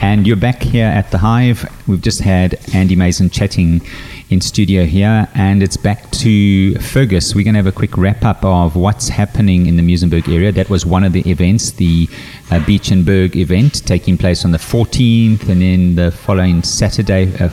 And 0.06 0.28
you're 0.28 0.36
back 0.36 0.62
here 0.62 0.86
at 0.86 1.10
the 1.10 1.18
Hive. 1.18 1.68
We've 1.88 1.99
just 1.99 2.22
had 2.22 2.60
Andy 2.76 2.95
Mason 2.95 3.28
chatting 3.28 3.82
in 4.30 4.39
studio 4.39 4.86
here, 4.86 5.28
and 5.34 5.64
it's 5.64 5.78
back 5.78 6.12
to 6.12 6.76
Fergus. 6.76 7.34
We're 7.34 7.43
going 7.43 7.56
to 7.56 7.58
have 7.58 7.66
a 7.66 7.72
quick 7.72 7.97
wrap 7.97 8.24
up 8.24 8.45
of 8.45 8.76
what's 8.76 9.10
happening 9.10 9.66
in 9.66 9.78
the 9.78 9.82
Muizenberg 9.82 10.32
area. 10.32 10.51
That 10.51 10.70
was 10.70 10.86
one 10.86 11.03
of 11.03 11.12
the 11.12 11.28
events, 11.28 11.72
the 11.72 12.08
uh, 12.51 12.64
Beach 12.68 12.91
and 12.91 13.03
Berg 13.03 13.36
event, 13.36 13.84
taking 13.88 14.16
place 14.16 14.45
on 14.45 14.51
the 14.51 14.60
14th, 14.60 15.49
and 15.49 15.60
then 15.60 15.95
the 15.95 16.12
following 16.12 16.62
Saturday, 16.62 17.34
uh, 17.39 17.49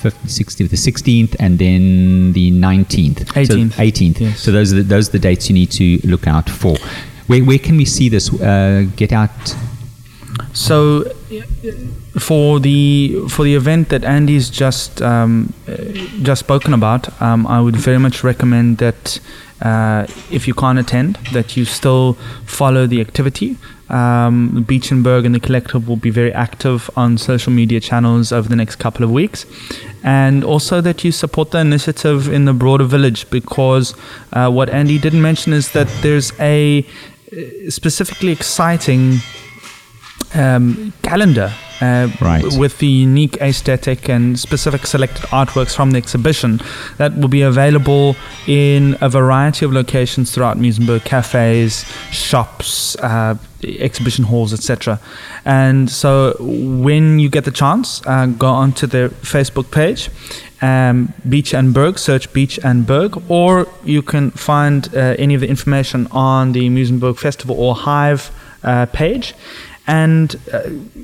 16th, 0.00 0.70
the 0.70 0.76
16th, 0.76 1.36
and 1.38 1.58
then 1.58 2.32
the 2.32 2.50
19th. 2.50 3.26
18th. 3.26 3.72
So 3.74 3.82
18th. 3.82 4.20
Yes. 4.20 4.40
So 4.40 4.52
those 4.52 4.72
are 4.72 4.76
the, 4.76 4.82
those 4.84 5.10
are 5.10 5.12
the 5.12 5.18
dates 5.18 5.50
you 5.50 5.54
need 5.54 5.70
to 5.72 5.98
look 6.08 6.26
out 6.26 6.48
for. 6.48 6.78
Where, 7.26 7.44
where 7.44 7.58
can 7.58 7.76
we 7.76 7.84
see 7.84 8.08
this? 8.08 8.32
Uh, 8.40 8.86
get 8.96 9.12
out. 9.12 9.54
So, 10.52 11.04
for 12.18 12.60
the 12.60 13.26
for 13.28 13.44
the 13.44 13.54
event 13.54 13.88
that 13.90 14.04
Andy's 14.04 14.50
just 14.50 15.00
um, 15.02 15.52
uh, 15.68 15.76
just 16.22 16.40
spoken 16.40 16.74
about, 16.74 17.20
um, 17.22 17.46
I 17.46 17.60
would 17.60 17.76
very 17.76 17.98
much 17.98 18.24
recommend 18.24 18.78
that 18.78 19.20
uh, 19.62 20.06
if 20.30 20.48
you 20.48 20.54
can't 20.54 20.78
attend, 20.78 21.16
that 21.32 21.56
you 21.56 21.64
still 21.64 22.14
follow 22.44 22.86
the 22.86 23.00
activity. 23.00 23.56
Um, 23.90 24.64
Beechenberg 24.68 25.26
and 25.26 25.34
the 25.34 25.40
collective 25.40 25.88
will 25.88 25.96
be 25.96 26.10
very 26.10 26.32
active 26.32 26.88
on 26.96 27.18
social 27.18 27.52
media 27.52 27.80
channels 27.80 28.30
over 28.30 28.48
the 28.48 28.54
next 28.54 28.76
couple 28.76 29.04
of 29.04 29.10
weeks, 29.10 29.44
and 30.04 30.44
also 30.44 30.80
that 30.80 31.04
you 31.04 31.12
support 31.12 31.50
the 31.50 31.58
initiative 31.58 32.32
in 32.32 32.44
the 32.44 32.52
broader 32.52 32.84
village 32.84 33.28
because 33.30 33.94
uh, 34.32 34.48
what 34.48 34.70
Andy 34.70 34.98
didn't 34.98 35.22
mention 35.22 35.52
is 35.52 35.72
that 35.72 35.88
there's 36.02 36.32
a 36.38 36.86
uh, 37.32 37.70
specifically 37.70 38.32
exciting 38.32 39.18
um, 40.34 40.92
calendar 41.02 41.52
uh, 41.80 42.08
Right. 42.20 42.44
with 42.58 42.78
the 42.78 42.86
unique 42.86 43.36
aesthetic 43.38 44.08
and 44.08 44.38
specific 44.38 44.86
selected 44.86 45.24
artworks 45.30 45.74
from 45.74 45.92
the 45.92 45.98
exhibition 45.98 46.60
that 46.98 47.16
will 47.16 47.28
be 47.28 47.42
available 47.42 48.16
in 48.46 48.96
a 49.00 49.08
variety 49.08 49.64
of 49.64 49.72
locations 49.72 50.30
throughout 50.32 50.58
Muizenberg 50.58 51.04
cafes, 51.04 51.84
shops, 52.10 52.96
uh, 52.96 53.34
exhibition 53.64 54.24
halls, 54.24 54.52
etc. 54.52 55.00
And 55.44 55.90
so 55.90 56.36
when 56.40 57.18
you 57.18 57.28
get 57.28 57.44
the 57.44 57.50
chance, 57.50 58.02
uh, 58.06 58.26
go 58.26 58.48
onto 58.48 58.86
their 58.86 59.08
Facebook 59.08 59.70
page. 59.70 60.10
Um, 60.62 61.14
Beach 61.26 61.54
and 61.54 61.72
Berg, 61.72 61.98
search 61.98 62.30
Beach 62.34 62.58
and 62.62 62.86
Berg, 62.86 63.22
or 63.30 63.66
you 63.82 64.02
can 64.02 64.30
find 64.32 64.94
uh, 64.94 65.14
any 65.18 65.34
of 65.34 65.40
the 65.40 65.48
information 65.48 66.06
on 66.10 66.52
the 66.52 66.68
Muizenberg 66.68 67.16
Festival 67.16 67.56
or 67.58 67.74
Hive 67.74 68.30
uh, 68.62 68.84
page 68.84 69.34
and 69.86 70.36
uh, 70.52 70.62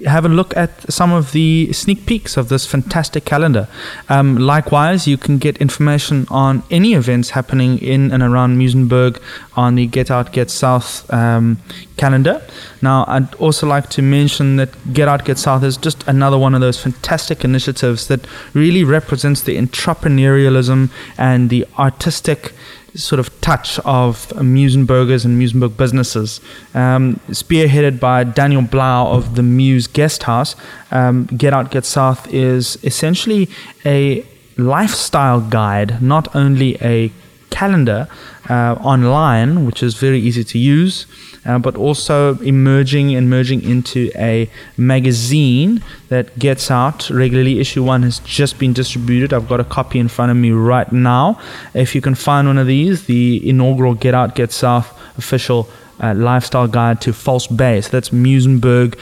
have 0.09 0.25
a 0.25 0.29
look 0.29 0.57
at 0.57 0.71
some 0.93 1.13
of 1.13 1.33
the 1.33 1.73
sneak 1.73 2.07
peeks 2.07 2.37
of 2.37 2.49
this 2.49 2.67
fantastic 2.67 3.25
calendar. 3.25 3.69
Um, 4.09 4.37
likewise, 4.37 5.09
you 5.09 5.17
can 5.17 5.39
get 5.39 5.57
information 5.59 6.27
on 6.31 6.63
any 6.71 6.95
events 6.95 7.31
happening 7.31 7.79
in 7.79 8.13
and 8.13 8.23
around 8.23 8.59
Muizenberg 8.59 9.21
on 9.57 9.75
the 9.75 9.87
Get 9.87 10.11
Out, 10.11 10.33
Get 10.33 10.51
South 10.51 11.13
um, 11.13 11.59
calendar. 11.97 12.41
Now, 12.83 13.05
I'd 13.09 13.35
also 13.37 13.67
like 13.67 13.89
to 13.91 14.03
mention 14.03 14.57
that 14.57 14.71
Get 14.93 15.09
Out, 15.09 15.25
Get 15.25 15.39
South 15.39 15.65
is 15.65 15.77
just 15.77 16.07
another 16.07 16.39
one 16.39 16.55
of 16.55 16.61
those 16.61 16.81
fantastic 16.81 17.45
initiatives 17.45 18.07
that 18.09 18.27
really 18.55 18.85
represents 18.85 19.43
the 19.43 19.57
entrepreneurialism 19.57 20.91
and 21.19 21.51
the 21.51 21.67
artistic 21.79 22.53
sort 22.97 23.21
of 23.21 23.41
touch 23.41 23.79
of 23.81 24.29
Muizenbergers 24.37 25.25
and 25.25 25.41
Muizenberg 25.41 25.77
businesses. 25.77 26.41
Um, 26.75 27.21
spearheaded 27.29 28.01
by 28.01 28.25
Daniel 28.25 28.63
Blau 28.63 29.11
of 29.13 29.35
the 29.37 29.43
Muse 29.43 29.87
Guest 29.87 30.25
House, 30.25 30.57
um, 30.91 31.27
Get 31.27 31.53
Out, 31.53 31.71
Get 31.71 31.85
South 31.85 32.33
is 32.33 32.79
essentially 32.83 33.49
a 33.85 34.25
lifestyle 34.57 35.41
guide, 35.41 36.03
not 36.03 36.35
only 36.35 36.77
a 36.81 37.13
calendar 37.51 38.09
uh, 38.49 38.75
online, 38.81 39.67
which 39.67 39.83
is 39.83 39.95
very 39.95 40.21
easy 40.21 40.45
to 40.45 40.59
use, 40.59 41.07
uh, 41.45 41.59
but 41.59 41.77
also 41.77 42.39
emerging 42.39 43.15
and 43.15 43.29
merging 43.29 43.63
into 43.63 44.11
a 44.17 44.49
magazine 44.77 45.83
that 46.09 46.39
gets 46.39 46.71
out 46.71 47.11
regularly. 47.11 47.61
Issue 47.61 47.83
one 47.83 48.03
has 48.03 48.19
just 48.21 48.59
been 48.59 48.73
distributed. 48.73 49.33
I've 49.33 49.49
got 49.49 49.61
a 49.61 49.65
copy 49.65 49.99
in 49.99 50.09
front 50.09 50.31
of 50.31 50.37
me 50.37 50.51
right 50.51 50.91
now. 50.93 51.41
If 51.75 51.95
you 51.95 52.01
can 52.01 52.15
find 52.15 52.47
one 52.47 52.59
of 52.59 52.67
these, 52.67 53.07
the 53.07 53.49
inaugural 53.49 53.95
Get 53.95 54.15
Out, 54.15 54.35
Get 54.35 54.53
South 54.53 54.93
official 55.19 55.69
uh, 56.01 56.15
lifestyle 56.15 56.69
guide 56.69 57.01
to 57.03 57.13
False 57.13 57.47
Bay. 57.47 57.81
So 57.81 57.91
that's 57.91 58.11
Muizenberg 58.11 58.99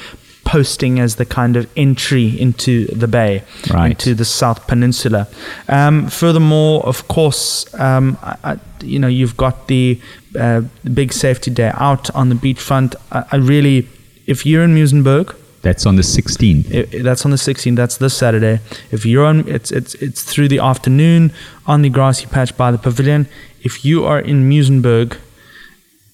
posting 0.59 1.01
as 1.01 1.17
the 1.17 1.25
kind 1.25 1.57
of 1.57 1.65
entry 1.77 2.27
into 2.41 2.73
the 3.03 3.09
bay, 3.09 3.43
Right. 3.71 3.91
into 3.91 4.15
the 4.15 4.25
South 4.25 4.61
Peninsula. 4.69 5.27
Um, 5.69 6.09
furthermore, 6.09 6.77
of 6.87 6.99
course, 7.09 7.67
um, 7.87 8.17
I, 8.23 8.57
you 8.93 8.99
know 9.03 9.09
you've 9.19 9.37
got 9.37 9.55
the 9.67 10.01
uh, 10.39 10.61
big 11.01 11.13
safety 11.13 11.51
day 11.51 11.71
out 11.89 12.05
on 12.15 12.29
the 12.29 12.37
beachfront. 12.45 12.95
I, 13.11 13.21
I 13.33 13.37
really, 13.53 13.89
if 14.27 14.39
you're 14.47 14.65
in 14.69 14.75
Muizenberg, 14.75 15.27
That's 15.63 15.87
on 15.87 15.97
the 15.97 16.03
16th. 16.17 16.67
i- 16.79 17.03
that's 17.03 17.25
on 17.27 17.31
the 17.37 17.39
16th. 17.49 17.77
That's 17.77 17.97
this 17.97 18.15
Saturday. 18.25 18.57
If 18.97 19.01
you're 19.11 19.27
on, 19.31 19.37
it's 19.57 19.71
it's 19.79 19.95
it's 20.07 20.23
through 20.31 20.49
the 20.55 20.61
afternoon 20.71 21.33
on 21.67 21.83
the 21.83 21.91
grassy 21.97 22.27
patch 22.35 22.53
by 22.63 22.71
the 22.71 22.79
pavilion. 22.89 23.27
If 23.69 23.75
you 23.89 23.97
are 24.11 24.21
in 24.31 24.39
Muizenberg 24.51 25.09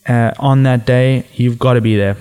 uh, 0.08 0.30
on 0.50 0.62
that 0.68 0.86
day, 0.86 1.08
you've 1.40 1.58
got 1.58 1.74
to 1.74 1.80
be 1.80 1.96
there. 2.04 2.16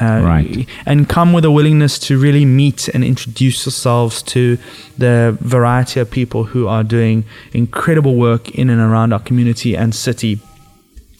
Uh, 0.00 0.22
Right. 0.24 0.66
And 0.86 1.08
come 1.08 1.32
with 1.32 1.44
a 1.44 1.50
willingness 1.50 1.98
to 2.00 2.18
really 2.18 2.44
meet 2.44 2.88
and 2.88 3.04
introduce 3.04 3.66
yourselves 3.66 4.22
to 4.22 4.58
the 4.96 5.36
variety 5.40 6.00
of 6.00 6.10
people 6.10 6.44
who 6.44 6.66
are 6.68 6.82
doing 6.82 7.24
incredible 7.52 8.16
work 8.16 8.50
in 8.50 8.70
and 8.70 8.80
around 8.80 9.12
our 9.12 9.20
community 9.20 9.76
and 9.76 9.94
city. 9.94 10.40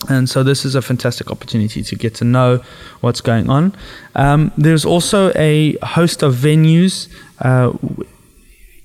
And 0.09 0.31
so 0.31 0.43
this 0.43 0.65
is 0.65 0.75
a 0.75 0.81
fantastic 0.81 1.31
opportunity 1.31 1.83
to 1.83 1.97
get 1.97 2.15
to 2.17 2.25
know 2.25 2.63
what's 3.03 3.21
going 3.21 3.51
on. 3.51 3.75
Um, 4.15 4.51
there's 4.57 4.87
also 4.87 5.31
a 5.37 5.77
host 5.83 6.23
of 6.23 6.35
venues 6.35 7.09
uh, 7.41 7.73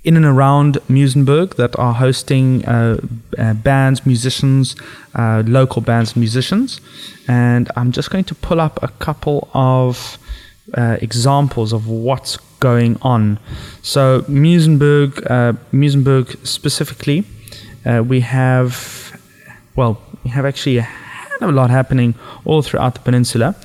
in 0.05 0.15
and 0.15 0.25
around 0.25 0.75
Muizenberg 0.87 1.55
that 1.55 1.77
are 1.79 1.93
hosting 1.93 2.63
uh, 2.65 2.97
uh, 3.37 3.53
bands, 3.55 4.05
musicians, 4.05 4.75
uh, 5.15 5.43
local 5.45 5.81
bands, 5.81 6.15
musicians. 6.15 6.79
And 7.27 7.71
I'm 7.75 7.91
just 7.91 8.11
going 8.11 8.23
to 8.25 8.35
pull 8.35 8.61
up 8.61 8.81
a 8.83 8.87
couple 8.87 9.49
of 9.53 10.19
uh, 10.75 10.97
examples 11.01 11.73
of 11.73 11.87
what's 11.87 12.37
going 12.59 12.97
on. 13.01 13.39
So 13.81 14.21
Muizenberg, 14.29 15.25
uh, 15.29 15.53
Muizenberg 15.73 16.45
specifically, 16.45 17.25
uh, 17.83 18.03
we 18.07 18.19
have, 18.21 19.19
well, 19.75 19.99
we 20.23 20.29
have 20.29 20.45
actually 20.45 20.77
a 20.77 20.83
hell 20.83 21.37
of 21.41 21.49
a 21.49 21.51
lot 21.51 21.71
happening 21.71 22.13
all 22.45 22.61
throughout 22.61 22.93
the 22.93 23.01
peninsula. 23.01 23.55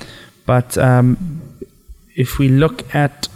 But 0.46 0.78
um, 0.78 1.42
if 2.16 2.38
we 2.38 2.48
look 2.48 2.94
at 2.94 3.28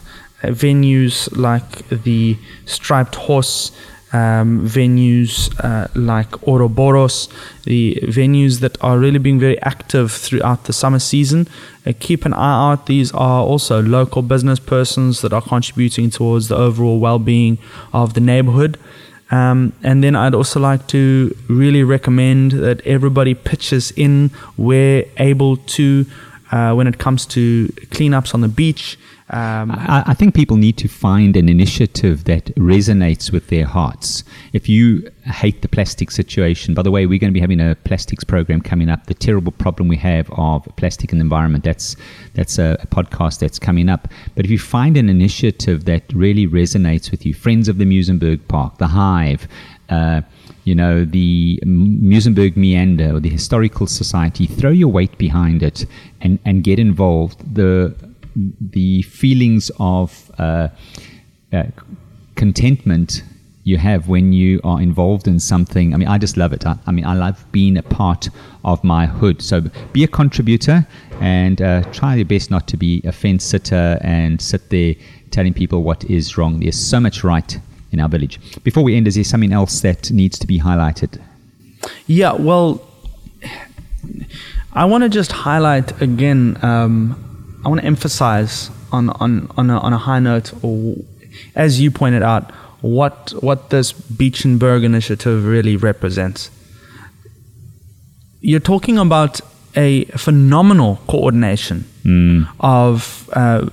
venues 0.48 1.34
like 1.36 1.88
the 1.88 2.36
Striped 2.66 3.14
Horse, 3.14 3.72
um, 4.12 4.66
venues 4.66 5.52
uh, 5.64 5.88
like 5.94 6.46
Ouroboros, 6.46 7.28
the 7.64 7.98
venues 8.04 8.60
that 8.60 8.82
are 8.82 8.98
really 8.98 9.18
being 9.18 9.40
very 9.40 9.60
active 9.62 10.12
throughout 10.12 10.64
the 10.64 10.72
summer 10.72 11.00
season. 11.00 11.48
Uh, 11.84 11.92
keep 11.98 12.24
an 12.24 12.32
eye 12.32 12.72
out. 12.72 12.86
These 12.86 13.12
are 13.12 13.42
also 13.42 13.82
local 13.82 14.22
business 14.22 14.60
persons 14.60 15.20
that 15.22 15.32
are 15.32 15.42
contributing 15.42 16.10
towards 16.10 16.48
the 16.48 16.56
overall 16.56 17.00
well-being 17.00 17.58
of 17.92 18.14
the 18.14 18.20
neighborhood. 18.20 18.78
Um, 19.30 19.72
and 19.82 20.04
then 20.04 20.14
I'd 20.14 20.34
also 20.34 20.60
like 20.60 20.86
to 20.88 21.36
really 21.48 21.82
recommend 21.82 22.52
that 22.52 22.86
everybody 22.86 23.34
pitches 23.34 23.90
in 23.96 24.30
where 24.56 25.06
able 25.16 25.56
to 25.56 26.06
uh, 26.52 26.72
when 26.72 26.86
it 26.86 26.98
comes 26.98 27.26
to 27.26 27.66
cleanups 27.90 28.32
on 28.32 28.42
the 28.42 28.48
beach. 28.48 28.96
Um, 29.30 29.70
I, 29.70 30.04
I 30.08 30.14
think 30.14 30.34
people 30.34 30.58
need 30.58 30.76
to 30.78 30.88
find 30.88 31.34
an 31.34 31.48
initiative 31.48 32.24
that 32.24 32.46
resonates 32.56 33.32
with 33.32 33.48
their 33.48 33.64
hearts. 33.64 34.22
If 34.52 34.68
you 34.68 35.10
hate 35.24 35.62
the 35.62 35.68
plastic 35.68 36.10
situation, 36.10 36.74
by 36.74 36.82
the 36.82 36.90
way, 36.90 37.06
we're 37.06 37.18
going 37.18 37.32
to 37.32 37.34
be 37.34 37.40
having 37.40 37.60
a 37.60 37.74
plastics 37.84 38.22
program 38.22 38.60
coming 38.60 38.90
up. 38.90 39.06
The 39.06 39.14
terrible 39.14 39.52
problem 39.52 39.88
we 39.88 39.96
have 39.96 40.30
of 40.32 40.68
plastic 40.76 41.10
in 41.10 41.18
the 41.18 41.22
environment. 41.22 41.64
That's 41.64 41.96
that's 42.34 42.58
a, 42.58 42.76
a 42.80 42.86
podcast 42.86 43.38
that's 43.38 43.58
coming 43.58 43.88
up. 43.88 44.08
But 44.34 44.44
if 44.44 44.50
you 44.50 44.58
find 44.58 44.96
an 44.98 45.08
initiative 45.08 45.86
that 45.86 46.02
really 46.12 46.46
resonates 46.46 47.10
with 47.10 47.24
you, 47.24 47.32
friends 47.32 47.66
of 47.68 47.78
the 47.78 47.84
Muizenberg 47.84 48.46
Park, 48.48 48.76
the 48.78 48.88
Hive. 48.88 49.48
Uh, 49.88 50.22
you 50.64 50.74
know, 50.74 51.04
the 51.04 51.60
Muizenberg 51.66 52.56
Meander 52.56 53.14
or 53.14 53.20
the 53.20 53.28
Historical 53.28 53.86
Society, 53.86 54.46
throw 54.46 54.70
your 54.70 54.88
weight 54.88 55.18
behind 55.18 55.62
it 55.62 55.84
and, 56.22 56.38
and 56.46 56.64
get 56.64 56.78
involved. 56.78 57.54
The 57.54 57.94
the 58.34 59.02
feelings 59.02 59.70
of 59.78 60.30
uh, 60.38 60.68
uh, 61.52 61.64
contentment 62.34 63.22
you 63.64 63.78
have 63.78 64.08
when 64.08 64.32
you 64.32 64.60
are 64.62 64.80
involved 64.80 65.26
in 65.26 65.40
something. 65.40 65.94
I 65.94 65.96
mean, 65.96 66.08
I 66.08 66.18
just 66.18 66.36
love 66.36 66.52
it. 66.52 66.66
I, 66.66 66.76
I 66.86 66.92
mean, 66.92 67.06
I 67.06 67.14
love 67.14 67.44
being 67.50 67.78
a 67.78 67.82
part 67.82 68.28
of 68.62 68.84
my 68.84 69.06
hood. 69.06 69.40
So 69.40 69.62
be 69.92 70.04
a 70.04 70.08
contributor 70.08 70.86
and 71.20 71.62
uh, 71.62 71.82
try 71.92 72.16
your 72.16 72.26
best 72.26 72.50
not 72.50 72.68
to 72.68 72.76
be 72.76 73.00
a 73.04 73.12
fence 73.12 73.44
sitter 73.44 73.98
and 74.02 74.40
sit 74.40 74.68
there 74.68 74.94
telling 75.30 75.54
people 75.54 75.82
what 75.82 76.04
is 76.04 76.36
wrong. 76.36 76.60
There's 76.60 76.78
so 76.78 77.00
much 77.00 77.24
right 77.24 77.58
in 77.90 78.00
our 78.00 78.08
village. 78.08 78.38
Before 78.62 78.82
we 78.82 78.96
end, 78.96 79.08
is 79.08 79.14
there 79.14 79.24
something 79.24 79.52
else 79.52 79.80
that 79.80 80.10
needs 80.10 80.38
to 80.40 80.46
be 80.46 80.60
highlighted? 80.60 81.20
Yeah, 82.06 82.32
well, 82.32 82.86
I 84.74 84.84
want 84.84 85.04
to 85.04 85.08
just 85.08 85.32
highlight 85.32 86.02
again. 86.02 86.58
Um, 86.62 87.23
I 87.64 87.68
want 87.68 87.80
to 87.80 87.86
emphasize 87.86 88.70
on 88.92 89.08
on 89.10 89.48
on 89.56 89.70
a, 89.70 89.78
on 89.78 89.92
a 89.92 89.98
high 89.98 90.20
note, 90.20 90.52
or 90.62 90.96
as 91.54 91.80
you 91.80 91.90
pointed 91.90 92.22
out, 92.22 92.50
what 92.82 93.32
what 93.40 93.70
this 93.70 93.92
Beechenberg 93.92 94.84
initiative 94.84 95.44
really 95.46 95.76
represents. 95.76 96.50
You're 98.40 98.60
talking 98.60 98.98
about 98.98 99.40
a 99.76 100.04
phenomenal 100.16 100.98
coordination 101.08 101.84
Mm. 102.04 102.46
of 102.60 103.30
uh, 103.32 103.66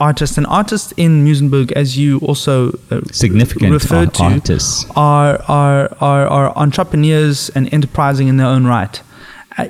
artists 0.00 0.38
and 0.38 0.46
artists 0.46 0.92
in 0.96 1.22
Muizenberg, 1.26 1.70
as 1.72 1.98
you 1.98 2.18
also 2.20 2.70
uh, 2.90 3.00
Significant 3.12 3.72
referred 3.72 4.14
to, 4.14 4.22
artists. 4.22 4.86
are, 4.96 5.38
are 5.48 5.90
are 6.00 6.26
are 6.26 6.56
entrepreneurs 6.56 7.50
and 7.54 7.68
enterprising 7.74 8.28
in 8.28 8.38
their 8.38 8.46
own 8.46 8.64
right. 8.66 9.02
Uh, 9.58 9.66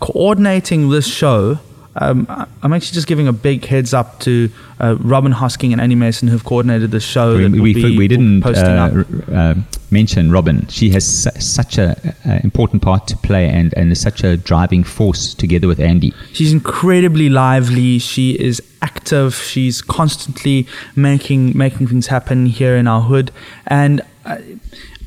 coordinating 0.00 0.88
this 0.90 1.06
show. 1.06 1.58
Um, 2.00 2.26
I'm 2.62 2.72
actually 2.72 2.94
just 2.94 3.06
giving 3.06 3.28
a 3.28 3.32
big 3.32 3.64
heads 3.64 3.92
up 3.92 4.20
to 4.20 4.50
uh, 4.80 4.96
Robin 5.00 5.32
Hosking 5.32 5.72
and 5.72 5.80
Annie 5.80 5.94
Mason 5.94 6.28
who've 6.28 6.44
coordinated 6.44 6.90
the 6.90 7.00
show. 7.00 7.36
we, 7.36 7.74
that 7.74 7.82
will 7.82 7.96
we, 7.96 8.08
didn't 8.08 8.44
uh, 8.44 9.04
uh, 9.32 9.54
mention 9.90 10.30
Robin. 10.30 10.66
She 10.68 10.90
has 10.90 11.04
su- 11.24 11.40
such 11.40 11.78
an 11.78 11.96
important 12.44 12.82
part 12.82 13.06
to 13.08 13.16
play 13.16 13.48
and, 13.48 13.74
and 13.74 13.90
is 13.90 14.00
such 14.00 14.22
a 14.22 14.36
driving 14.36 14.84
force 14.84 15.34
together 15.34 15.66
with 15.66 15.80
Andy. 15.80 16.14
She's 16.32 16.52
incredibly 16.52 17.28
lively. 17.28 17.98
She 17.98 18.38
is 18.38 18.62
active. 18.82 19.34
She's 19.34 19.82
constantly 19.82 20.66
making 20.94 21.56
making 21.56 21.88
things 21.88 22.06
happen 22.08 22.46
here 22.46 22.76
in 22.76 22.86
our 22.86 23.02
hood. 23.02 23.32
And 23.66 24.02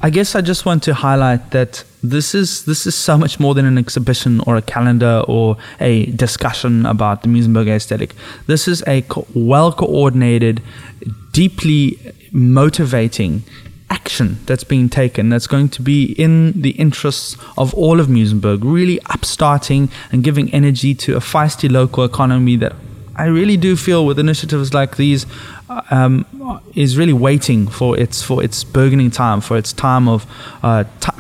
I, 0.02 0.10
guess 0.10 0.36
I 0.36 0.42
just 0.42 0.66
want 0.66 0.84
to 0.84 0.94
highlight 0.94 1.52
that 1.52 1.84
this 2.04 2.34
is 2.34 2.66
this 2.66 2.88
is 2.88 2.96
so 2.96 3.18
much 3.18 3.40
more 3.40 3.54
than 3.54 3.66
an 3.66 3.78
exhibition 3.78 4.42
or 4.48 4.56
a 4.56 4.62
calendar 4.62 5.24
or 5.28 5.58
a 5.80 6.08
discussion 6.08 6.86
about 6.86 7.22
the 7.22 7.28
Muizenberg 7.30 7.68
aesthetic. 7.68 8.16
This 8.48 8.68
is 8.68 8.84
a 8.88 9.04
co- 9.04 9.28
well 9.36 9.72
coordinated, 9.72 10.62
deeply 11.32 12.00
motivating 12.32 13.44
action 13.92 14.40
that's 14.46 14.64
being 14.64 14.88
taken 14.88 15.30
that's 15.30 15.48
going 15.48 15.68
to 15.68 15.82
be 15.82 16.14
in 16.14 16.62
the 16.62 16.72
interests 16.72 17.36
of 17.58 17.74
all 17.74 18.00
of 18.00 18.08
Muizenberg, 18.08 18.60
really 18.64 19.00
upstarting 19.08 19.90
and 20.12 20.24
giving 20.24 20.52
energy 20.54 20.96
to 20.96 21.16
a 21.18 21.20
feisty 21.20 21.70
local 21.70 22.04
economy 22.06 22.56
that 22.56 22.74
I 23.16 23.26
really 23.26 23.58
do 23.58 23.76
feel 23.76 24.06
with 24.06 24.18
initiatives 24.18 24.74
like 24.74 24.96
these 24.96 25.26
um, 25.92 26.26
is 26.76 26.98
really 26.98 27.14
waiting 27.14 27.68
for 27.68 27.98
its 27.98 28.22
for 28.24 28.44
its 28.44 28.64
burgeoning 28.64 29.12
time, 29.12 29.42
for 29.42 29.58
its 29.58 29.74
time 29.74 30.08
of 30.08 30.26
uh, 30.64 30.84
ti 31.00 31.12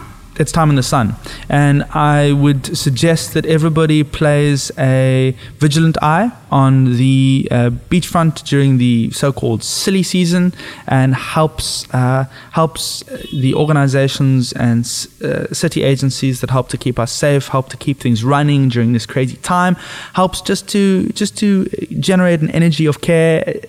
its 0.41 0.51
time 0.51 0.69
in 0.69 0.75
the 0.75 0.83
sun. 0.83 1.15
And 1.49 1.83
I 1.93 2.33
would 2.33 2.77
suggest 2.77 3.33
that 3.33 3.45
everybody 3.45 4.03
plays 4.03 4.71
a 4.77 5.35
vigilant 5.59 5.97
eye 6.01 6.31
on 6.49 6.97
the 6.97 7.47
uh, 7.51 7.69
beachfront 7.89 8.43
during 8.43 8.77
the 8.77 9.11
so-called 9.11 9.63
silly 9.63 10.03
season 10.03 10.53
and 10.87 11.15
helps 11.15 11.67
uh, 11.93 12.25
helps 12.51 13.03
the 13.31 13.53
organizations 13.53 14.51
and 14.53 14.81
uh, 15.23 15.53
city 15.53 15.83
agencies 15.83 16.41
that 16.41 16.49
help 16.49 16.67
to 16.69 16.77
keep 16.77 16.97
us 16.99 17.11
safe, 17.11 17.49
help 17.49 17.69
to 17.69 17.77
keep 17.77 17.99
things 17.99 18.23
running 18.23 18.69
during 18.69 18.93
this 18.93 19.05
crazy 19.05 19.37
time, 19.37 19.75
helps 20.13 20.41
just 20.41 20.67
to 20.69 21.07
just 21.09 21.37
to 21.37 21.65
generate 21.99 22.41
an 22.41 22.49
energy 22.51 22.85
of 22.85 23.01
care 23.01 23.61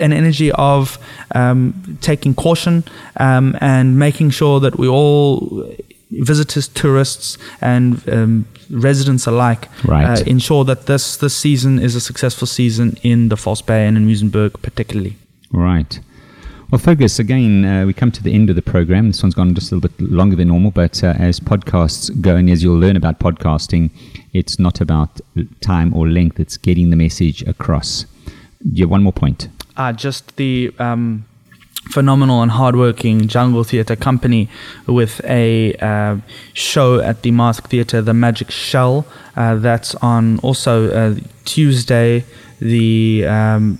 an 0.00 0.12
energy 0.12 0.50
of 0.52 0.98
um, 1.34 1.98
taking 2.00 2.34
caution 2.34 2.84
um, 3.16 3.56
and 3.60 3.98
making 3.98 4.30
sure 4.30 4.60
that 4.60 4.78
we 4.78 4.88
all 4.88 5.64
visitors, 6.10 6.68
tourists, 6.68 7.38
and 7.60 8.08
um, 8.08 8.44
residents 8.70 9.26
alike 9.26 9.68
Right. 9.84 10.20
uh, 10.20 10.24
ensure 10.26 10.64
that 10.64 10.86
this 10.86 11.16
this 11.16 11.36
season 11.36 11.78
is 11.78 11.94
a 11.96 12.00
successful 12.00 12.46
season 12.46 12.96
in 13.02 13.28
the 13.28 13.36
False 13.36 13.62
Bay 13.62 13.86
and 13.86 13.96
in 13.96 14.06
Muizenberg 14.06 14.52
particularly. 14.62 15.16
Right. 15.50 15.98
Well, 16.70 16.78
Fergus, 16.78 17.18
again, 17.20 17.64
uh, 17.64 17.86
we 17.86 17.92
come 17.92 18.10
to 18.10 18.22
the 18.22 18.32
end 18.34 18.50
of 18.50 18.56
the 18.56 18.62
program. 18.62 19.06
This 19.08 19.22
one's 19.22 19.34
gone 19.34 19.54
just 19.54 19.70
a 19.70 19.76
little 19.76 19.88
bit 19.90 20.10
longer 20.10 20.34
than 20.34 20.48
normal, 20.48 20.70
but 20.72 21.04
uh, 21.04 21.14
as 21.18 21.38
podcasts 21.38 22.10
go 22.20 22.34
and 22.36 22.50
as 22.50 22.62
you'll 22.64 22.78
learn 22.78 22.96
about 22.96 23.20
podcasting, 23.20 23.90
it's 24.32 24.58
not 24.58 24.80
about 24.80 25.20
time 25.60 25.94
or 25.94 26.08
length, 26.08 26.40
it's 26.40 26.56
getting 26.56 26.90
the 26.90 26.96
message 26.96 27.42
across. 27.42 28.06
Have 28.78 28.90
one 28.90 29.02
more 29.04 29.12
point? 29.12 29.48
Just 29.96 30.36
the 30.36 30.72
um, 30.78 31.24
phenomenal 31.90 32.42
and 32.42 32.50
hardworking 32.50 33.28
Jungle 33.28 33.64
Theatre 33.64 33.96
Company 33.96 34.48
with 34.86 35.20
a 35.24 35.74
uh, 35.74 36.16
show 36.52 37.00
at 37.00 37.22
the 37.22 37.30
Masque 37.30 37.68
Theatre, 37.68 38.02
The 38.02 38.14
Magic 38.14 38.50
Shell. 38.50 39.06
Uh, 39.36 39.56
that's 39.56 39.94
on 39.96 40.38
also 40.40 40.90
uh, 40.90 41.14
Tuesday, 41.44 42.24
the 42.60 43.26
um, 43.26 43.78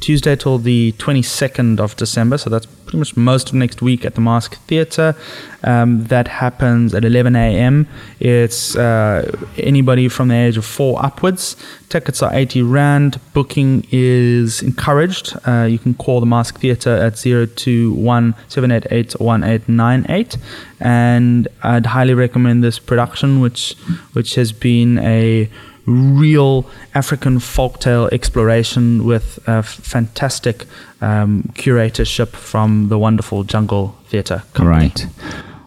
Tuesday 0.00 0.36
till 0.36 0.58
the 0.58 0.92
22nd 0.98 1.80
of 1.80 1.96
December. 1.96 2.38
So 2.38 2.50
that's 2.50 2.66
pretty 2.90 2.98
much 2.98 3.16
most 3.16 3.50
of 3.50 3.54
next 3.54 3.80
week 3.80 4.04
at 4.04 4.16
the 4.16 4.20
Masque 4.20 4.56
Theatre. 4.66 5.14
Um, 5.62 6.04
that 6.06 6.26
happens 6.26 6.92
at 6.92 7.04
11 7.04 7.36
a.m. 7.36 7.86
It's 8.18 8.74
uh, 8.74 9.30
anybody 9.56 10.08
from 10.08 10.26
the 10.28 10.34
age 10.34 10.56
of 10.56 10.64
four 10.64 11.02
upwards. 11.04 11.54
Tickets 11.88 12.20
are 12.20 12.34
80 12.34 12.62
Rand. 12.62 13.20
Booking 13.32 13.86
is 13.92 14.60
encouraged. 14.60 15.36
Uh, 15.46 15.68
you 15.70 15.78
can 15.78 15.94
call 15.94 16.18
the 16.18 16.26
Masque 16.26 16.58
Theatre 16.58 16.96
at 16.96 17.16
021 17.16 18.34
788 18.48 19.20
1898. 19.20 20.36
And 20.80 21.46
I'd 21.62 21.86
highly 21.86 22.14
recommend 22.14 22.64
this 22.64 22.80
production, 22.80 23.40
which, 23.40 23.76
which 24.14 24.34
has 24.34 24.50
been 24.50 24.98
a 24.98 25.48
real 25.86 26.66
African 26.94 27.38
folktale 27.38 28.12
exploration 28.12 29.04
with 29.04 29.38
fantastic 29.62 30.66
um, 31.00 31.50
curatorship 31.54 32.28
from 32.28 32.88
the 32.88 32.98
wonderful 32.98 33.44
Jungle 33.44 33.96
Theatre 34.08 34.42
Company. 34.54 34.88
Right. 34.88 35.06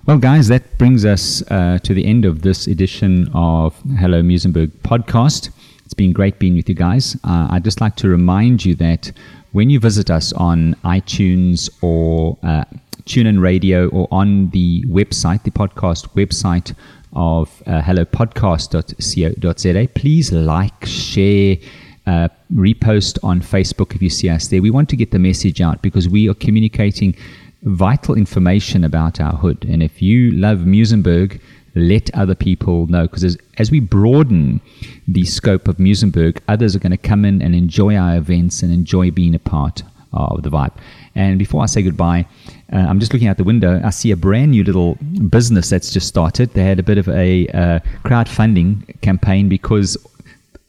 Well, 0.06 0.18
guys, 0.18 0.50
that 0.50 0.78
brings 0.78 1.06
us 1.06 1.42
uh, 1.50 1.80
to 1.84 1.94
the 1.94 2.06
end 2.06 2.26
of 2.26 2.42
this 2.42 2.68
edition 2.68 3.30
of 3.34 3.74
Hello 3.98 4.22
Muizenberg 4.22 4.72
podcast. 4.84 5.50
It's 5.86 5.94
been 5.94 6.12
great 6.12 6.40
being 6.40 6.56
with 6.56 6.68
you 6.68 6.76
guys. 6.76 7.16
Uh, 7.24 7.48
I'd 7.52 7.64
just 7.64 7.80
like 7.80 7.96
to 7.98 8.10
remind 8.10 8.66
you 8.66 8.76
that 8.76 9.14
when 9.54 9.70
you 9.70 9.80
visit 9.80 10.12
us 10.12 10.34
on 10.34 10.74
iTunes 10.84 11.70
or 11.82 12.38
uh, 12.44 12.66
TuneIn 13.06 13.42
Radio 13.42 13.88
or 13.90 14.08
on 14.12 14.50
the 14.50 14.84
website, 14.88 15.44
the 15.44 15.52
podcast 15.52 16.10
website 16.16 16.76
of 17.16 17.64
uh, 17.66 17.82
hellopodcast.co.za, 17.82 19.88
please 19.96 20.32
like, 20.32 20.86
share, 20.86 21.58
uh, 22.06 22.28
repost 22.54 23.18
on 23.24 23.42
Facebook 23.42 23.96
if 23.96 24.02
you 24.02 24.10
see 24.10 24.30
us 24.30 24.48
there. 24.48 24.62
We 24.62 24.72
want 24.72 24.90
to 24.90 24.96
get 24.96 25.12
the 25.12 25.20
message 25.20 25.62
out 25.62 25.82
because 25.82 26.10
we 26.10 26.30
are 26.30 26.34
communicating 26.34 27.16
vital 27.64 28.16
information 28.16 28.84
about 28.84 29.22
our 29.22 29.34
hood. 29.34 29.66
And 29.66 29.82
if 29.82 30.02
you 30.02 30.32
love 30.32 30.60
Muizenberg, 30.60 31.40
let 31.76 32.14
other 32.14 32.36
people 32.36 32.88
know 32.88 33.04
because 33.04 33.24
as, 33.24 33.38
as 33.58 33.72
we 33.72 33.80
broaden 33.80 34.62
the 35.08 35.26
scope 35.26 35.68
of 35.68 35.78
Muizenberg, 35.78 36.40
others 36.48 36.76
are 36.76 36.80
going 36.80 36.92
to 36.92 36.98
come 36.98 37.26
in 37.26 37.42
and 37.42 37.56
enjoy 37.56 37.96
our 37.96 38.16
events 38.16 38.62
and 38.62 38.72
enjoy 38.72 39.12
being 39.12 39.34
a 39.34 39.40
part 39.40 39.82
of 40.12 40.44
the 40.44 40.50
vibe. 40.50 40.74
And 41.16 41.38
before 41.38 41.62
I 41.62 41.68
say 41.68 41.82
goodbye, 41.84 42.26
uh, 42.72 42.78
I'm 42.78 43.00
just 43.00 43.14
looking 43.14 43.28
out 43.28 43.38
the 43.38 43.44
window. 43.44 43.80
I 43.84 43.92
see 43.92 44.12
a 44.12 44.18
brand 44.18 44.52
new 44.52 44.64
little 44.64 44.96
business 45.30 45.70
that's 45.70 45.92
just 45.92 46.08
started. 46.08 46.52
They 46.54 46.64
had 46.64 46.80
a 46.80 46.84
bit 46.84 46.98
of 46.98 47.08
a 47.10 47.48
uh, 47.50 47.80
crowdfunding 48.04 49.00
campaign 49.02 49.48
because 49.48 49.96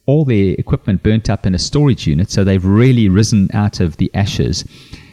all 0.06 0.24
their 0.24 0.54
equipment 0.58 1.02
burnt 1.02 1.30
up 1.30 1.46
in 1.46 1.54
a 1.54 1.58
storage 1.58 2.06
unit. 2.06 2.30
So 2.30 2.44
they've 2.44 2.64
really 2.64 3.08
risen 3.08 3.48
out 3.54 3.80
of 3.80 3.96
the 3.96 4.10
ashes. 4.14 4.64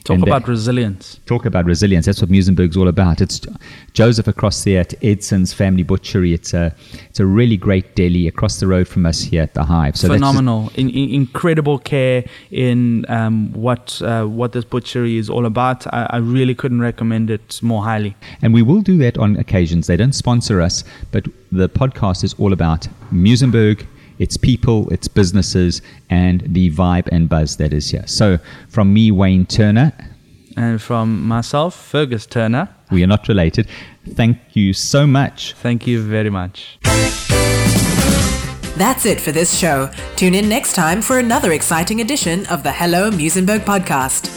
Talk 0.03 0.17
they- 0.17 0.23
about 0.31 0.47
resilience. 0.47 1.19
talk 1.27 1.45
about 1.45 1.65
resilience. 1.65 2.05
That's 2.07 2.21
what 2.21 2.31
Muizenberg's 2.31 2.75
all 2.75 2.87
about. 2.87 3.21
It's 3.21 3.39
Joseph 3.93 4.27
across 4.27 4.63
there 4.63 4.79
at 4.81 4.93
Edson's 5.03 5.53
Family 5.53 5.83
Butchery. 5.83 6.33
It's 6.33 6.53
a 6.53 6.73
it's 7.09 7.19
a 7.19 7.25
really 7.25 7.55
great 7.57 7.95
deli 7.95 8.27
across 8.27 8.59
the 8.59 8.67
road 8.67 8.87
from 8.87 9.05
us 9.05 9.21
here 9.21 9.43
at 9.43 9.53
the 9.53 9.63
Hive. 9.63 9.95
So 9.95 10.07
that's 10.07 10.19
just- 10.19 10.29
phenomenal, 10.31 10.71
in, 10.75 10.89
in, 10.89 11.09
incredible 11.11 11.77
care 11.77 12.23
in 12.49 13.05
um, 13.09 13.53
what 13.53 14.01
uh, 14.01 14.25
what 14.25 14.53
this 14.53 14.65
butchery 14.65 15.17
is 15.17 15.29
all 15.29 15.45
about. 15.45 15.85
I, 15.93 16.07
I 16.09 16.17
really 16.17 16.55
couldn't 16.55 16.81
recommend 16.81 17.29
it 17.29 17.61
more 17.61 17.83
highly. 17.83 18.15
And 18.41 18.53
we 18.53 18.63
will 18.63 18.81
do 18.81 18.97
that 18.97 19.17
on 19.19 19.35
occasions. 19.37 19.85
They 19.87 19.97
don't 19.97 20.13
sponsor 20.15 20.61
us, 20.61 20.83
but 21.11 21.27
the 21.51 21.69
podcast 21.69 22.23
is 22.23 22.33
all 22.39 22.53
about 22.53 22.87
Muizenberg, 23.13 23.85
its 24.21 24.37
people, 24.37 24.87
its 24.89 25.07
businesses, 25.07 25.81
and 26.09 26.41
the 26.45 26.69
vibe 26.71 27.07
and 27.11 27.27
buzz 27.27 27.57
that 27.57 27.73
is 27.73 27.89
here. 27.91 28.05
So, 28.05 28.37
from 28.69 28.93
me, 28.93 29.11
Wayne 29.11 29.45
Turner, 29.45 29.91
And 30.57 30.81
from 30.81 31.07
myself, 31.27 31.73
Fergus 31.75 32.25
Turner, 32.25 32.67
we 32.91 33.03
are 33.03 33.07
not 33.07 33.27
related. 33.27 33.67
Thank 34.19 34.37
you 34.53 34.73
so 34.73 35.07
much. 35.07 35.53
thank 35.61 35.87
you 35.87 36.01
very 36.03 36.29
much. 36.29 36.77
That's 38.77 39.05
it 39.05 39.19
for 39.21 39.31
this 39.31 39.57
show. 39.57 39.89
Tune 40.15 40.33
in 40.35 40.49
next 40.49 40.73
time 40.73 41.01
for 41.01 41.19
another 41.19 41.51
exciting 41.53 42.01
edition 42.01 42.45
of 42.47 42.63
the 42.63 42.71
Hello 42.71 43.11
Muizenberg 43.11 43.59
podcast. 43.59 44.29